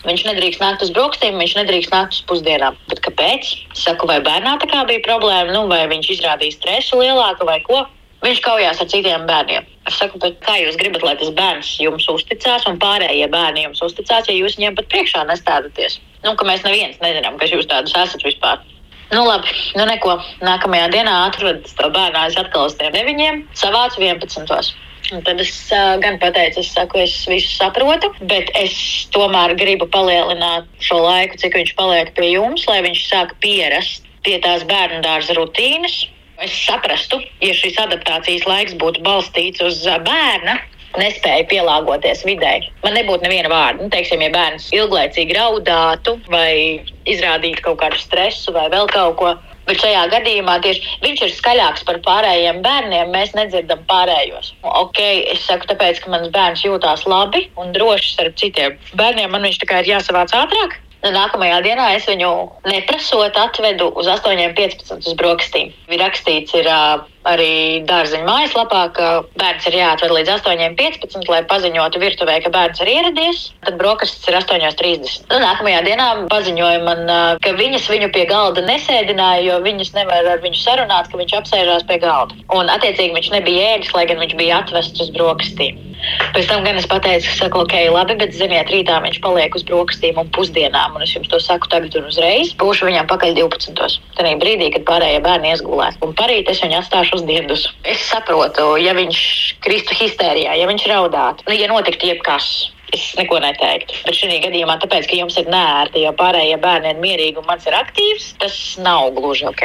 Viņš 0.00 0.22
nedrīkst 0.24 0.62
nākt 0.62 0.80
uz 0.84 0.90
brokastīm, 0.96 1.36
viņš 1.36 1.58
nedrīkst 1.58 1.92
nākt 1.92 2.14
uz 2.16 2.22
pusdienām. 2.28 2.76
Bet 2.88 3.02
kāpēc? 3.04 3.50
Es 3.74 3.82
saku, 3.84 4.08
vai 4.08 4.16
bērnā 4.24 4.54
tā 4.62 4.68
kā 4.70 4.84
bija 4.88 5.02
problēma, 5.04 5.52
nu, 5.52 5.66
vai 5.68 5.82
viņš 5.90 6.14
izrādīja 6.14 6.56
stresu 6.56 7.02
lielāku 7.02 7.48
vai 7.48 7.58
ko. 7.66 7.82
Viņš 8.24 8.40
kaujās 8.44 8.80
ar 8.80 8.88
citiem 8.88 9.26
bērniem. 9.28 9.68
Es 9.88 9.96
saku, 10.00 10.20
kā 10.20 10.56
jūs 10.60 10.76
gribat, 10.80 11.04
lai 11.04 11.14
tas 11.20 11.32
bērns 11.36 11.68
jums 11.80 12.08
uzticās, 12.12 12.66
un 12.68 12.80
pārējie 12.80 13.28
bērni 13.32 13.64
jums 13.64 13.80
uzticās, 13.84 14.28
ja 14.28 14.36
jūs 14.36 14.56
viņiem 14.58 14.76
pat 14.76 14.88
priekšā 14.92 15.24
nestādaties? 15.28 15.98
Nu, 16.24 16.34
ka 16.36 16.48
mēs 16.48 16.64
neviens 16.64 17.00
nezinām, 17.00 17.38
kas 17.40 17.52
jūs 17.52 17.68
tādus 17.68 17.96
esat 17.96 18.24
vispār. 18.24 18.60
Nu, 19.10 19.24
labi, 19.26 19.50
nu 19.74 19.86
neko. 19.88 20.20
Nākamajā 20.46 20.86
dienā 20.94 21.14
atradu 21.26 21.66
to 21.66 21.88
bērnu 21.90 22.20
aiz 22.20 22.36
atkal 22.38 22.68
uz 22.68 22.76
tiem 22.78 22.92
deviņiem, 22.94 23.42
savācu 23.58 24.04
11. 24.06 24.70
Un 25.10 25.24
tad 25.26 25.40
es 25.42 25.50
uh, 25.74 25.96
gan 25.98 26.20
pateicu, 26.22 26.62
es 26.62 26.70
saku, 26.70 27.00
es 27.02 27.16
visu 27.26 27.50
saprotu, 27.56 28.12
bet 28.30 28.52
es 28.54 28.76
tomēr 29.10 29.56
gribu 29.58 29.88
palielināt 29.90 30.68
šo 30.86 31.00
laiku, 31.02 31.40
cik 31.42 31.58
viņš 31.58 31.74
paliek 31.80 32.12
pie 32.14 32.28
jums, 32.36 32.68
lai 32.70 32.78
viņš 32.86 33.02
sāk 33.08 33.34
pierast 33.42 34.06
pie 34.22 34.38
tās 34.44 34.62
bērnu 34.70 35.02
dārza 35.02 35.34
rutīnas. 35.34 36.04
Es 36.40 36.54
saprastu, 36.54 37.18
ja 37.42 37.56
šis 37.56 37.80
adaptācijas 37.82 38.46
laiks 38.46 38.78
būtu 38.78 39.02
balstīts 39.04 39.64
uz 39.64 39.82
bērna 40.06 40.60
nespēju 40.98 41.46
pielāgoties 41.50 42.24
videi. 42.26 42.66
Man 42.84 42.96
nebūtu 42.98 43.26
neviena 43.26 43.50
vārda. 43.52 43.84
Nu, 43.84 43.92
teiksim, 43.92 44.24
ja 44.24 44.32
bērns 44.34 44.70
ilglaicīgi 44.74 45.36
raudātu 45.36 46.16
vai 46.32 46.82
izrādītu 47.10 47.64
kaut 47.68 47.80
kādu 47.84 48.00
stresu 48.00 48.54
vai 48.56 48.66
vēl 48.72 48.90
kaut 48.90 49.16
ko. 49.20 49.36
Bet 49.68 49.82
šajā 49.84 50.06
gadījumā 50.10 50.56
tieši 50.64 50.98
viņš 51.04 51.24
ir 51.26 51.32
skaļāks 51.36 51.84
par 51.86 52.00
pārējiem 52.02 52.62
bērniem. 52.64 53.12
Mēs 53.14 53.36
nedzirdam 53.38 53.84
pārējos. 53.90 54.54
Okay, 54.66 55.22
es 55.30 55.44
saku, 55.46 55.68
tāpēc, 55.70 56.00
ka 56.02 56.10
mans 56.10 56.32
bērns 56.34 56.64
jūtās 56.66 57.06
labi 57.06 57.44
un 57.60 57.70
droši 57.76 58.16
ar 58.24 58.32
citiem 58.40 58.78
bērniem. 58.98 59.30
Man 59.30 59.46
viņš 59.46 59.60
tikai 59.62 59.84
ir 59.84 59.92
jāsavāc 59.94 60.34
ātrāk. 60.34 60.80
Nākamajā 61.00 61.62
dienā 61.64 61.86
es 61.96 62.04
viņu 62.04 62.30
neprasot 62.68 63.38
atvedu 63.40 63.86
uz 63.96 64.08
8.15 64.10 65.06
uz 65.08 65.14
brokastīm. 65.16 65.70
Ir 65.88 66.02
rakstīts, 66.02 66.52
ir 66.58 66.68
arī 67.28 67.82
dārziņa 67.88 68.24
mājaslapā, 68.24 68.82
ka 68.96 69.08
bērns 69.40 69.66
ir 69.68 69.76
jāatved 69.80 70.14
līdz 70.14 70.32
8.15, 70.38 71.28
lai 71.28 71.42
paziņotu 71.50 72.00
virtuvē, 72.02 72.38
ka 72.44 72.52
bērns 72.54 72.80
ir 72.80 72.92
ieradies. 72.94 73.42
Tad 73.66 73.76
brokastis 73.80 74.28
ir 74.30 74.38
8.30. 74.40 75.28
Nu, 75.32 75.40
nākamajā 75.44 75.82
dienā 75.88 76.08
paziņoja 76.32 76.80
man, 76.86 77.04
ka 77.44 77.54
viņas 77.58 77.90
viņu 77.92 78.10
pie 78.16 78.24
galda 78.30 78.64
nesēdināja, 78.68 79.44
jo 79.48 79.60
viņas 79.66 79.94
nevar 79.98 80.32
ar 80.34 80.42
viņu 80.44 80.62
sarunāt, 80.62 81.12
ka 81.12 81.20
viņš 81.20 81.36
apsēžās 81.42 81.86
pie 81.90 82.00
galda. 82.02 82.40
Un, 82.56 82.72
attiecīgi, 82.72 83.14
viņš 83.16 83.30
nebija 83.36 83.76
ēdis, 83.76 83.94
lai 83.96 84.08
gan 84.10 84.22
viņš 84.24 84.36
bija 84.40 84.64
atvests 84.64 85.04
uz 85.04 85.12
brokastīm. 85.16 85.90
Pēc 86.34 86.46
tam 86.48 86.64
gan 86.64 86.78
es 86.80 86.86
pateicu, 86.88 87.28
saku, 87.36 87.60
ok, 87.64 87.74
labi, 87.92 88.16
bet 88.20 88.32
ziniet, 88.36 88.70
rītā 88.72 88.96
viņš 89.04 89.18
paliek 89.24 89.56
uz 89.56 89.64
brokastīm 89.68 90.16
un 90.20 90.30
pusdienām. 90.32 90.96
Un 90.96 91.04
es 91.04 91.12
jums 91.12 91.28
to 91.28 91.40
saku 91.42 91.68
tagad 91.72 91.96
un 92.00 92.08
uzreiz. 92.08 92.54
Būšu 92.60 92.88
viņam 92.88 93.08
pakaļ 93.10 93.36
12. 93.36 93.76
Tad 94.16 94.30
brīdī, 94.40 94.70
kad 94.72 94.86
pārējie 94.88 95.20
bērni 95.26 95.52
iesgulēs. 95.52 95.98
Un 96.06 96.14
parīt 96.16 96.48
es 96.52 96.62
viņu 96.64 96.78
atstāšu 96.80 97.09
uz 97.16 97.24
dienas. 97.28 97.66
Es 97.88 98.02
saprotu, 98.10 98.72
ja 98.80 98.94
viņš 98.96 99.22
kristu 99.64 99.96
histērijā, 100.00 100.56
ja 100.58 100.68
viņš 100.70 100.86
raudātu, 100.90 101.46
nu, 101.48 101.56
ja 101.56 101.70
notiktu 101.72 102.12
jebkas. 102.12 102.70
Es 102.90 103.12
neko 103.14 103.38
neteiktu. 103.38 103.94
Bet 104.02 104.16
šajā 104.18 104.40
gadījumā, 104.48 104.74
tāpēc, 104.82 105.06
ka 105.06 105.14
jums 105.14 105.36
ir 105.38 105.46
nērti, 105.46 106.02
jo 106.02 106.10
pārējie 106.18 106.56
bērni 106.58 106.90
ir 106.90 106.98
mierīgi 106.98 107.38
un 107.38 107.46
mans 107.46 107.68
ir 107.68 107.76
aktīvs, 107.78 108.32
tas 108.42 108.56
nav 108.82 109.12
gluži 109.14 109.46
ok. 109.46 109.62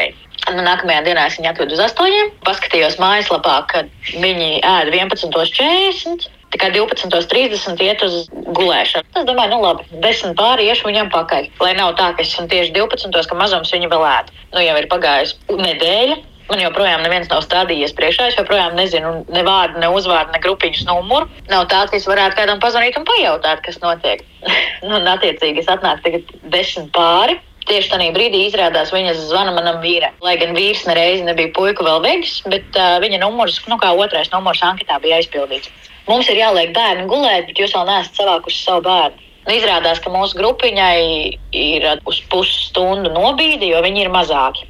Nu, 0.53 0.61
nākamajā 0.61 1.01
dienā 1.07 1.25
es 1.25 1.39
viņu 1.39 1.49
atvedu 1.49 1.73
uz 1.73 1.81
astoņiem. 1.87 2.29
Paskatījos 2.45 2.99
mājaslapā, 3.01 3.55
kad 3.71 3.89
viņi 4.13 4.59
ēda 4.61 4.93
11.40. 4.93 6.27
Tikai 6.53 6.69
12.30 6.75 7.81
iet 7.83 8.03
uz 8.05 8.29
gulēšanu. 8.31 9.09
Es 9.17 9.25
domāju, 9.27 9.55
nu 9.55 9.63
labi, 9.63 9.87
10 10.05 10.37
pāri 10.37 10.69
iešu 10.69 10.85
viņam 10.87 11.09
pakaļ. 11.11 11.49
Lai 11.65 11.73
nav 11.79 11.95
tā, 11.97 12.11
ka 12.13 12.23
es 12.23 12.29
esmu 12.29 12.45
tieši 12.53 12.75
12. 12.77 13.25
ka 13.31 13.39
mazums 13.39 13.73
viņu 13.73 13.89
vēl 13.91 14.05
ēd. 14.11 14.31
Nu, 14.53 14.61
jau 14.61 14.77
ir 14.79 14.87
pagājusi 14.91 15.57
nedēļa. 15.65 16.21
Man 16.45 16.61
joprojām 16.61 17.01
neviens 17.01 17.29
nav 17.31 17.41
stādījies 17.41 17.95
priekšā. 17.97 18.27
Es 18.29 18.37
joprojām 18.37 18.75
nezinu 18.77 19.23
ne 19.33 19.41
vārdu, 19.47 19.79
ne 19.81 19.89
uzvārdu, 19.89 20.35
ne 20.35 20.41
grupiņas 20.43 20.85
numuru. 20.85 21.25
Nav 21.49 21.65
tā, 21.71 21.85
ka 21.89 21.97
es 21.97 22.05
varētu 22.09 22.37
kādam 22.37 22.61
pazvanīt 22.61 22.99
un 22.99 23.07
pajautāt, 23.07 23.63
kas 23.65 23.81
notiek. 23.81 24.21
nu, 24.85 24.93
un, 24.99 25.09
attiecīgi, 25.15 25.63
es 25.63 25.71
atnāku 25.71 26.05
tagad 26.05 26.31
desmit 26.53 26.91
pāri. 26.95 27.39
Tieši 27.65 27.89
tajā 27.95 28.11
brīdī 28.13 28.43
izrādās, 28.45 28.91
viņa 28.93 29.15
zvana 29.17 29.55
manam 29.55 29.79
vīram. 29.81 30.13
Lai 30.21 30.35
gan 30.37 30.53
vīrs 30.53 30.83
nereiz 30.85 31.23
nebija 31.25 31.49
puika 31.55 31.81
vēl 31.87 32.03
veģis, 32.03 32.35
bet 32.53 32.77
uh, 32.77 32.99
viņa 33.01 33.23
numurs, 33.23 33.57
nu 33.65 33.79
kā 33.81 33.89
otrais 33.97 34.29
numurs 34.29 34.61
anketā 34.61 34.99
bija 35.01 35.17
aizpildīts. 35.17 35.71
Mums 36.05 36.29
ir 36.29 36.37
jāliek 36.37 36.75
bērni 36.75 37.07
gulēt, 37.09 37.47
bet 37.49 37.57
jūs 37.63 37.73
vēl 37.73 37.87
neesat 37.89 38.21
savākuši 38.21 38.61
savu 38.67 38.85
bērnu. 38.85 39.25
Nu, 39.45 39.53
izrādās, 39.53 39.97
ka 40.01 40.13
mūsu 40.13 40.37
grupiņai 40.37 41.01
ir 41.57 41.89
uz 42.09 42.21
pusstundu 42.29 43.09
nobīde, 43.13 43.65
jo 43.73 43.81
viņi 43.85 44.05
ir 44.05 44.13
mazāki. 44.13 44.69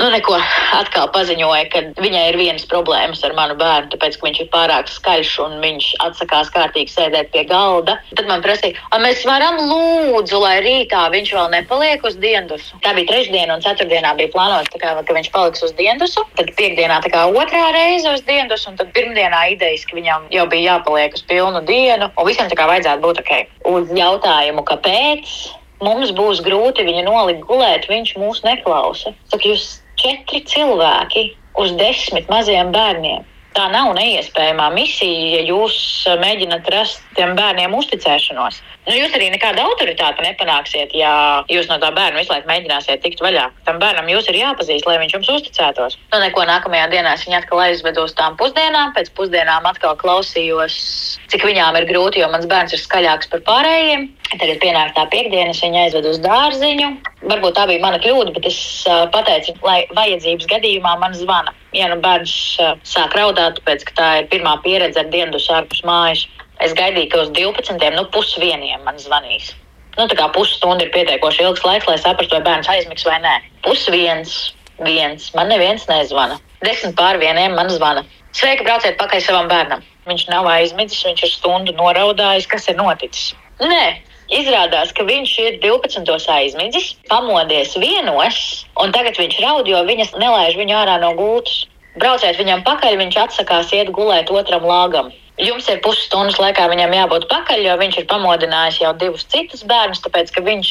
Nu, 0.00 0.08
neko 0.12 0.36
atkal 0.76 1.08
paziņoja, 1.14 1.64
ka 1.72 1.82
viņai 2.02 2.24
ir 2.30 2.38
vienas 2.40 2.66
problēmas 2.68 3.22
ar 3.26 3.34
manu 3.38 3.56
bērnu, 3.58 3.90
tāpēc, 3.94 4.18
ka 4.18 4.28
viņš 4.28 4.40
ir 4.42 4.50
pārāk 4.52 4.90
skaļš 4.92 5.32
un 5.44 5.56
viņš 5.62 5.88
atsakās 6.04 6.52
kārtīgi 6.54 6.92
sēdēt 6.92 7.32
pie 7.34 7.46
galda. 7.48 7.98
Tad 8.16 8.28
man 8.30 8.44
prasīja, 8.44 8.76
vai 8.92 9.00
mēs 9.06 9.24
varam 9.28 9.58
lūdzu, 9.70 10.40
lai 10.42 10.56
rītā 10.64 11.06
viņš 11.14 11.32
vēl 11.38 11.50
nepaliek 11.56 12.04
uz 12.06 12.18
diendusu. 12.22 12.80
Tā 12.84 12.94
bija 12.96 13.10
trešdiena 13.12 13.56
un 13.56 13.64
ceturtdienā 13.64 14.14
bija 14.20 14.32
plānots, 14.34 14.72
kā, 14.76 14.94
ka 15.00 15.18
viņš 15.18 15.32
paliks 15.34 15.64
uz 15.66 15.74
diendusu. 15.80 16.24
Tad 16.38 16.52
piekdienā 16.58 17.00
tā 17.04 17.12
kā 17.14 17.26
otrā 17.30 17.68
reize 17.76 18.12
uz 18.12 18.24
diendusu, 18.28 18.70
un 18.72 18.80
tad 18.80 18.92
pirmdienā 18.96 19.46
idejas, 19.56 19.86
ka 19.88 19.98
viņam 19.98 20.30
jau 20.34 20.48
bija 20.52 20.76
jāpaliek 20.76 21.16
uz 21.16 21.24
pilnu 21.28 21.62
dienu, 21.68 22.10
un 22.16 22.28
visam 22.28 22.50
tā 22.52 22.58
kā 22.58 22.68
vajadzētu 22.70 23.04
būt 23.04 23.22
ok. 23.24 23.38
Uz 23.76 23.94
jautājumu, 23.96 24.66
kāpēc? 24.66 25.38
Mums 25.84 26.12
būs 26.16 26.42
grūti 26.46 26.86
viņu 26.86 27.04
nolikt 27.08 27.44
gulēt, 27.48 27.88
viņš 27.90 28.14
mūs 28.20 28.42
neklausa. 28.46 29.12
Saka, 29.32 29.42
jūs 29.48 29.66
četri 30.00 30.42
cilvēki 30.48 31.28
uz 31.60 31.72
desmit 31.80 32.28
maziem 32.32 32.72
bērniem. 32.74 33.24
Tā 33.56 33.70
nav 33.72 33.94
neiespējama 33.96 34.66
misija, 34.74 35.38
ja 35.38 35.44
jūs 35.48 35.76
mēģināt 36.20 36.66
rast 36.74 37.00
tiem 37.16 37.32
bērniem 37.38 37.72
uzticēšanos. 37.72 38.58
Nu, 38.86 38.92
jūs 38.94 39.14
arī 39.16 39.30
nekādu 39.32 39.64
autoritāti 39.64 40.22
nepanāksiet, 40.22 40.92
ja 40.94 41.12
jūs 41.50 41.70
no 41.70 41.78
tā 41.82 41.88
bērna 41.96 42.20
visu 42.20 42.34
laiku 42.34 42.50
mēģināsiet 42.50 43.00
tikt 43.02 43.22
vaļā. 43.24 43.46
Tam 43.66 43.80
bērnam 43.80 44.10
jūs 44.12 44.28
ir 44.28 44.38
jāpazīst, 44.42 44.84
lai 44.86 44.98
viņš 45.00 45.16
jums 45.16 45.32
uzticētos. 45.38 45.96
Nu, 46.12 46.20
neko 46.22 46.44
nākamajā 46.46 46.90
dienā 46.92 47.16
es 47.16 47.24
viņu 47.24 47.40
atkal 47.40 47.64
aizvedu 47.64 48.04
uz 48.04 48.14
tām 48.18 48.36
pusdienām. 48.38 48.92
Pēc 48.94 49.10
pusdienām 49.16 49.66
atkal 49.72 49.96
klausījos, 49.98 50.76
cik 51.32 51.48
viņām 51.48 51.80
ir 51.80 51.88
grūti, 51.88 52.20
jo 52.22 52.30
mans 52.30 52.46
bērns 52.50 52.76
ir 52.76 52.84
skaļāks 52.84 53.32
par 53.32 53.42
pārējiem. 53.48 54.06
Tagad 54.36 54.62
pienāk 54.62 54.94
tā 54.94 55.08
piekdiena, 55.10 55.50
es 55.56 55.64
viņu 55.64 55.82
aizvedu 55.86 56.12
uz 56.12 56.22
dārziņu. 56.22 56.92
Varbūt 57.26 57.56
tā 57.56 57.66
bija 57.72 57.82
mana 57.82 57.98
kļūda, 58.04 58.36
bet 58.36 58.50
es 58.52 58.58
uh, 58.84 59.08
pateicu, 59.14 59.56
lai 59.66 59.80
vajadzības 59.96 60.52
gadījumā 60.52 60.98
man 61.00 61.16
zvana. 61.16 61.56
Nu 61.76 62.00
bērns 62.00 62.32
uh, 62.62 62.74
sāk 62.88 63.14
raudāt, 63.18 63.60
tāpēc 63.60 63.84
ka 63.88 63.96
tā 63.98 64.08
ir 64.20 64.30
pirmā 64.32 64.56
pieredze 64.64 65.02
ar 65.02 65.10
dienu 65.12 65.36
ārpus 65.36 65.82
mājas, 65.84 66.24
Es 66.64 66.72
gaidīju, 66.72 67.10
ka 67.12 67.22
uz 67.26 67.30
12. 67.36 67.76
nu 67.92 68.04
pusvieniem 68.14 68.84
man 68.86 68.96
zvanīs. 69.00 69.52
Nu, 69.96 70.06
tā 70.08 70.16
kā 70.16 70.28
pusstunda 70.32 70.84
ir 70.84 70.92
pietiekoši 70.92 71.44
ilgs 71.44 71.64
laiks, 71.64 71.88
lai 71.88 71.96
saprastu, 72.00 72.36
vai 72.36 72.44
bērns 72.48 72.68
aizmigs 72.72 73.04
vai 73.08 73.16
nē. 73.24 73.34
Pusviens, 73.64 74.34
viens, 74.84 75.28
man 75.36 75.52
neviens 75.52 75.84
nezvana. 75.88 76.38
Desmit 76.64 76.96
pār 76.96 77.20
vieniem 77.20 77.56
man 77.56 77.68
zvana. 77.72 78.04
Sveiki, 78.36 78.64
brauciet 78.64 78.98
pakaļ 79.00 79.24
savam 79.24 79.48
bērnam. 79.52 79.84
Viņš 80.08 80.26
nav 80.32 80.48
aizmidzis, 80.48 81.04
viņš 81.04 81.24
ir 81.24 81.32
stundu 81.32 81.76
noraudājis, 81.76 82.48
kas 82.48 82.68
ir 82.72 82.76
noticis. 82.80 83.32
Nē, 83.60 83.84
Izrādās, 84.26 84.90
ka 84.90 85.04
viņš 85.06 85.32
ir 85.38 85.58
12. 85.62 86.02
aizmidzis, 86.34 86.96
pamodies 87.06 87.76
vienos, 87.78 88.66
un 88.82 88.90
tagad 88.94 89.18
viņš 89.20 89.38
raud, 89.44 89.68
jo 89.70 89.78
viņas 89.86 90.16
nelaiž 90.18 90.56
viņu 90.58 90.74
ārā 90.74 90.96
no 91.02 91.12
gultas. 91.14 91.66
Brauciet 91.96 92.36
viņam 92.36 92.64
pakaļ, 92.66 92.98
viņš 92.98 93.20
atsakās 93.22 93.70
iet 93.72 93.92
gulēt 93.94 94.32
otram 94.34 94.66
lāgam. 94.66 95.12
Jums 95.38 95.68
ir 95.70 95.78
pusstundas 95.84 96.40
laikā 96.40 96.66
viņam 96.72 96.94
jābūt 96.96 97.28
pakaļ, 97.30 97.62
jo 97.68 97.76
viņš 97.80 97.98
ir 98.02 98.08
pamodinājis 98.10 98.80
jau 98.82 98.92
divus 98.98 99.26
citus 99.30 99.62
bērnus, 99.68 100.02
tāpēc 100.04 100.32
ka 100.34 100.42
viņš 100.44 100.70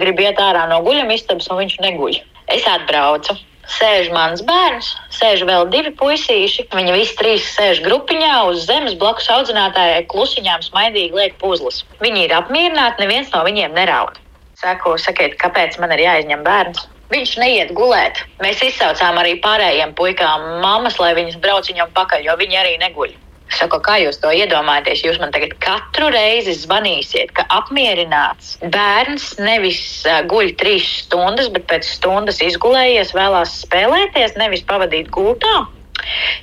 grib 0.00 0.20
iet 0.22 0.40
ārā 0.40 0.68
no 0.70 0.82
guļamistabas 0.86 1.50
un 1.50 1.64
viņš 1.64 1.78
neguļ. 1.82 2.20
Es 2.54 2.68
atbraucu. 2.68 3.34
Sēž 3.72 4.10
mans 4.12 4.42
bērns, 4.44 4.90
sēž 5.16 5.44
vēl 5.48 5.68
divi 5.72 5.92
puisīši. 5.96 6.66
Viņi 6.76 6.94
visi 6.96 7.16
trīs 7.18 7.46
sēž 7.54 7.80
grupiņā 7.86 8.34
uz 8.50 8.66
zemes 8.68 8.96
blakus 9.00 9.30
audzinātājai, 9.32 10.04
klusiņām 10.12 10.64
smaidīgi 10.66 11.16
liek 11.16 11.38
puzles. 11.40 11.82
Viņi 12.04 12.26
ir 12.26 12.36
apmierināti, 12.36 13.04
neviens 13.04 13.32
no 13.32 13.40
viņiem 13.46 13.72
neraud. 13.78 14.20
Saku, 14.60 14.94
sakiet, 15.00 15.38
kāpēc 15.40 15.78
man 15.82 15.94
ir 15.96 16.04
jāizņem 16.04 16.44
bērns? 16.46 16.84
Viņš 17.12 17.32
neiet 17.40 17.72
gulēt. 17.76 18.22
Mēs 18.40 18.62
izsaucām 18.64 19.18
arī 19.20 19.34
pārējiem 19.44 19.96
puikām 19.98 20.46
mammas, 20.62 21.00
lai 21.00 21.12
viņas 21.18 21.40
brauc 21.42 21.68
viņam 21.68 21.90
pakaļ, 21.96 22.28
jo 22.28 22.36
viņi 22.40 22.60
arī 22.60 22.78
neguļ. 22.80 23.16
Saku, 23.52 23.78
kā 23.84 23.98
jūs 24.00 24.18
to 24.22 24.30
iedomājaties? 24.32 25.02
Jūs 25.04 25.20
man 25.20 25.32
tagad 25.34 25.52
katru 25.62 26.08
reizi 26.14 26.54
zvanīsiet, 26.56 27.34
ka 27.36 27.44
apmierināts 27.52 28.56
bērns 28.72 29.34
nevis 29.42 29.82
uh, 30.08 30.22
guļ 30.30 30.54
trīs 30.60 30.88
stundas, 31.04 31.50
bet 31.52 31.68
pēc 31.70 31.88
stundas 31.98 32.40
izgulējies, 32.44 33.12
vēlās 33.16 33.60
spēlēties, 33.66 34.38
nevis 34.40 34.64
pavadīt 34.68 35.12
gultā. 35.12 35.62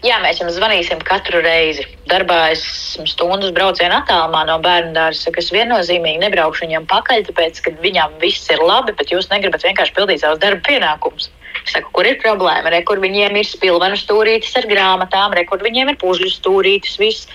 Jā, 0.06 0.20
mēs 0.24 0.40
jums 0.40 0.56
zvanīsim 0.56 1.02
katru 1.08 1.42
reizi. 1.44 1.84
Darbā 2.10 2.38
esmu 2.54 3.08
stundas 3.10 3.52
braucienu 3.56 3.98
attālumā 3.98 4.46
no 4.48 4.60
bērnu 4.64 4.94
dārza, 4.96 5.34
kas 5.36 5.52
viennozīmīgi 5.56 6.22
nebraukšu 6.24 6.68
viņam 6.68 6.88
pakaļ, 6.90 7.26
tāpēc, 7.28 7.60
ka 7.66 7.74
viņam 7.84 8.16
viss 8.22 8.50
ir 8.54 8.64
labi, 8.64 8.96
bet 8.96 9.12
jūs 9.14 9.32
negribat 9.34 9.66
vienkārši 9.68 9.96
pildīt 9.98 10.24
savus 10.24 10.42
darba 10.44 10.64
pienākumus. 10.70 11.32
Saku, 11.74 11.92
kur 11.96 12.08
ir 12.10 12.18
problēma? 12.22 12.72
Re, 12.74 12.82
kur 12.88 13.02
viņiem 13.04 13.38
ir 13.40 13.48
spilvenu 13.48 13.98
stūrītis 14.00 14.56
ar 14.60 14.68
grāmatām, 14.70 15.36
re, 15.38 15.46
kur 15.50 15.62
viņiem 15.64 15.94
ir 15.94 16.00
pužļu 16.02 16.32
stūrītis, 16.34 16.98
viss. 17.02 17.30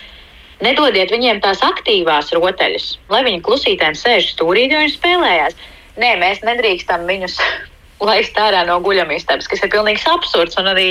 Nedodiet 0.62 1.10
viņiem 1.10 1.42
tās 1.44 1.60
aktīvās 1.66 2.30
rotaļas, 2.34 2.94
lai 3.10 3.24
viņi 3.26 3.42
klusītēm 3.44 3.96
sēž 3.98 4.30
stūrītī 4.34 4.78
un 4.78 4.92
spēlējās. 4.92 5.56
Nē, 6.00 6.14
mēs 6.22 6.42
nedrīkstam 6.46 7.06
viņus 7.10 7.38
laist 8.08 8.38
ārā 8.38 8.64
no 8.68 8.78
guļamistabas, 8.84 9.50
kas 9.50 9.62
ir 9.64 9.72
pilnīgs 9.74 10.06
absurds. 10.10 10.58
Un 10.60 10.70
arī 10.72 10.88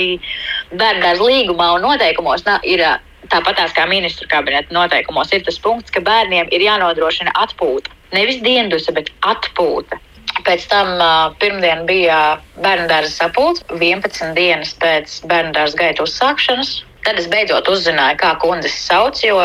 bērnu 0.76 1.28
līgumā 1.28 1.74
un 1.78 1.88
noteikumos 1.88 2.46
na, 2.48 2.60
ir 2.64 2.84
tāpat 3.32 3.60
kā 3.76 3.86
ministru 3.88 4.28
kabineta 4.30 4.74
noteikumos, 4.74 5.32
ir 5.32 5.44
tas 5.44 5.58
punkts, 5.60 5.92
ka 5.92 6.04
bērniem 6.04 6.50
ir 6.52 6.64
jānodrošina 6.64 7.32
atpūta. 7.44 7.92
Nevis 8.14 8.42
diendusa, 8.44 8.92
bet 8.94 9.10
atpūta. 9.26 9.98
Pēc 10.44 10.66
tam 10.68 10.98
pirmdien 11.40 11.86
bija 11.88 12.38
bērnu 12.60 12.88
dārza 12.90 13.12
sapulce, 13.14 13.64
11 13.72 14.34
dienas 14.36 14.74
pēc 14.80 15.22
bērnu 15.30 15.54
dārza 15.56 15.78
gaita 15.80 16.04
uzsākšanas. 16.04 16.82
Tad 17.04 17.18
es 17.20 17.26
beidzot 17.28 17.66
uzzināju, 17.68 18.16
kā 18.20 18.30
kundzes 18.40 18.76
sauc, 18.86 19.18
jo 19.20 19.36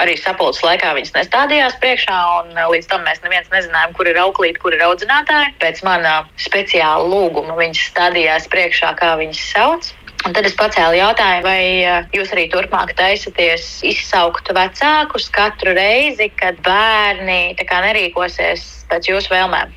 arī 0.00 0.16
sapulces 0.20 0.60
laikā 0.64 0.90
viņas 0.96 1.14
nestādījās 1.14 1.78
priekšā, 1.80 2.16
un 2.40 2.58
līdz 2.72 2.88
tam 2.90 3.06
mēs 3.08 3.22
neviens 3.24 3.48
nezinājām, 3.52 3.94
kur 3.96 4.10
ir 4.10 4.20
auklīte, 4.20 4.60
kur 4.60 4.76
ir 4.76 4.84
audzinātāji. 4.84 5.54
Pēc 5.62 5.80
mana 5.88 6.18
speciāla 6.36 7.08
lūguma 7.08 7.56
viņas 7.56 7.86
stādījās 7.94 8.50
priekšā, 8.52 8.92
kā 9.00 9.14
viņas 9.20 9.40
sauc. 9.54 9.88
Un 10.26 10.34
tad 10.36 10.44
es 10.44 10.56
pacēlu 10.58 10.98
jautājumu, 10.98 11.44
vai 11.46 12.08
jūs 12.12 12.32
arī 12.34 12.48
turpmāk 12.52 12.92
taisaties 12.98 13.68
izsaukt 13.86 14.50
vecākus 14.52 15.28
katru 15.32 15.72
reizi, 15.78 16.28
kad 16.36 16.60
bērni 16.66 17.54
nerīkosies 17.56 18.66
pēc 18.90 19.12
jūsu 19.14 19.32
vēlmēm. 19.32 19.72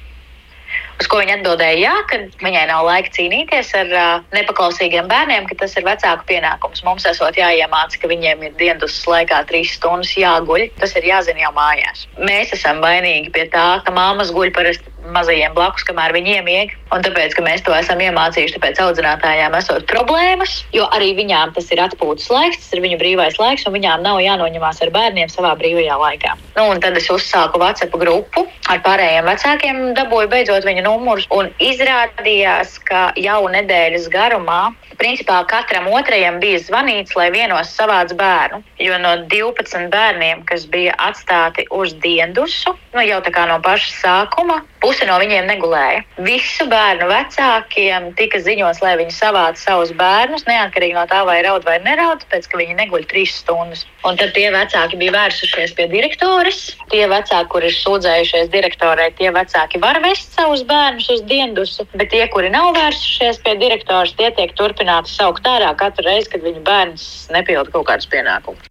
Uz 1.02 1.08
ko 1.10 1.18
viņa 1.18 1.40
atbildēja, 1.40 1.78
jā, 1.82 1.94
ka 2.10 2.18
viņai 2.46 2.68
nav 2.70 2.84
laika 2.86 3.10
cīnīties 3.16 3.72
ar 3.80 3.94
uh, 3.96 4.10
nepaklausīgiem 4.36 5.08
bērniem, 5.10 5.48
ka 5.50 5.58
tas 5.64 5.74
ir 5.80 5.88
vecāku 5.88 6.28
pienākums. 6.30 6.84
Mums 6.86 7.08
esot 7.10 7.40
jāiemāca, 7.40 7.98
ka 7.98 8.10
viņiem 8.12 8.46
ir 8.46 8.54
dienas 8.60 9.00
laikā 9.10 9.42
trīs 9.50 9.74
stundas 9.80 10.14
jāguļ. 10.14 10.68
Tas 10.78 10.94
ir 11.00 11.10
jāzina 11.10 11.48
jau 11.48 11.54
mājās. 11.58 12.06
Mēs 12.22 12.54
esam 12.54 12.84
vainīgi 12.86 13.34
pie 13.34 13.48
tā, 13.50 13.66
ka 13.82 13.96
māmas 13.96 14.30
guļ 14.36 14.54
parasti 14.54 14.94
mazajiem 15.10 15.54
blakus, 15.56 15.86
kamēr 15.88 16.14
viņi 16.16 16.36
iemieg. 16.38 16.74
Un 16.92 17.04
tāpēc, 17.06 17.36
ka 17.36 17.44
mēs 17.46 17.64
to 17.66 17.74
esam 17.76 18.02
iemācījuši, 18.04 18.56
tāpēc 18.58 18.82
audzinātājām 18.84 19.56
esot 19.58 19.86
problēmas, 19.90 20.62
jo 20.76 20.88
arī 20.96 21.14
viņām 21.18 21.54
tas 21.56 21.70
ir 21.72 21.82
atpūtas 21.84 22.28
laiks, 22.34 22.62
tas 22.64 22.76
ir 22.76 22.84
viņu 22.84 23.00
brīvais 23.02 23.40
laiks, 23.40 23.66
un 23.68 23.76
viņām 23.78 24.04
nav 24.06 24.20
jānoņemās 24.24 24.84
ar 24.86 24.94
bērniem 24.94 25.32
savā 25.32 25.54
brīvajā 25.60 25.98
laikā. 26.04 26.36
Nu, 26.58 26.68
un 26.74 26.84
tad 26.84 27.00
es 27.00 27.10
uzsāku 27.14 27.62
WhatsApp 27.64 27.96
grupu 28.02 28.46
ar 28.72 28.84
pārējiem 28.86 29.30
vecākiem, 29.32 29.82
dabūju 29.98 30.32
beidzot 30.32 30.68
viņa 30.68 30.86
numurus, 30.86 31.28
un 31.32 31.50
izrādījās, 31.64 32.78
ka 32.88 33.10
jau 33.20 33.42
nedēļas 33.56 34.12
garumā 34.12 34.64
principā 35.02 35.40
katram 35.50 35.88
otrajam 35.90 36.38
bija 36.42 36.60
zvanīts, 36.62 37.16
lai 37.18 37.32
vienos 37.34 37.72
savāds 37.74 38.14
bērnu. 38.18 38.62
Jo 38.82 39.00
no 39.02 39.16
12 39.32 39.90
bērniem, 39.94 40.44
kas 40.50 40.68
bija 40.70 40.94
atstāti 41.02 41.66
uz 41.74 41.96
diendusu, 42.04 42.76
nu 42.94 43.06
jau 43.08 43.22
tā 43.26 43.34
kā 43.34 43.48
no 43.50 43.58
paša 43.66 43.96
sākuma, 43.98 44.62
puse 44.92 45.08
no 45.08 45.16
viņiem 45.22 45.48
negulēja. 45.48 46.02
Visu 46.26 46.66
bērnu 46.68 47.08
vecākiem 47.08 48.10
tika 48.20 48.42
ziņots, 48.44 48.82
lai 48.84 48.98
viņi 49.00 49.14
savāc 49.16 49.60
savus 49.62 49.94
bērnus, 49.96 50.44
neatkarīgi 50.50 50.98
no 50.98 51.06
tā, 51.08 51.22
vai 51.28 51.38
raud 51.46 51.64
vai 51.64 51.78
neraud, 51.86 52.26
pēc 52.32 52.50
ka 52.52 52.60
viņi 52.60 52.76
neguļ 52.82 53.06
trīs 53.08 53.38
stundas. 53.40 53.86
Un 54.08 54.20
tad 54.20 54.34
tie 54.36 54.50
vecāki 54.52 55.00
bija 55.00 55.14
vērsušies 55.16 55.76
pie 55.78 55.88
direktoras. 55.94 56.60
Tie 56.92 57.06
vecāki, 57.08 57.48
kuri 57.54 57.70
ir 57.72 57.78
sūdzējušies 57.78 58.52
direktorai, 58.52 59.08
tie 59.16 59.32
vecāki 59.32 59.80
var 59.80 60.02
vest 60.04 60.36
savus 60.36 60.66
bērnus 60.68 61.08
uz 61.16 61.24
diendusu, 61.30 61.88
bet 61.96 62.12
tie, 62.12 62.26
kuri 62.34 62.52
nav 62.52 62.74
vērsušies 62.76 63.40
pie 63.46 63.56
direktoras, 63.64 64.12
tie 64.20 64.34
tiek 64.36 64.52
turpināti 64.60 65.14
saukt 65.14 65.48
ārā 65.48 65.72
katru 65.80 66.10
reizi, 66.10 66.34
kad 66.36 66.44
viņu 66.44 66.66
bērns 66.68 67.08
nepilda 67.32 67.72
kaut 67.72 67.88
kādus 67.94 68.12
pienākumus. 68.12 68.68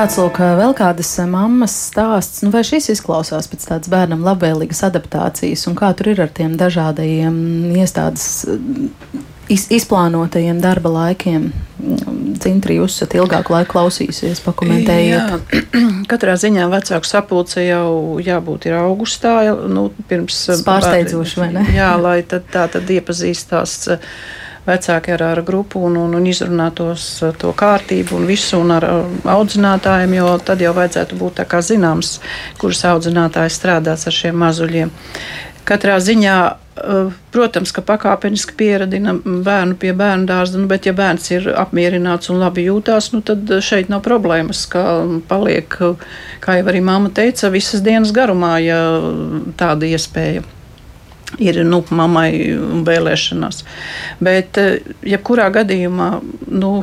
Tāds 0.00 0.16
lūk, 0.16 0.38
vēl 0.56 0.70
kādas 0.72 1.10
mammas 1.28 1.74
stāsts, 1.90 2.38
nu 2.40 2.48
vai 2.54 2.62
šis 2.64 2.86
izklausās 2.94 3.50
pēc 3.52 3.66
tādas 3.68 3.90
bērnam 3.92 4.22
labvēlīgas 4.24 4.80
adaptācijas, 4.86 5.66
un 5.68 5.76
kā 5.76 5.90
tur 5.92 6.08
ir 6.14 6.22
ar 6.24 6.30
tiem 6.32 6.54
dažādajiem 6.56 7.34
iestādes 7.76 8.24
iz, 9.52 9.66
izplānotajiem 9.68 10.62
darba 10.64 10.94
laikiem. 10.94 11.50
Cintri, 12.40 12.78
jūs 12.80 12.96
esat 12.96 13.18
ilgāku 13.20 13.52
laiku 13.52 13.74
klausījusies, 13.74 14.40
pakomentējiet. 14.46 15.36
Jā, 15.36 15.62
katrā 16.14 16.40
ziņā 16.40 16.72
vecāku 16.72 17.04
sapulce 17.04 17.66
jau 17.66 18.16
jābūt 18.24 18.70
ir 18.70 18.80
augustā, 18.80 19.34
nu, 19.68 19.90
pirms. 20.08 20.46
Pārsteidzoši, 20.64 21.42
vai 21.44 21.52
ne? 21.58 21.68
Jā, 21.76 21.92
lai 22.00 22.22
tad 22.24 22.48
tā 22.48 22.70
tad 22.72 22.88
iepazīstās 22.88 23.82
vecāki 24.70 25.14
ar, 25.16 25.26
ar 25.32 25.42
grupu 25.46 25.82
un, 25.88 25.98
un, 26.00 26.16
un 26.16 26.30
izrunātos 26.30 27.10
to 27.42 27.52
kārtību 27.56 28.16
un 28.20 28.30
visu 28.30 28.62
un 28.62 28.74
ar 28.78 28.86
audzinātājiem, 29.34 30.16
jo 30.20 30.32
tad 30.46 30.64
jau 30.64 30.72
vajadzētu 30.78 31.20
būt 31.20 31.40
tā 31.42 31.48
kā 31.50 31.62
zināms, 31.64 32.18
kuras 32.62 32.86
audzinātājs 32.94 33.60
strādās 33.60 34.06
ar 34.06 34.18
šiem 34.22 34.42
mazuļiem. 34.46 34.94
Katrā 35.68 36.00
ziņā 36.02 36.36
Eh, 36.80 37.08
protams, 37.34 37.72
ka 37.76 37.82
pakāpeniski 37.84 38.54
pieradina 38.56 39.12
bērnu 39.20 39.74
pie 39.80 39.90
bērnu 39.96 40.24
dārza, 40.28 40.56
nu, 40.56 40.68
bet, 40.70 40.86
ja 40.88 40.94
bērns 40.96 41.26
ir 41.34 41.48
apmierināts 41.60 42.30
un 42.32 42.40
labi 42.40 42.64
jūtās, 42.68 43.10
nu, 43.12 43.20
tad 43.26 43.50
šeit 43.64 43.90
nav 43.92 44.00
problēmas, 44.06 44.62
ka 44.70 44.84
paliek, 45.28 45.76
kā 46.40 46.56
jau 46.56 46.70
arī 46.72 46.80
māma 46.84 47.12
teica, 47.12 47.50
visas 47.52 47.84
dienas 47.84 48.14
garumā, 48.16 48.54
ja 48.64 48.80
tāda 49.60 49.90
iespēja 49.90 50.40
ir 50.40 50.48
nu, 51.38 51.82
mammai 51.90 52.32
vēlēšanās. 52.86 53.62
Bet, 54.20 54.58
eh, 54.58 54.80
jebkurā 55.02 55.50
gadījumā, 55.54 56.20
nu, 56.48 56.82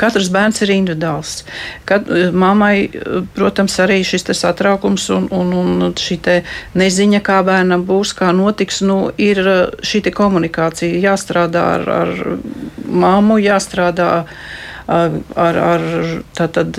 Katrs 0.00 0.30
bērns 0.32 0.62
ir 0.64 0.70
individuāls. 0.72 1.42
Kad, 1.84 2.08
eh, 2.08 2.30
mammai, 2.32 2.88
eh, 2.88 3.20
protams, 3.36 3.76
arī 3.84 4.00
šis 4.00 4.24
satraukums 4.32 5.10
un, 5.10 5.28
un, 5.30 5.52
un 5.52 5.92
šī 5.92 6.42
neziņa, 6.74 7.20
kā 7.20 7.44
bērnam 7.44 7.84
būs, 7.84 8.14
kā 8.16 8.32
notiks, 8.32 8.80
nu, 8.80 9.10
ir 9.18 9.36
šī 9.82 10.10
komunikācija 10.12 11.02
jāstrādā 11.04 11.66
ar, 11.74 11.88
ar 11.88 12.38
māmu, 12.88 13.36
jāstrādā 13.36 14.08
ar, 14.20 14.24
ar 14.90 15.84
tātad, 16.36 16.78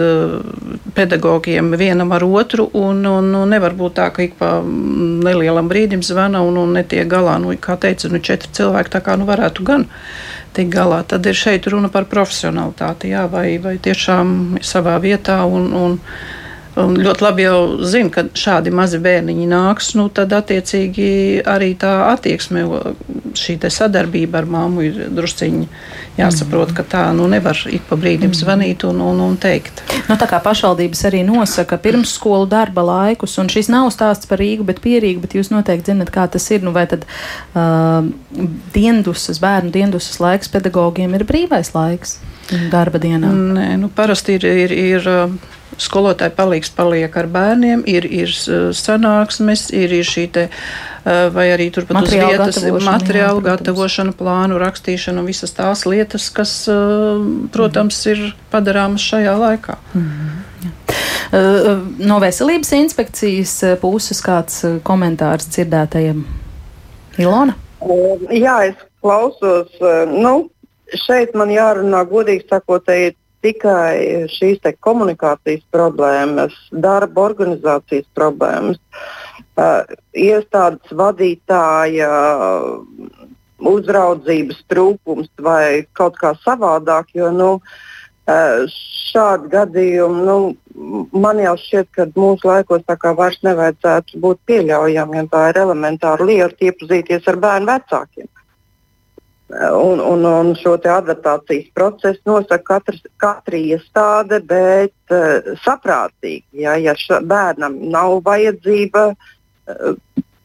pedagogiem 0.95 1.71
vienam 1.79 2.11
ar 2.11 2.25
otru. 2.27 2.67
Un, 2.73 3.05
un, 3.07 3.31
un 3.35 3.53
nevar 3.55 3.75
būt 3.77 3.95
tā, 3.99 4.09
ka 4.11 4.25
ik 4.25 4.35
pa 4.39 4.57
nelielam 4.65 5.69
brīdim 5.71 6.03
zvana 6.03 6.43
un, 6.45 6.59
un 6.59 6.75
netiek 6.75 7.07
galā. 7.11 7.37
Nu, 7.41 7.55
kā 7.61 7.77
teica, 7.79 8.11
nu, 8.11 8.19
četri 8.19 8.51
cilvēki 8.57 8.93
tā 8.97 9.03
kā 9.05 9.15
nu, 9.19 9.29
varētu 9.29 9.65
gan 9.67 9.87
tik 10.57 10.71
galā. 10.73 11.01
Tad 11.07 11.25
ir 11.29 11.37
šeit 11.37 11.69
runa 11.71 11.91
par 11.93 12.09
profesionalitāti, 12.11 13.13
jā, 13.15 13.25
vai, 13.31 13.55
vai 13.63 13.77
tiešām 13.79 14.61
savā 14.65 14.97
vietā. 15.03 15.41
Un, 15.47 15.71
un, 15.71 15.97
Un 16.85 16.97
ļoti 17.01 17.25
labi 17.25 17.45
jau 17.45 17.57
zina, 17.87 18.11
ka 18.13 18.25
šādi 18.37 18.73
mazi 18.75 18.99
bērniņi 19.01 19.47
nāks, 19.51 19.93
nu 19.99 20.07
tad 20.13 20.33
attiecīgi 20.35 21.41
arī 21.47 21.73
tā 21.79 21.91
attieksme, 22.11 22.65
šī 23.37 23.57
sadarbība 23.71 24.41
ar 24.41 24.47
māmu 24.49 24.85
ir 24.87 25.01
drusciņi 25.13 25.67
jāsaprot, 26.17 26.73
ka 26.75 26.83
tā 26.87 27.03
nu 27.15 27.27
nevar 27.31 27.57
ik 27.71 27.85
pa 27.89 27.97
brīdim 27.99 28.33
zvanīt 28.35 28.83
un, 28.87 28.99
un, 29.03 29.21
un 29.23 29.37
teikt. 29.39 29.83
Nu, 30.09 30.17
tā 30.19 30.27
kā 30.29 30.41
pašvaldības 30.43 31.05
arī 31.09 31.21
nosaka 31.27 31.79
pirmsskolu 31.81 32.49
darba 32.51 32.83
laikus, 32.87 33.37
un 33.41 33.51
šis 33.51 33.71
nav 33.71 33.89
stāsts 33.95 34.29
par 34.29 34.41
Rīgu, 34.41 34.65
bet 34.67 34.81
pierīgu, 34.83 35.23
bet 35.23 35.37
jūs 35.37 35.51
noteikti 35.53 35.93
zinat, 35.93 36.11
kā 36.13 36.27
tas 36.31 36.47
ir. 36.51 36.65
Nu, 36.65 36.73
vai 36.75 36.85
tad 36.91 37.05
uh, 37.07 38.03
diendusas, 38.75 39.39
bērnu 39.43 39.71
diendusas 39.73 40.19
laiks 40.23 40.51
pedagogiem 40.51 41.15
ir 41.17 41.25
brīvais 41.27 41.73
laiks 41.77 42.19
darba 42.71 42.99
dienā? 43.01 43.31
Nē, 43.31 43.71
nu 43.79 43.91
parasti 43.95 44.37
ir. 44.39 44.47
ir, 44.65 44.77
ir 44.91 45.11
skolotāji 45.79 46.33
palīgs 46.35 46.71
paliek 46.75 47.15
ar 47.17 47.27
bērniem, 47.31 47.83
ir, 47.89 48.05
ir 48.05 48.31
sanāksmes, 48.75 49.69
ir, 49.75 49.93
ir 50.01 50.07
šī 50.07 50.25
te, 50.35 50.47
vai 51.05 51.47
arī 51.53 51.69
turpat 51.73 52.01
materiālu 52.01 52.47
uz 52.49 52.59
vietas 52.61 52.85
materiālu 52.87 53.41
jā, 53.41 53.47
gatavošana, 53.49 54.15
plānu 54.17 54.59
rakstīšana 54.61 55.23
un 55.23 55.29
visas 55.29 55.55
tās 55.57 55.85
lietas, 55.89 56.29
kas, 56.33 56.53
protams, 57.53 58.03
ir 58.11 58.31
padarāmas 58.53 59.05
šajā 59.11 59.35
laikā. 59.45 59.77
Mm 59.93 60.07
-hmm. 60.07 60.47
No 61.97 62.19
veselības 62.19 62.71
inspekcijas 62.75 63.63
puses 63.81 64.21
kāds 64.21 64.65
komentārs 64.83 65.47
dzirdētajam? 65.47 66.25
Ilona? 67.17 67.55
Jā, 68.29 68.57
es 68.67 68.75
klausos. 69.01 69.71
Nu, 70.11 70.49
šeit 71.05 71.33
man 71.37 71.49
jārunā 71.49 72.03
godīgi 72.09 72.47
sakot, 72.49 72.89
ir 72.89 73.15
tikai 73.45 74.27
šīs 74.31 74.61
komunikācijas 74.79 75.63
problēmas, 75.73 76.55
darba 76.71 77.27
organizācijas 77.29 78.07
problēmas. 78.17 78.79
Uh, 79.61 79.83
iestādes 80.15 80.93
vadītāja 80.95 82.11
uzraudzības 83.61 84.61
trūkums 84.71 85.29
vai 85.37 85.85
kaut 85.93 86.17
kā 86.21 86.33
savādāk. 86.45 87.11
Jo, 87.13 87.29
nu, 87.35 87.49
Šādi 89.11 89.49
gadījumi 89.51 90.21
nu, 90.23 90.35
man 91.11 91.39
jau 91.41 91.55
šķiet, 91.59 91.87
ka 91.95 92.05
mūsu 92.15 92.47
laikos 92.47 92.83
tā 92.87 92.95
kā 93.01 93.11
vairs 93.17 93.41
nevajadzētu 93.43 94.21
būt 94.23 94.39
pieļaujamiem. 94.47 95.27
Tā 95.31 95.49
ir 95.49 95.59
elementāra 95.63 96.27
lieta 96.29 96.69
iepazīties 96.69 97.27
ar 97.27 97.39
bērnu 97.41 97.67
vecākiem. 97.67 98.29
Un, 99.51 99.99
un, 99.99 100.25
un 100.25 100.51
šo 100.55 100.77
adaptācijas 100.79 101.71
procesu 101.75 102.21
nosaka 102.29 102.63
katrs, 102.77 103.01
katra 103.19 103.59
iestāde, 103.59 104.39
bet 104.47 105.11
uh, 105.11 105.55
saprātīgi. 105.65 106.45
Ja, 106.63 106.77
ja 106.79 106.93
ša, 106.95 107.19
bērnam 107.27 107.75
nav 107.91 108.21
vajadzība 108.23 109.03
uh, 109.11 109.97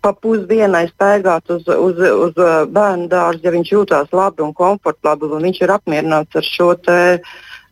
pa 0.02 0.12
pusdienai 0.22 0.88
staigāt 0.90 1.54
uz, 1.54 1.62
uz, 1.70 2.02
uz 2.26 2.40
uh, 2.42 2.64
bērnu 2.66 3.06
dārzu, 3.12 3.44
ja 3.46 3.54
viņš 3.54 3.72
jūtas 3.76 4.10
labi 4.16 4.42
un 4.42 4.54
komfortabli 4.56 5.30
un 5.38 5.46
viņš 5.50 5.62
ir 5.62 5.76
apmierināts 5.76 6.42
ar 6.42 6.50
šo 6.50 6.72
te, 6.82 7.00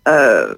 uh, 0.06 0.54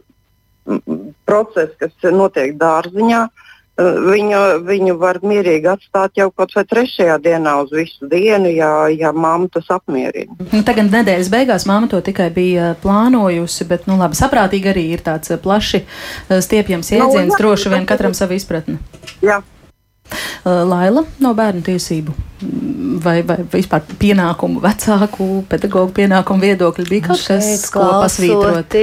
procesu, 1.25 1.73
kas 1.81 2.13
notiek 2.13 2.57
dārziņā. 2.61 3.25
Uh, 3.25 3.46
Viņu, 3.77 4.39
viņu 4.65 4.95
var 4.97 5.19
mierīgi 5.21 5.69
atstāt 5.69 6.17
jau 6.17 6.31
kaut 6.33 6.55
vai 6.57 6.63
trešajā 6.65 7.19
dienā 7.21 7.59
uz 7.61 7.75
visu 7.77 8.09
dienu, 8.09 8.49
ja, 8.49 8.71
ja 8.89 9.11
mamma 9.13 9.51
tas 9.53 9.69
apmierina. 9.75 10.33
Nu, 10.49 10.63
tagad 10.65 10.89
nedēļas 10.95 11.29
beigās 11.33 11.67
mamma 11.69 11.91
to 11.93 12.01
tikai 12.05 12.31
bija 12.33 12.71
plānojusi, 12.81 13.67
bet, 13.69 13.85
nu, 13.91 13.99
labi, 14.01 14.17
saprātīgi 14.17 14.73
arī 14.73 14.87
ir 14.97 15.05
tāds 15.05 15.35
plaši 15.45 15.83
stiepjams 16.31 16.89
nu, 16.95 17.03
jēdziens, 17.03 17.35
no, 17.35 17.43
droši 17.43 17.75
vien 17.75 17.85
katram 17.91 18.17
savu 18.17 18.39
izpratni. 18.39 18.79
Jā. 19.21 19.43
Laila 20.47 21.03
no 21.21 21.35
bērnu 21.37 21.67
tiesību 21.67 22.15
vai, 23.03 23.23
vai 23.25 23.39
vispār 23.49 23.85
pienākumu 24.01 24.61
vecāku, 24.61 25.27
pedagoģu 25.51 25.93
pienākumu 25.97 26.45
viedokļi 26.45 26.87
bija 26.89 27.05
kaut 27.09 27.21
nu, 27.21 27.25
kas, 27.31 27.65
ko 27.73 27.85
pasvītrot? 28.03 28.75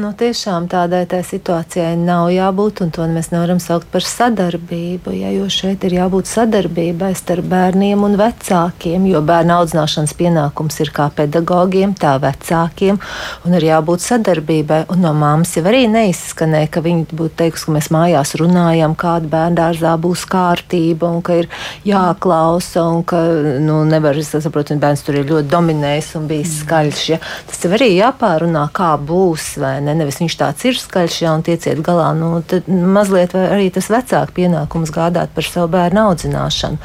Nu, 0.00 0.12
tiešām 0.16 0.68
tādai 0.70 1.02
tā 1.10 1.22
situācijai 1.26 1.96
nav 1.98 2.28
jābūt, 2.34 2.84
un 2.84 2.92
to 2.94 3.06
mēs 3.10 3.32
nevaram 3.34 3.60
saukt 3.62 3.90
par 3.92 4.06
sadarbību, 4.06 5.14
ja, 5.18 5.32
jo 5.34 5.48
šeit 5.50 5.84
ir 5.88 5.96
jābūt 5.98 6.30
sadarbībai 6.30 7.12
starp 7.18 7.48
bērniem 7.50 8.04
un 8.06 8.14
vecākiem, 8.20 9.08
jo 9.10 9.22
bērnu 9.26 9.56
audzināšanas 9.58 10.14
pienākums 10.18 10.80
ir 10.84 10.92
kā 10.94 11.10
pedagogiem, 11.16 11.96
tā 11.98 12.14
vecākiem, 12.22 13.00
un 13.46 13.58
ir 13.58 13.68
jābūt 13.72 14.06
sadarbībai, 14.06 14.84
un 14.94 15.04
no 15.04 15.14
māmas 15.16 15.56
jau 15.58 15.64
arī 15.66 15.86
neizskanēja, 15.90 16.70
ka 16.76 16.84
viņi 16.86 17.08
būtu 17.10 17.40
teikusi, 17.42 17.66
ka 17.66 17.76
mēs 17.78 17.90
mājās 17.94 18.36
runājam, 18.40 18.96
kāda 18.98 19.30
bērndārzā 19.34 19.96
būs 20.00 20.26
kārtība, 20.30 21.10
un 21.10 21.24
ka 21.26 21.40
ir 21.42 21.50
jāklausa, 21.86 22.86
un 22.86 22.99
ka 23.06 23.20
nu, 23.62 23.80
nevar, 23.88 24.18
es 24.18 24.32
saprotu, 24.32 24.76
bērns 24.80 25.04
tur 25.06 25.20
ir 25.20 25.28
ļoti 25.28 25.50
dominējis 25.50 26.12
un 26.20 26.28
bijis 26.30 26.58
skaļš. 26.64 27.02
Ja. 27.12 27.20
Tas 27.48 27.62
tev 27.62 27.76
arī 27.78 27.90
jāpārunā, 27.94 28.66
kā 28.76 28.92
būs, 28.98 29.52
ne? 29.62 29.94
Nevis 30.00 30.20
viņš 30.22 30.38
tāds 30.40 30.68
ir 30.68 30.78
skaļš, 30.80 31.18
ja 31.24 31.34
un 31.36 31.44
tieciet 31.46 31.82
galā. 31.86 32.10
Nu, 32.18 32.32
tad 32.46 32.68
mazliet 32.68 33.34
arī 33.38 33.70
tas 33.74 33.90
vecāku 33.92 34.40
pienākums 34.42 34.94
gādāt 34.94 35.34
par 35.36 35.46
savu 35.46 35.72
bērnu 35.76 36.06
audzināšanu. 36.10 36.80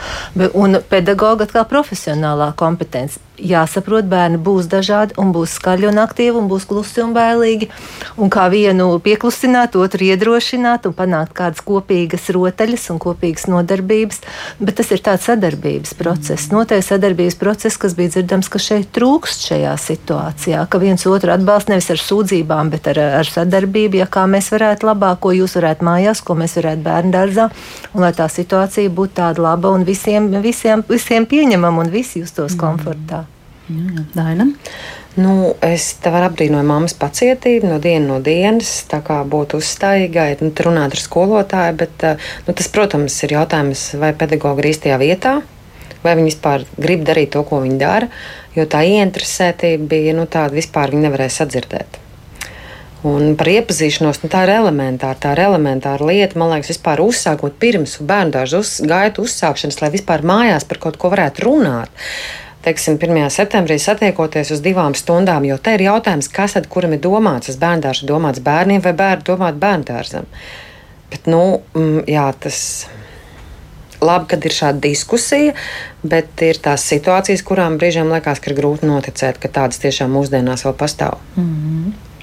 Un 0.53 0.81
pedagoga 0.89 1.47
kā 1.51 1.65
profesionālā 1.69 2.53
kompetence 2.59 3.24
jāsaprot, 3.39 4.07
bērni 4.09 4.39
būs 4.41 4.69
dažādi, 4.71 5.15
un 5.21 5.31
būs 5.35 5.55
skaļi 5.59 5.89
un 5.89 5.99
aktīvi, 6.03 6.37
un 6.39 6.49
būs 6.51 6.67
klusi 6.69 7.03
un 7.03 7.13
bailīgi. 7.15 7.69
Un 8.21 8.31
kā 8.33 8.47
vienu 8.51 8.87
pieklusināt, 9.03 9.75
otru 9.79 10.07
iedrošināt 10.07 10.87
un 10.89 10.95
panākt 10.97 11.35
kādas 11.37 11.63
kopīgas 11.65 12.29
rotaļas 12.35 12.89
un 12.93 13.01
kopīgas 13.03 13.47
nodarbības. 13.51 14.21
Bet 14.59 14.79
tas 14.79 14.91
ir 14.95 15.03
tāds 15.05 15.27
sadarbības 15.29 15.95
process. 15.99 16.49
Noteikti 16.53 16.89
sadarbības 16.89 17.39
process, 17.41 17.79
kas 17.81 17.97
bija 17.97 18.15
dzirdams, 18.15 18.49
ka 18.51 18.61
šeit 18.61 18.91
trūkst 18.95 19.47
šajā 19.49 19.75
situācijā, 19.81 20.65
ka 20.69 20.81
viens 20.81 21.05
otru 21.09 21.33
atbalsta 21.35 21.73
nevis 21.73 21.91
ar 21.93 22.01
sūdzībām, 22.01 22.71
bet 22.73 22.89
ar, 22.93 23.01
ar 23.21 23.29
sadarbību, 23.29 23.99
ja 24.03 24.09
kā 24.11 24.25
mēs 24.29 24.51
varētu 24.53 24.89
labāk, 24.89 25.21
ko 25.25 25.33
jūs 25.35 25.57
varētu 25.59 25.87
mājās, 25.87 26.23
ko 26.25 26.37
mēs 26.39 26.57
varētu 26.59 26.85
bērnu 26.85 27.15
dārzā, 27.15 27.49
un 27.93 28.05
lai 28.05 28.13
tā 28.15 28.29
situācija 28.31 28.93
būtu 28.95 29.19
tāda 29.21 29.47
laba 29.49 29.73
un 29.75 29.85
visiem, 29.87 30.31
visiem, 30.43 30.85
visiem 30.89 31.27
pieņemama 31.29 31.85
un 31.85 31.93
visi 31.93 32.23
justos 32.23 32.57
komfortā. 32.59 33.24
Daina. 33.67 34.45
Nu, 35.15 35.55
es 35.63 35.87
te 35.97 36.11
varu 36.13 36.27
apbrīnot 36.27 36.65
mammas 36.67 36.93
pacietību 36.99 37.71
no 37.71 37.79
dienas 37.81 38.09
no 38.11 38.19
dienas, 38.21 38.71
tā 38.91 38.99
kā 39.01 39.21
būtu 39.25 39.57
uzstājīgai, 39.57 40.27
nu, 40.43 40.51
runāt 40.67 40.93
ar 40.93 41.01
skolotāju, 41.01 41.77
bet 41.79 42.05
eh, 42.05 42.21
nu, 42.45 42.53
tas, 42.53 42.69
protams, 42.69 43.15
ir 43.25 43.33
jautājums, 43.39 43.87
vai 43.97 44.11
pedagogi 44.13 44.61
ir 44.61 44.69
īstajā 44.73 45.01
vietā, 45.01 45.33
vai 46.03 46.13
viņi 46.19 46.29
vispār 46.29 46.67
grib 46.77 47.07
darīt 47.07 47.33
to, 47.33 47.41
ko 47.47 47.63
viņi 47.63 47.81
dara, 47.81 48.11
jo 48.53 48.67
tā 48.69 48.83
ieinteresētība 48.85 49.89
bija 49.95 50.13
nu, 50.19 50.27
tāda, 50.29 50.53
vispār 50.59 50.93
viņi 50.93 51.07
nevarēja 51.07 51.37
sadzirdēt. 51.39 52.01
Un 53.05 53.33
par 53.37 53.49
iepazīšanos, 53.49 54.21
nu, 54.21 54.29
tā 54.33 54.45
ir 54.45 54.55
elementāra, 54.59 55.17
tā 55.21 55.33
ir 55.35 55.43
elementāra 55.45 56.05
lieta. 56.09 56.37
Man 56.41 56.49
liekas, 56.53 56.71
vispār 56.73 57.03
uzsākot 57.05 57.57
pirms 57.61 57.99
bērnu 58.01 58.33
dārza 58.33 58.61
uz, 58.61 58.79
gaitu 58.81 59.25
uzsākšanas, 59.25 59.77
lai 59.83 59.91
vispār 59.93 60.25
mājās 60.25 60.65
par 60.65 60.81
kaut 60.81 60.97
ko 61.01 61.13
varētu 61.13 61.45
runāt 61.45 62.05
teiksim, 62.65 62.97
1. 63.01 63.29
septembrī 63.33 63.77
satiekoties 63.81 64.51
uz 64.55 64.63
divām 64.65 64.95
stundām, 64.97 65.45
jo 65.47 65.57
te 65.61 65.75
ir 65.77 65.85
jautājums, 65.87 66.29
kas 66.33 66.57
tad 66.57 66.69
kuram 66.71 66.95
ir 66.97 67.01
domāts. 67.03 67.51
Tas 67.51 67.59
bērndārs 67.61 68.03
ir 68.03 68.09
domāts 68.09 68.43
bērniem 68.45 68.83
vai 68.85 68.93
bērnu 68.97 69.27
domāt 69.29 69.59
bērndārzam. 69.61 70.27
Bet, 71.11 71.29
nu, 71.29 71.61
mm, 71.77 72.05
jā, 72.09 72.25
tas 72.41 72.59
labi, 74.01 74.27
kad 74.33 74.45
ir 74.45 74.55
šāda 74.55 74.81
diskusija, 74.83 75.53
bet 76.03 76.41
ir 76.45 76.59
tās 76.63 76.85
situācijas, 76.89 77.45
kurām 77.45 77.77
brīžiem 77.81 78.09
liekas, 78.11 78.41
ka 78.41 78.51
ir 78.51 78.57
grūti 78.59 78.89
noticēt, 78.89 79.39
ka 79.41 79.51
tādas 79.59 79.81
tiešām 79.83 80.11
mūsdienās 80.17 80.65
vēl 80.67 80.75
pastāv. 80.79 81.21
Mm 81.35 81.53
-hmm. 81.53 82.14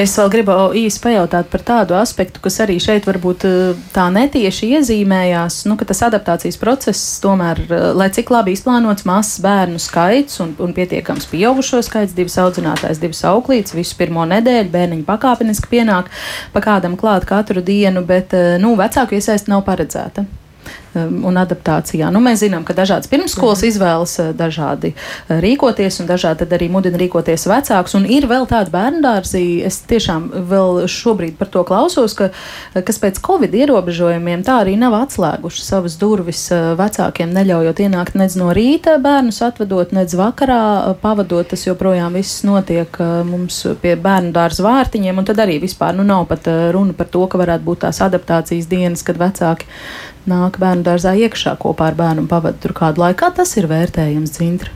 Es 0.00 0.16
vēl 0.18 0.30
gribu 0.32 0.54
īsi 0.74 0.98
pajautāt 0.98 1.46
par 1.52 1.62
tādu 1.62 1.94
aspektu, 1.94 2.40
kas 2.42 2.58
arī 2.64 2.80
šeit 2.82 3.06
varbūt 3.06 3.46
eh, 3.46 3.82
tā 3.94 4.08
netieši 4.10 4.72
iezīmējās, 4.78 5.60
nu, 5.70 5.76
ka 5.78 5.86
tas 5.86 6.02
adaptācijas 6.08 6.58
process 6.58 7.20
tomēr, 7.22 7.62
eh, 7.68 7.86
lai 7.94 8.10
cik 8.14 8.32
labi 8.34 8.56
izplānots 8.56 9.06
mazs 9.06 9.38
bērnu 9.44 9.78
skaits 9.82 10.42
un, 10.42 10.56
un 10.58 10.74
pietiekams 10.74 11.28
pieaugušo 11.30 11.82
skaits, 11.86 12.16
divas 12.16 12.38
audzinātājs, 12.42 13.02
divas 13.02 13.22
auklītes, 13.30 13.76
visu 13.78 13.98
pirmo 14.00 14.26
nedēļu 14.34 14.72
bērniņu 14.74 15.06
pakāpeniski 15.06 15.70
pienāk 15.76 16.10
pa 16.54 16.64
kādam 16.64 16.98
klāt 16.98 17.28
katru 17.30 17.62
dienu, 17.62 18.02
bet, 18.08 18.34
eh, 18.34 18.56
nu, 18.62 18.74
vecāku 18.80 19.20
iesaisti 19.20 19.54
nav 19.54 19.62
paredzēta. 19.68 20.26
Um, 20.94 21.24
un 21.26 21.38
adaptācijā. 21.40 22.06
Nu, 22.14 22.20
mēs 22.22 22.44
zinām, 22.44 22.62
ka 22.62 22.74
dažādas 22.76 23.08
pirmsskolas 23.10 23.64
izvēlas 23.66 24.12
uh, 24.22 24.28
dažādi 24.36 24.92
uh, 24.94 25.40
rīkoties, 25.42 25.96
un 25.98 26.06
dažādi 26.06 26.46
arī 26.54 26.68
mudina 26.70 27.00
rīkoties 27.00 27.48
vecāks. 27.50 27.96
Un 27.98 28.06
ir 28.06 28.28
vēl 28.30 28.46
tādi 28.46 28.70
bērndārzi, 28.70 29.42
es 29.66 29.80
tiešām 29.90 30.28
vēl 30.52 30.84
šobrīd 30.90 31.34
par 31.40 31.50
to 31.50 31.64
klausos, 31.66 32.14
ka, 32.14 32.28
uh, 32.30 32.84
kas 32.86 33.02
pēc 33.02 33.18
Covid 33.26 33.56
ierobežojumiem 33.58 34.44
tā 34.46 34.60
arī 34.62 34.76
nav 34.78 34.94
atslēguši 35.00 35.64
savas 35.66 35.98
durvis 35.98 36.44
vecākiem, 36.78 37.34
neļaujot 37.40 37.82
ienākt 37.88 38.14
nedz 38.20 38.38
no 38.38 38.52
rīta 38.54 38.94
bērnus 39.02 39.42
atvedot, 39.48 39.90
nedz 39.98 40.14
vakarā 40.14 40.94
pavadot. 41.02 41.50
Tas 41.50 41.66
joprojām 41.66 42.14
viss 42.14 42.46
notiek 42.46 43.02
mums 43.26 43.64
pie 43.82 43.98
bērnu 43.98 44.30
dārza 44.36 44.62
vārtiņiem, 44.62 45.18
un 45.18 45.26
tad 45.26 45.42
arī 45.42 45.58
vispār 45.66 45.98
nu, 45.98 46.06
nav 46.06 46.28
pat 46.30 46.46
runa 46.76 46.94
par 46.94 47.10
to, 47.10 47.26
ka 47.26 47.42
varētu 47.42 47.66
būt 47.66 47.86
tās 47.88 48.04
adaptācijas 48.06 48.70
dienas, 48.70 49.02
kad 49.02 49.18
vecāki 49.18 49.66
nāk 50.30 50.60
bērnu 50.62 50.86
dārzā 50.86 51.14
iekšā 51.26 51.56
kopā 51.60 51.90
ar 51.90 51.98
bērnu 51.98 52.24
un 52.24 52.30
pavada 52.30 52.58
tur 52.60 52.74
kādu 52.76 53.04
laiku. 53.04 53.22
Kā 53.24 53.34
tas 53.36 53.56
ir 53.60 53.68
vērtējams, 53.70 54.34
Dzintra? 54.38 54.72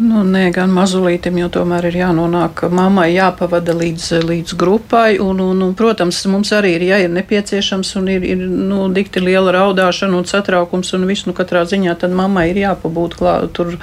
Nu, 0.00 0.22
nē, 0.24 0.46
gan 0.54 0.70
mazulītam, 0.72 1.36
jo 1.42 1.50
tomēr 1.52 1.90
ir 1.90 1.98
jānonāk 1.98 2.62
mammai, 2.72 3.10
jāpavada 3.12 3.74
līdz, 3.76 4.06
līdz 4.24 4.54
grupai. 4.60 5.18
Un, 5.20 5.42
un, 5.44 5.60
un, 5.66 5.74
protams, 5.76 6.22
mums 6.30 6.54
arī 6.56 6.72
ir, 6.78 6.86
ja 6.88 7.00
ir 7.04 7.12
nepieciešams 7.12 7.92
un 8.00 8.08
ir, 8.14 8.24
ir 8.24 8.40
nu, 8.48 8.86
dikti 8.96 9.20
liela 9.20 9.52
raudāšana 9.58 10.16
un 10.16 10.24
satraukums 10.28 10.94
un 10.96 11.04
viss, 11.10 11.28
nu, 11.28 11.36
katrā 11.36 11.66
ziņā 11.68 11.98
tad 12.00 12.16
mammai 12.16 12.48
ir 12.54 12.62
jāpabūt 12.62 13.18
klāt 13.20 13.52
tur 13.58 13.76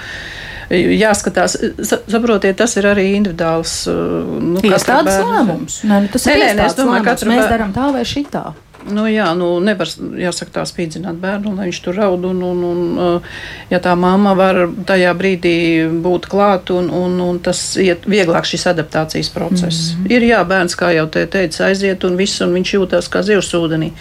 jāskatās. 0.74 1.60
Saprotiet, 1.86 2.58
tas 2.58 2.74
ir 2.82 2.90
arī 2.90 3.12
individuāls. 3.20 3.84
Nu, 3.88 4.64
Iestādes 4.66 5.22
lēmums. 5.22 5.84
Nē, 5.86 6.02
nu, 6.08 6.14
tas 6.16 6.26
nē, 6.26 6.34
ir 6.34 6.46
nē, 6.48 6.54
nē, 6.58 6.72
es 6.72 6.80
domāju, 6.82 7.06
ka 7.12 7.30
mēs 7.30 7.46
darām 7.46 7.78
tā 7.78 7.92
vai 7.94 8.08
šitā. 8.08 8.48
Nu, 8.94 9.06
jā, 9.10 9.28
nu, 9.38 9.50
nevar 9.64 9.90
jāsaka, 10.20 10.54
tā 10.60 10.64
spīdzināt 10.68 11.20
bērnu, 11.22 11.54
lai 11.58 11.68
viņš 11.70 11.80
tur 11.86 11.98
raud. 12.00 12.26
Un, 12.30 12.42
un, 12.46 12.64
un, 12.68 12.82
uh, 12.98 13.38
ja 13.72 13.80
tā 13.84 13.96
mamma 14.00 14.34
var 14.38 14.64
tajā 14.88 15.14
brīdī 15.18 15.58
būt 16.04 16.30
klāt, 16.32 16.72
un, 16.76 16.90
un, 16.94 17.20
un 17.24 17.40
tas 17.44 17.62
iet 17.82 18.08
vieglāk 18.10 18.48
šis 18.48 18.68
adaptācijas 18.74 19.30
process. 19.34 19.94
Mm 19.94 20.04
-hmm. 20.04 20.12
Ir 20.16 20.28
jā, 20.32 20.44
bērns, 20.48 20.76
kā 20.80 20.92
jau 20.96 21.08
te 21.08 21.26
teica, 21.26 21.66
aiziet 21.66 22.04
un 22.04 22.18
viss, 22.18 22.42
un 22.42 22.54
viņš 22.54 22.74
jūtas 22.74 23.10
kā 23.10 23.24
zivs 23.24 23.54
ūdenī. 23.54 23.92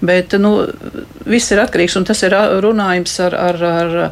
Bet 0.00 0.32
nu, 0.32 0.66
viss 1.26 1.52
ir 1.52 1.58
atkarīgs, 1.58 1.96
un 1.96 2.04
tas 2.04 2.22
ir 2.22 2.32
runājums 2.60 3.20
ar. 3.20 3.34
ar, 3.34 3.64
ar 3.64 4.10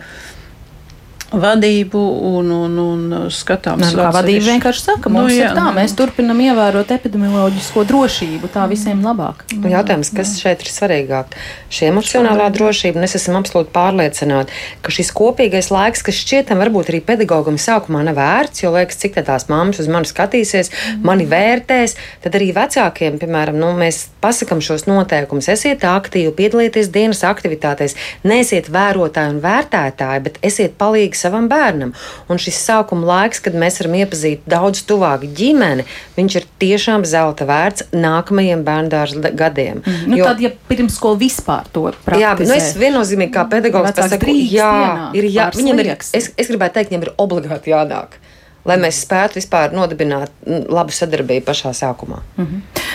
vadību 1.32 2.00
un, 2.28 2.50
un, 2.52 2.76
un 2.78 3.28
skatām 3.32 3.80
Nē, 3.80 3.90
kā 3.96 4.08
vadība 4.14 4.50
vienkārši 4.52 4.84
saka, 4.84 5.10
Nu, 5.12 5.20
mums 5.20 5.32
nu, 5.32 5.38
jā, 5.38 5.50
ir 5.50 5.56
tā, 5.56 5.64
nu. 5.68 5.76
mēs 5.78 5.94
turpinam 5.96 6.40
ievērot 6.44 6.92
epidemioloģisko 6.94 7.84
drošību, 7.88 8.50
tā 8.52 8.66
visiem 8.70 9.00
labāk. 9.04 9.44
Nu, 9.56 9.70
jautājums, 9.72 10.12
kas 10.14 10.34
šeit 10.40 10.64
ir 10.64 10.70
svarīgāk? 10.72 11.36
Šī 11.72 11.88
emocionālā 11.90 12.48
drošība, 12.54 13.00
un 13.00 13.06
es 13.08 13.16
esmu 13.18 13.40
absolūti 13.40 13.72
pārliecināta, 13.74 14.52
ka 14.84 14.94
šis 14.94 15.12
kopīgais 15.16 15.70
laiks, 15.72 16.04
kas 16.06 16.20
šķietam 16.20 16.60
varbūt 16.62 16.92
arī 16.92 17.02
pedagogam 17.06 17.58
sākumā 17.60 18.04
nav 18.06 18.18
vērts, 18.20 18.64
jo 18.64 18.74
liekas, 18.76 19.00
cik 19.00 19.16
tā 19.16 19.24
tās 19.26 19.48
mammas 19.52 19.80
uz 19.82 19.88
mani 19.92 20.08
skatīsies, 20.08 20.72
mani 21.04 21.26
vērtēs, 21.30 21.96
tad 22.24 22.36
arī 22.38 22.52
vecākiem, 22.56 23.18
piemēram, 23.22 23.58
nu, 23.60 23.72
mēs 23.78 24.04
pasakam 24.22 24.60
šos 24.64 24.86
noteikumus. 24.88 25.48
Esiet 25.52 25.84
aktīvi, 25.88 26.34
piedalieties 26.36 26.92
dienas 26.92 27.24
aktivitātēs, 27.26 27.96
neesiet 28.28 28.70
vērotāji 28.72 29.36
un 29.36 29.42
vērtētāji, 29.44 30.24
bet 30.28 30.40
esiet 30.44 30.76
palīgi 30.80 31.21
savam 31.22 31.48
bērnam. 31.50 31.94
Un 32.30 32.40
šis 32.42 32.58
sākuma 32.66 33.08
laiks, 33.08 33.42
kad 33.44 33.56
mēs 33.58 33.80
varam 33.80 33.96
iepazīt 34.02 34.44
daudz 34.50 34.82
tuvāk 34.88 35.24
ģimeni, 35.38 35.86
viņš 36.18 36.38
ir 36.40 36.48
tiešām 36.62 37.06
zelta 37.08 37.46
vērts 37.48 37.90
nākamajiem 37.94 38.64
bērndārza 38.66 39.32
gadiem. 39.38 39.82
Nu, 40.06 40.18
jo, 40.18 40.26
tad, 40.28 40.42
ja 40.42 40.52
pirmsskola 40.68 41.20
vispār 41.20 41.70
to 41.72 41.88
praktizē. 42.04 42.20
Jā, 42.22 42.34
nu 42.48 42.58
es 42.58 42.74
viennozīmīgi 42.78 43.34
kā 43.34 43.46
pedagogs 43.50 43.94
pasaku, 43.96 44.34
jā, 44.50 44.68
ienākt, 44.82 45.18
ir 45.20 45.30
jā, 45.30 45.48
viņam 45.56 45.82
ir, 45.84 45.94
es, 45.96 46.32
es 46.36 46.52
gribētu 46.52 46.78
teikt, 46.78 46.92
viņam 46.92 47.08
ir 47.08 47.14
obligāti 47.22 47.74
jādāk. 47.74 48.20
Lai 48.62 48.76
mēs 48.78 49.00
spētu 49.02 49.40
vispār 49.40 49.72
nodibināt 49.74 50.30
mm, 50.46 50.68
labu 50.70 50.94
sadarbību 50.94 51.42
pašā 51.48 51.72
sākumā. 51.74 52.20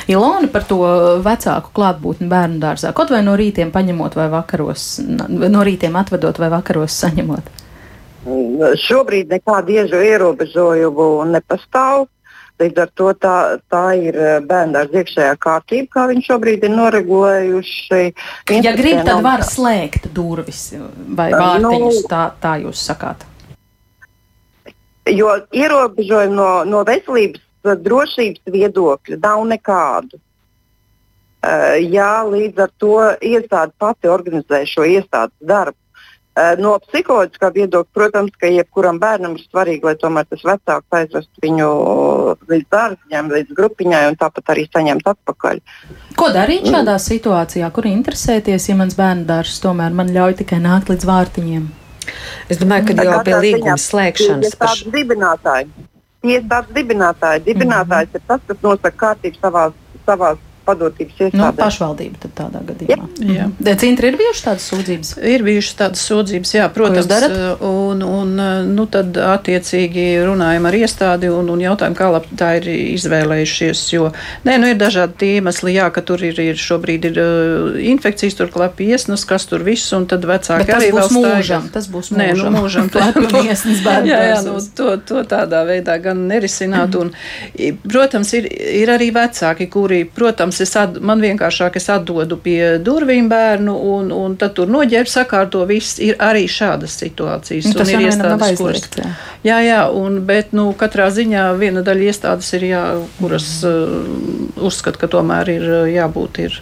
Ilona 0.08 0.48
par 0.52 0.64
to 0.68 0.80
vecāku 1.26 1.74
klātbūtni 1.76 2.30
bērnu 2.32 2.62
dārzā, 2.64 2.94
kaut 2.96 3.12
vai 3.12 3.20
no 3.26 3.36
rītiem 3.40 3.74
paņemot 3.76 4.16
vai 4.16 4.30
vakaros, 4.32 4.88
no 5.28 5.64
rītiem 5.68 5.98
atvedot 6.00 6.40
vai 6.40 6.52
vakaros 6.54 6.96
saņemot. 7.04 7.52
Šobrīd 8.84 9.32
nekādu 9.32 9.76
iežu 9.78 10.00
ierobežojumu 10.04 11.10
nepastāv. 11.32 12.08
Līdz 12.58 12.80
ar 12.82 12.92
to 12.98 13.12
tā, 13.22 13.36
tā 13.70 13.84
ir 14.02 14.16
bērnu 14.50 14.82
iekšējā 14.90 15.36
kārtība, 15.38 15.88
kā 15.94 16.06
viņi 16.10 16.24
šobrīd 16.26 16.66
ir 16.66 16.72
noregulējuši. 16.74 18.00
Ja 18.66 18.74
grib, 18.74 19.04
tad 19.06 19.22
var 19.22 19.46
slēgt 19.46 20.10
durvis 20.16 20.72
vai 21.20 21.30
vārtiņus, 21.36 22.02
tā, 22.10 22.24
tā 22.42 22.56
jūs 22.64 22.82
sakāt. 22.90 23.28
Jo 25.14 25.38
ierobežojumu 25.54 26.36
no, 26.36 26.50
no 26.68 26.82
veselības 26.88 27.46
drošības 27.86 28.54
viedokļa 28.58 29.22
nav 29.22 29.46
nekādu. 29.54 30.20
Uh, 31.38 31.78
jā, 31.78 32.26
līdz 32.26 32.64
ar 32.66 32.72
to 32.82 32.96
iestāde 33.22 33.72
pati 33.78 34.10
organizē 34.10 34.64
šo 34.66 34.88
iestādes 34.90 35.38
darbu. 35.46 35.78
Uh, 36.38 36.52
no 36.62 36.76
psiholoģiskā 36.84 37.50
viedokļa, 37.56 37.94
protams, 37.98 38.34
ka 38.38 38.50
jebkuram 38.52 39.00
bērnam 39.02 39.34
ir 39.40 39.46
svarīgi, 39.48 39.88
lai 39.88 39.96
tomēr 39.98 40.28
tas 40.30 40.44
vecāks 40.46 40.98
aizvestu 41.00 41.42
viņu 41.42 41.70
līdz 42.52 42.68
dārziņam, 42.76 43.32
līdz 43.34 43.56
grupiņai 43.58 44.04
un 44.12 44.18
tāpat 44.20 44.52
arī 44.54 44.68
saņemt 44.70 45.10
atpakaļ. 45.14 45.64
Ko 46.20 46.30
darīt 46.36 46.70
šādā 46.70 47.00
situācijā, 47.02 47.72
kur 47.74 47.90
interesēties, 47.90 48.70
ja 48.70 48.78
mans 48.78 48.94
bērnu 49.00 49.26
dārzs 49.26 49.58
tomēr 49.64 49.98
man 49.98 50.14
ļauj 50.14 50.38
tikai 50.44 50.62
nākt 50.62 50.94
līdz 50.94 51.10
vārtiņiem? 51.10 51.66
Es 52.54 52.62
domāju, 52.62 52.92
ka 52.92 53.08
jau 53.08 53.22
pie 53.26 53.40
līguma 53.48 53.78
slēgšanas 53.82 54.60
paš... 54.62 54.84
dibinātāji. 54.94 55.72
Iestādes 56.28 56.76
dibinātāji. 56.76 57.44
Dibinātājs 57.50 58.14
mm 58.14 58.14
-hmm. 58.14 58.22
ir 58.22 58.28
tas, 58.28 58.46
kas 58.48 58.62
nosaka 58.62 58.98
kārtību 59.06 59.42
savās, 59.42 59.74
savās 60.06 60.38
padotības 60.68 61.16
iestādēs. 61.18 61.40
Nu, 61.40 61.50
pašvaldība 61.58 62.22
tad 62.26 62.34
tādā 62.38 62.62
gadījumā. 62.68 63.08
Jā. 63.38 63.48
Centri 63.82 64.12
ir 64.12 64.18
bijušas 64.20 64.44
tādas 64.46 64.68
sūdzības? 64.72 65.14
Ir 65.32 65.46
bijušas 65.48 65.78
tādas 65.80 66.04
sūdzības, 66.08 66.54
jā, 66.58 66.68
protams. 66.74 67.10
Un, 67.68 68.04
un, 68.04 68.34
nu, 68.68 68.88
tad 68.92 69.18
attiecīgi 69.18 70.06
runājam 70.28 70.68
ar 70.70 70.78
iestādi 70.78 71.32
un, 71.34 71.50
un 71.54 71.64
jautājam, 71.64 71.96
kā 71.98 72.10
labi 72.14 72.38
tā 72.40 72.54
ir 72.60 72.70
izvēlējušies. 72.98 73.84
Jo, 73.96 74.12
nē, 74.48 74.58
nu 74.62 74.72
ir 74.72 74.80
dažādi 74.80 75.34
iemesli, 75.38 75.76
jā, 75.78 75.88
ka 75.94 76.04
tur 76.06 76.24
ir, 76.26 76.40
ir 76.44 76.60
šobrīd 76.62 77.10
ir 77.12 77.22
uh, 77.22 77.80
infekcijas, 77.94 78.38
tur 78.40 78.52
klapi 78.54 78.92
iesnas, 78.92 79.26
kas 79.28 79.48
tur 79.50 79.66
viss, 79.68 79.92
un 79.96 80.08
tad 80.10 80.26
vecāki 80.28 80.76
arī 80.76 80.92
būs 80.96 81.12
vēl 81.14 81.18
mūžam. 81.18 81.70
Tas 81.74 81.90
būs 81.92 82.12
mūžam. 82.14 82.22
Nē, 82.22 82.30
nu, 82.42 82.54
mūžam. 82.58 82.92
Iesnas 83.48 83.82
bērnu. 83.86 84.12
jā, 84.12 84.20
jā, 84.32 84.38
nu, 84.46 84.58
to, 84.78 84.94
to 85.08 85.24
tādā 85.30 85.64
veidā 85.68 85.98
gan 86.04 86.26
nerisināt. 86.30 86.96
Un, 87.00 87.14
protams, 87.88 88.34
ir, 88.38 88.50
ir 88.82 88.92
arī 88.94 89.10
vecāki, 89.16 89.70
kuri, 89.72 90.04
protams, 90.18 90.57
es 90.64 90.74
at, 90.80 90.98
man 91.04 91.22
vienkāršāk 91.24 91.78
es 91.80 91.88
atdodu 91.94 92.38
pie 92.42 92.78
durvīm 92.84 93.30
bērnu, 93.32 93.74
un, 93.96 94.12
un 94.16 94.36
tad 94.40 94.56
tur 94.58 94.70
noģērb 94.72 95.10
sakārto 95.12 95.64
viss. 95.70 96.00
Ir 96.04 96.18
arī 96.24 96.46
šādas 96.52 96.98
situācijas. 97.02 97.70
Nu, 97.70 97.78
tas 97.78 97.92
ir 97.94 98.06
iestādes, 98.08 98.60
kuras. 98.60 98.88
Jā. 98.98 99.12
jā, 99.48 99.60
jā, 99.68 99.82
un, 99.94 100.22
bet 100.28 100.54
nu, 100.58 100.70
katrā 100.78 101.10
ziņā 101.14 101.50
viena 101.60 101.84
daļa 101.86 102.10
iestādes 102.12 102.52
ir 102.58 102.68
jā, 102.70 102.84
kuras 103.20 103.50
uh, 103.68 104.00
uzskata, 104.58 105.04
ka 105.04 105.12
tomēr 105.18 105.54
ir 105.58 105.68
uh, 105.68 105.84
jābūt 105.92 106.42
ir 106.48 106.62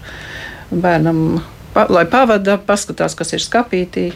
bērnam, 0.72 1.42
pa, 1.76 1.88
lai 1.92 2.06
pavada, 2.10 2.58
paskatās, 2.62 3.18
kas 3.18 3.36
ir 3.38 3.44
skapītī. 3.44 4.10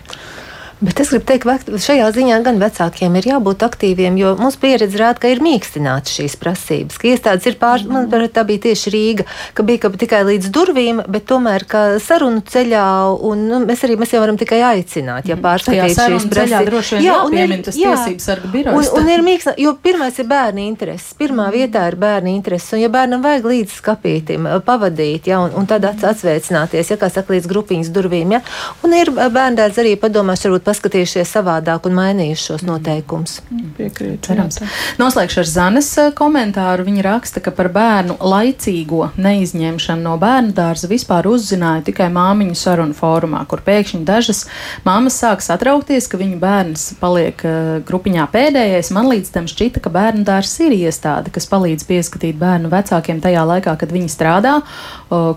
Bet 0.79 0.99
es 1.03 1.09
gribu 1.11 1.25
teikt, 1.27 1.43
ka 1.43 1.79
šajā 1.83 2.05
ziņā 2.15 2.37
gan 2.45 2.59
vecākiem 2.61 3.17
ir 3.19 3.25
jābūt 3.33 3.65
aktīviem, 3.67 4.15
jo 4.15 4.29
mums 4.39 4.55
pieredze 4.61 4.95
rāda, 5.01 5.19
ka 5.19 5.27
ir 5.27 5.41
mīkstināts 5.43 6.13
šīs 6.15 6.37
prasības. 6.39 6.95
Ka 7.01 7.09
iestādes 7.09 7.49
ir 7.49 7.57
pār, 7.59 7.83
man 7.83 8.07
tā 8.07 8.45
bija 8.47 8.63
tieši 8.69 8.93
Rīga, 8.93 9.25
ka 9.57 9.65
bija 9.67 9.81
ka 9.83 9.91
tikai 9.99 10.21
līdz 10.29 10.47
durvīm, 10.55 11.01
bet 11.11 11.25
tomēr 11.27 11.65
sarunu 11.99 12.39
ceļā, 12.47 12.85
un 13.27 13.41
nu, 13.49 13.59
mēs 13.67 13.83
arī 13.83 13.97
mēs 13.99 14.13
jau 14.15 14.21
varam 14.23 14.39
tikai 14.39 14.61
aicināt, 14.69 15.27
ja 15.27 15.35
pārskatīt 15.35 15.99
šīs 15.99 16.29
prasības. 16.31 16.93
Jā, 17.03 17.17
un 17.27 17.35
ir, 17.35 17.55
tas 17.67 17.75
jā, 17.75 17.97
tiesības 17.97 18.29
sarga 18.31 18.53
birojs. 18.55 18.93
Un, 18.95 19.03
un 19.03 19.11
ir 19.17 19.25
mīkstināt, 19.27 19.59
jo 19.59 19.75
pirmais 19.83 20.15
ir 20.23 20.31
bērni 20.31 20.69
intereses. 20.69 21.11
Pirmā 21.19 21.49
mm. 21.49 21.57
vietā 21.59 21.83
ir 21.91 21.99
bērni 21.99 22.37
intereses, 22.37 22.71
un 22.77 22.85
ja 22.85 22.91
bērnam 22.93 23.27
vajag 23.27 23.51
līdz 23.51 23.75
skapītim 23.81 24.47
pavadīt, 24.63 25.27
ja, 25.27 25.43
un, 25.43 25.51
un 25.59 25.67
tad 25.67 25.89
atsveicināties, 25.91 26.95
ja 26.95 26.99
kā 27.03 27.11
saka, 27.11 27.35
līdz 27.35 27.51
grupiņas 27.51 27.93
durvīm, 27.99 28.37
ja, 28.37 28.41
un 28.87 28.95
ir 28.95 29.11
bērndārs 29.11 29.83
arī 29.83 29.97
padomās, 29.99 30.47
varbūt 30.47 30.68
paskatījušies 30.69 31.33
savādāk 31.35 31.89
un 31.89 31.97
mainījuši 31.97 32.45
šos 32.51 32.63
noteikumus. 32.67 33.39
Piekrīt, 33.79 34.21
cerams. 34.27 34.61
Noslēgšu 35.01 35.41
ar 35.41 35.49
Zanes 35.49 35.89
komentāru. 36.17 36.85
Viņa 36.87 37.03
raksta, 37.05 37.41
ka 37.43 37.51
par 37.55 37.71
bērnu 37.73 38.19
laicīgo 38.21 39.09
neizņemšanu 39.19 40.05
no 40.05 40.15
bērnu 40.21 40.53
dārza 40.55 40.89
vispār 40.91 41.27
uzzināja 41.29 41.83
tikai 41.89 42.09
māmiņu 42.13 42.57
sarunu 42.59 42.95
fórumā, 42.97 43.41
kur 43.49 43.63
pēkšņi 43.65 44.01
dažas 44.07 44.45
māmas 44.85 45.17
sāk 45.21 45.41
satraukties, 45.45 46.07
ka 46.11 46.19
viņu 46.19 46.39
bērns 46.41 46.85
paliek 47.01 47.41
grupiņā 47.87 48.27
pēdējais. 48.33 48.91
Man 48.95 49.09
līdz 49.11 49.33
tam 49.35 49.49
šķita, 49.49 49.81
ka 49.83 49.93
bērnu 49.93 50.25
dārzs 50.27 50.59
ir 50.65 50.75
iestāde, 50.77 51.33
kas 51.33 51.49
palīdz 51.49 51.87
pieskatīt 51.89 52.37
bērnu 52.39 52.71
vecākiem 52.71 53.21
tajā 53.23 53.45
laikā, 53.49 53.75
kad 53.79 53.93
viņi 53.95 54.11
strādā, 54.13 54.59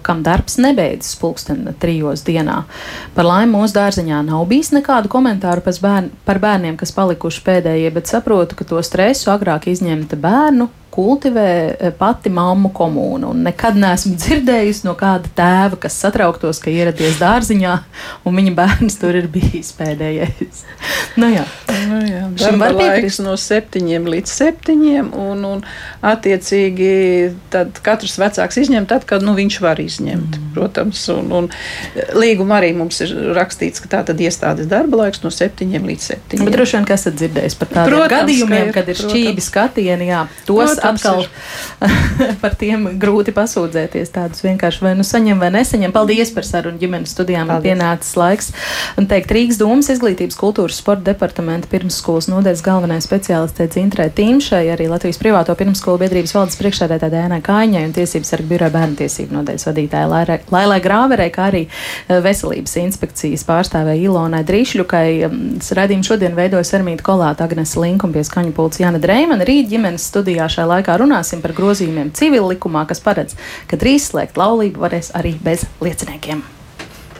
kam 0.05 0.24
darbs 0.26 0.59
nebeidzas 0.61 1.16
pulksten 1.20 1.72
trijos 1.80 2.24
dienā. 2.26 2.62
Par 3.16 3.28
laimi 3.28 3.57
mūsu 3.57 3.76
dārziņā 3.78 4.20
nav 4.26 4.45
bijis 4.51 4.72
nekādu 4.74 5.09
komentāru 5.12 5.22
par, 5.23 5.81
bērn, 5.83 6.11
par 6.27 6.41
bērniem, 6.43 6.77
kas 6.81 6.95
palikuši 6.97 7.43
pēdējie, 7.47 7.91
bet 7.95 8.11
saprotu, 8.11 8.59
ka 8.59 8.66
to 8.68 8.83
stresu 8.85 9.33
agrāk 9.35 9.68
izņemta 9.73 10.18
bērnu 10.20 10.68
kultivē 10.93 11.93
pati 11.99 12.30
mammu 12.32 12.72
komūna. 12.76 13.32
Nekad 13.47 13.78
neesmu 13.80 14.14
dzirdējusi 14.22 14.86
no 14.86 14.95
kāda 14.99 15.30
tēva, 15.36 15.78
kas 15.86 15.97
satrauktos, 16.03 16.61
ka 16.62 16.72
ieradies 16.72 17.18
dārziņā 17.22 17.76
un 18.28 18.38
viņa 18.38 18.55
bērns 18.59 18.99
tur 19.01 19.16
ir 19.18 19.28
bijis 19.32 19.72
pēdējais. 19.78 20.64
nu, 21.20 21.30
jā. 21.32 21.47
Nu, 21.88 22.01
jā. 22.07 22.24
Šim 22.40 22.61
var 22.62 22.76
piekrist 22.78 23.22
no 23.24 23.34
septiņiem 23.40 24.09
līdz 24.12 24.34
septiņiem, 24.36 25.12
un, 25.18 25.47
un 25.49 25.64
attiecīgi 26.05 26.93
tad 27.53 27.80
katrs 27.84 28.18
vecāks 28.20 28.61
izņem 28.62 28.86
tad, 28.90 29.07
kad 29.09 29.24
nu, 29.24 29.34
viņš 29.38 29.59
var 29.64 29.80
izņemt, 29.82 30.38
mm. 30.38 30.53
protams. 30.57 31.05
Un, 31.12 31.32
un 31.36 31.51
līguma 32.18 32.59
arī 32.61 32.72
mums 32.76 33.01
ir 33.05 33.14
rakstīts, 33.36 33.82
ka 33.82 33.90
tā 33.97 34.03
tad 34.11 34.20
iestādes 34.22 34.68
darba 34.70 35.05
laiks 35.05 35.22
no 35.24 35.32
septiņiem 35.32 35.88
līdz 35.88 36.09
septiņiem. 36.12 36.49
Bet 36.49 36.57
droši 36.59 36.78
vien, 36.78 36.88
kas 36.88 37.03
esat 37.03 37.18
dzirdējis 37.18 37.59
par 37.61 37.72
tādiem 37.72 37.97
protams, 37.97 38.14
gadījumiem, 38.14 38.68
ir, 38.68 38.74
kad 38.76 38.88
ir 38.88 38.99
protams. 38.99 39.16
šķīvi 39.16 39.45
skatieni, 39.47 40.09
jā, 40.12 40.22
tos 40.49 40.82
atkal 40.87 41.24
par 42.43 42.57
tiem 42.59 42.89
grūti 43.03 43.35
pasūdzēties. 43.37 44.12
Tādus 44.14 44.45
vienkārši 44.45 44.85
vai 44.85 44.95
nu 44.99 45.07
saņem 45.07 45.43
vai 45.43 45.53
nesaņem. 45.55 45.95
Paldies 45.95 46.33
par 46.35 46.47
sarunu 46.49 46.80
ģimenes 46.80 47.14
studijām. 47.14 47.49
Man 47.51 47.62
pienācis 47.64 48.16
laiks 48.18 48.53
un 49.01 49.09
teikt 49.11 49.33
Rīgas 49.35 49.61
domas 49.61 49.91
izglītības 49.93 50.39
kultūras 50.39 50.78
sporta 50.83 51.11
departamenta 51.11 51.70
pirmsskolas 51.72 52.28
nodeļas 52.33 52.64
galvenais 52.64 53.07
speciālists 53.09 53.72
Cintrē 53.72 54.09
Tīmšai, 54.12 54.66
arī 54.74 54.89
Latvijas 54.91 55.20
privāto 55.20 55.55
pirmsskolu 55.59 56.03
biedrības 56.03 56.35
valdes 56.37 56.59
priekšsēdētāja 56.61 57.12
Dēnai 57.14 57.41
Kāņai 57.45 57.85
un 57.87 57.95
tiesības 57.97 58.33
sarga 58.35 58.49
biroja 58.51 58.74
bērnu 58.74 58.99
tiesību 59.01 59.37
nodeļas 59.39 59.68
vadītāja 59.68 60.39
Lailai 60.53 60.80
Grāverei, 60.85 61.28
kā 61.33 61.49
arī 61.51 61.62
veselības 62.09 62.76
inspekcijas 62.83 63.47
pārstāvēja 63.49 64.09
Ilonai 64.09 64.43
Drīšļukai. 64.49 65.07
Radījumu 65.78 66.07
šodien 66.07 66.37
veidoja 66.37 66.66
Sermīta 66.68 67.07
Kolāta, 67.07 67.47
Agnes 67.49 67.74
Link 67.80 68.05
un 68.07 68.14
pie 68.14 68.24
skaņu 68.26 68.55
pults 68.57 68.83
Jana 68.83 69.01
Dreimana. 69.03 69.47
Rīt 69.49 69.70
ģimenes 69.72 70.07
studijā 70.12 70.49
šajā 70.53 70.68
laikā 70.73 70.97
runāsim 71.01 71.45
par 71.45 71.55
grozījumiem 71.57 72.14
civil 72.16 72.49
likumā, 72.55 72.87
kas 72.89 73.05
paredz, 73.05 73.37
ka 73.70 73.79
drīz 73.81 74.11
slēgt 74.11 74.41
laulību 74.41 74.83
varēs 74.87 75.14
arī 75.18 75.37
bez 75.45 75.68
lieciniekiem. 75.85 76.43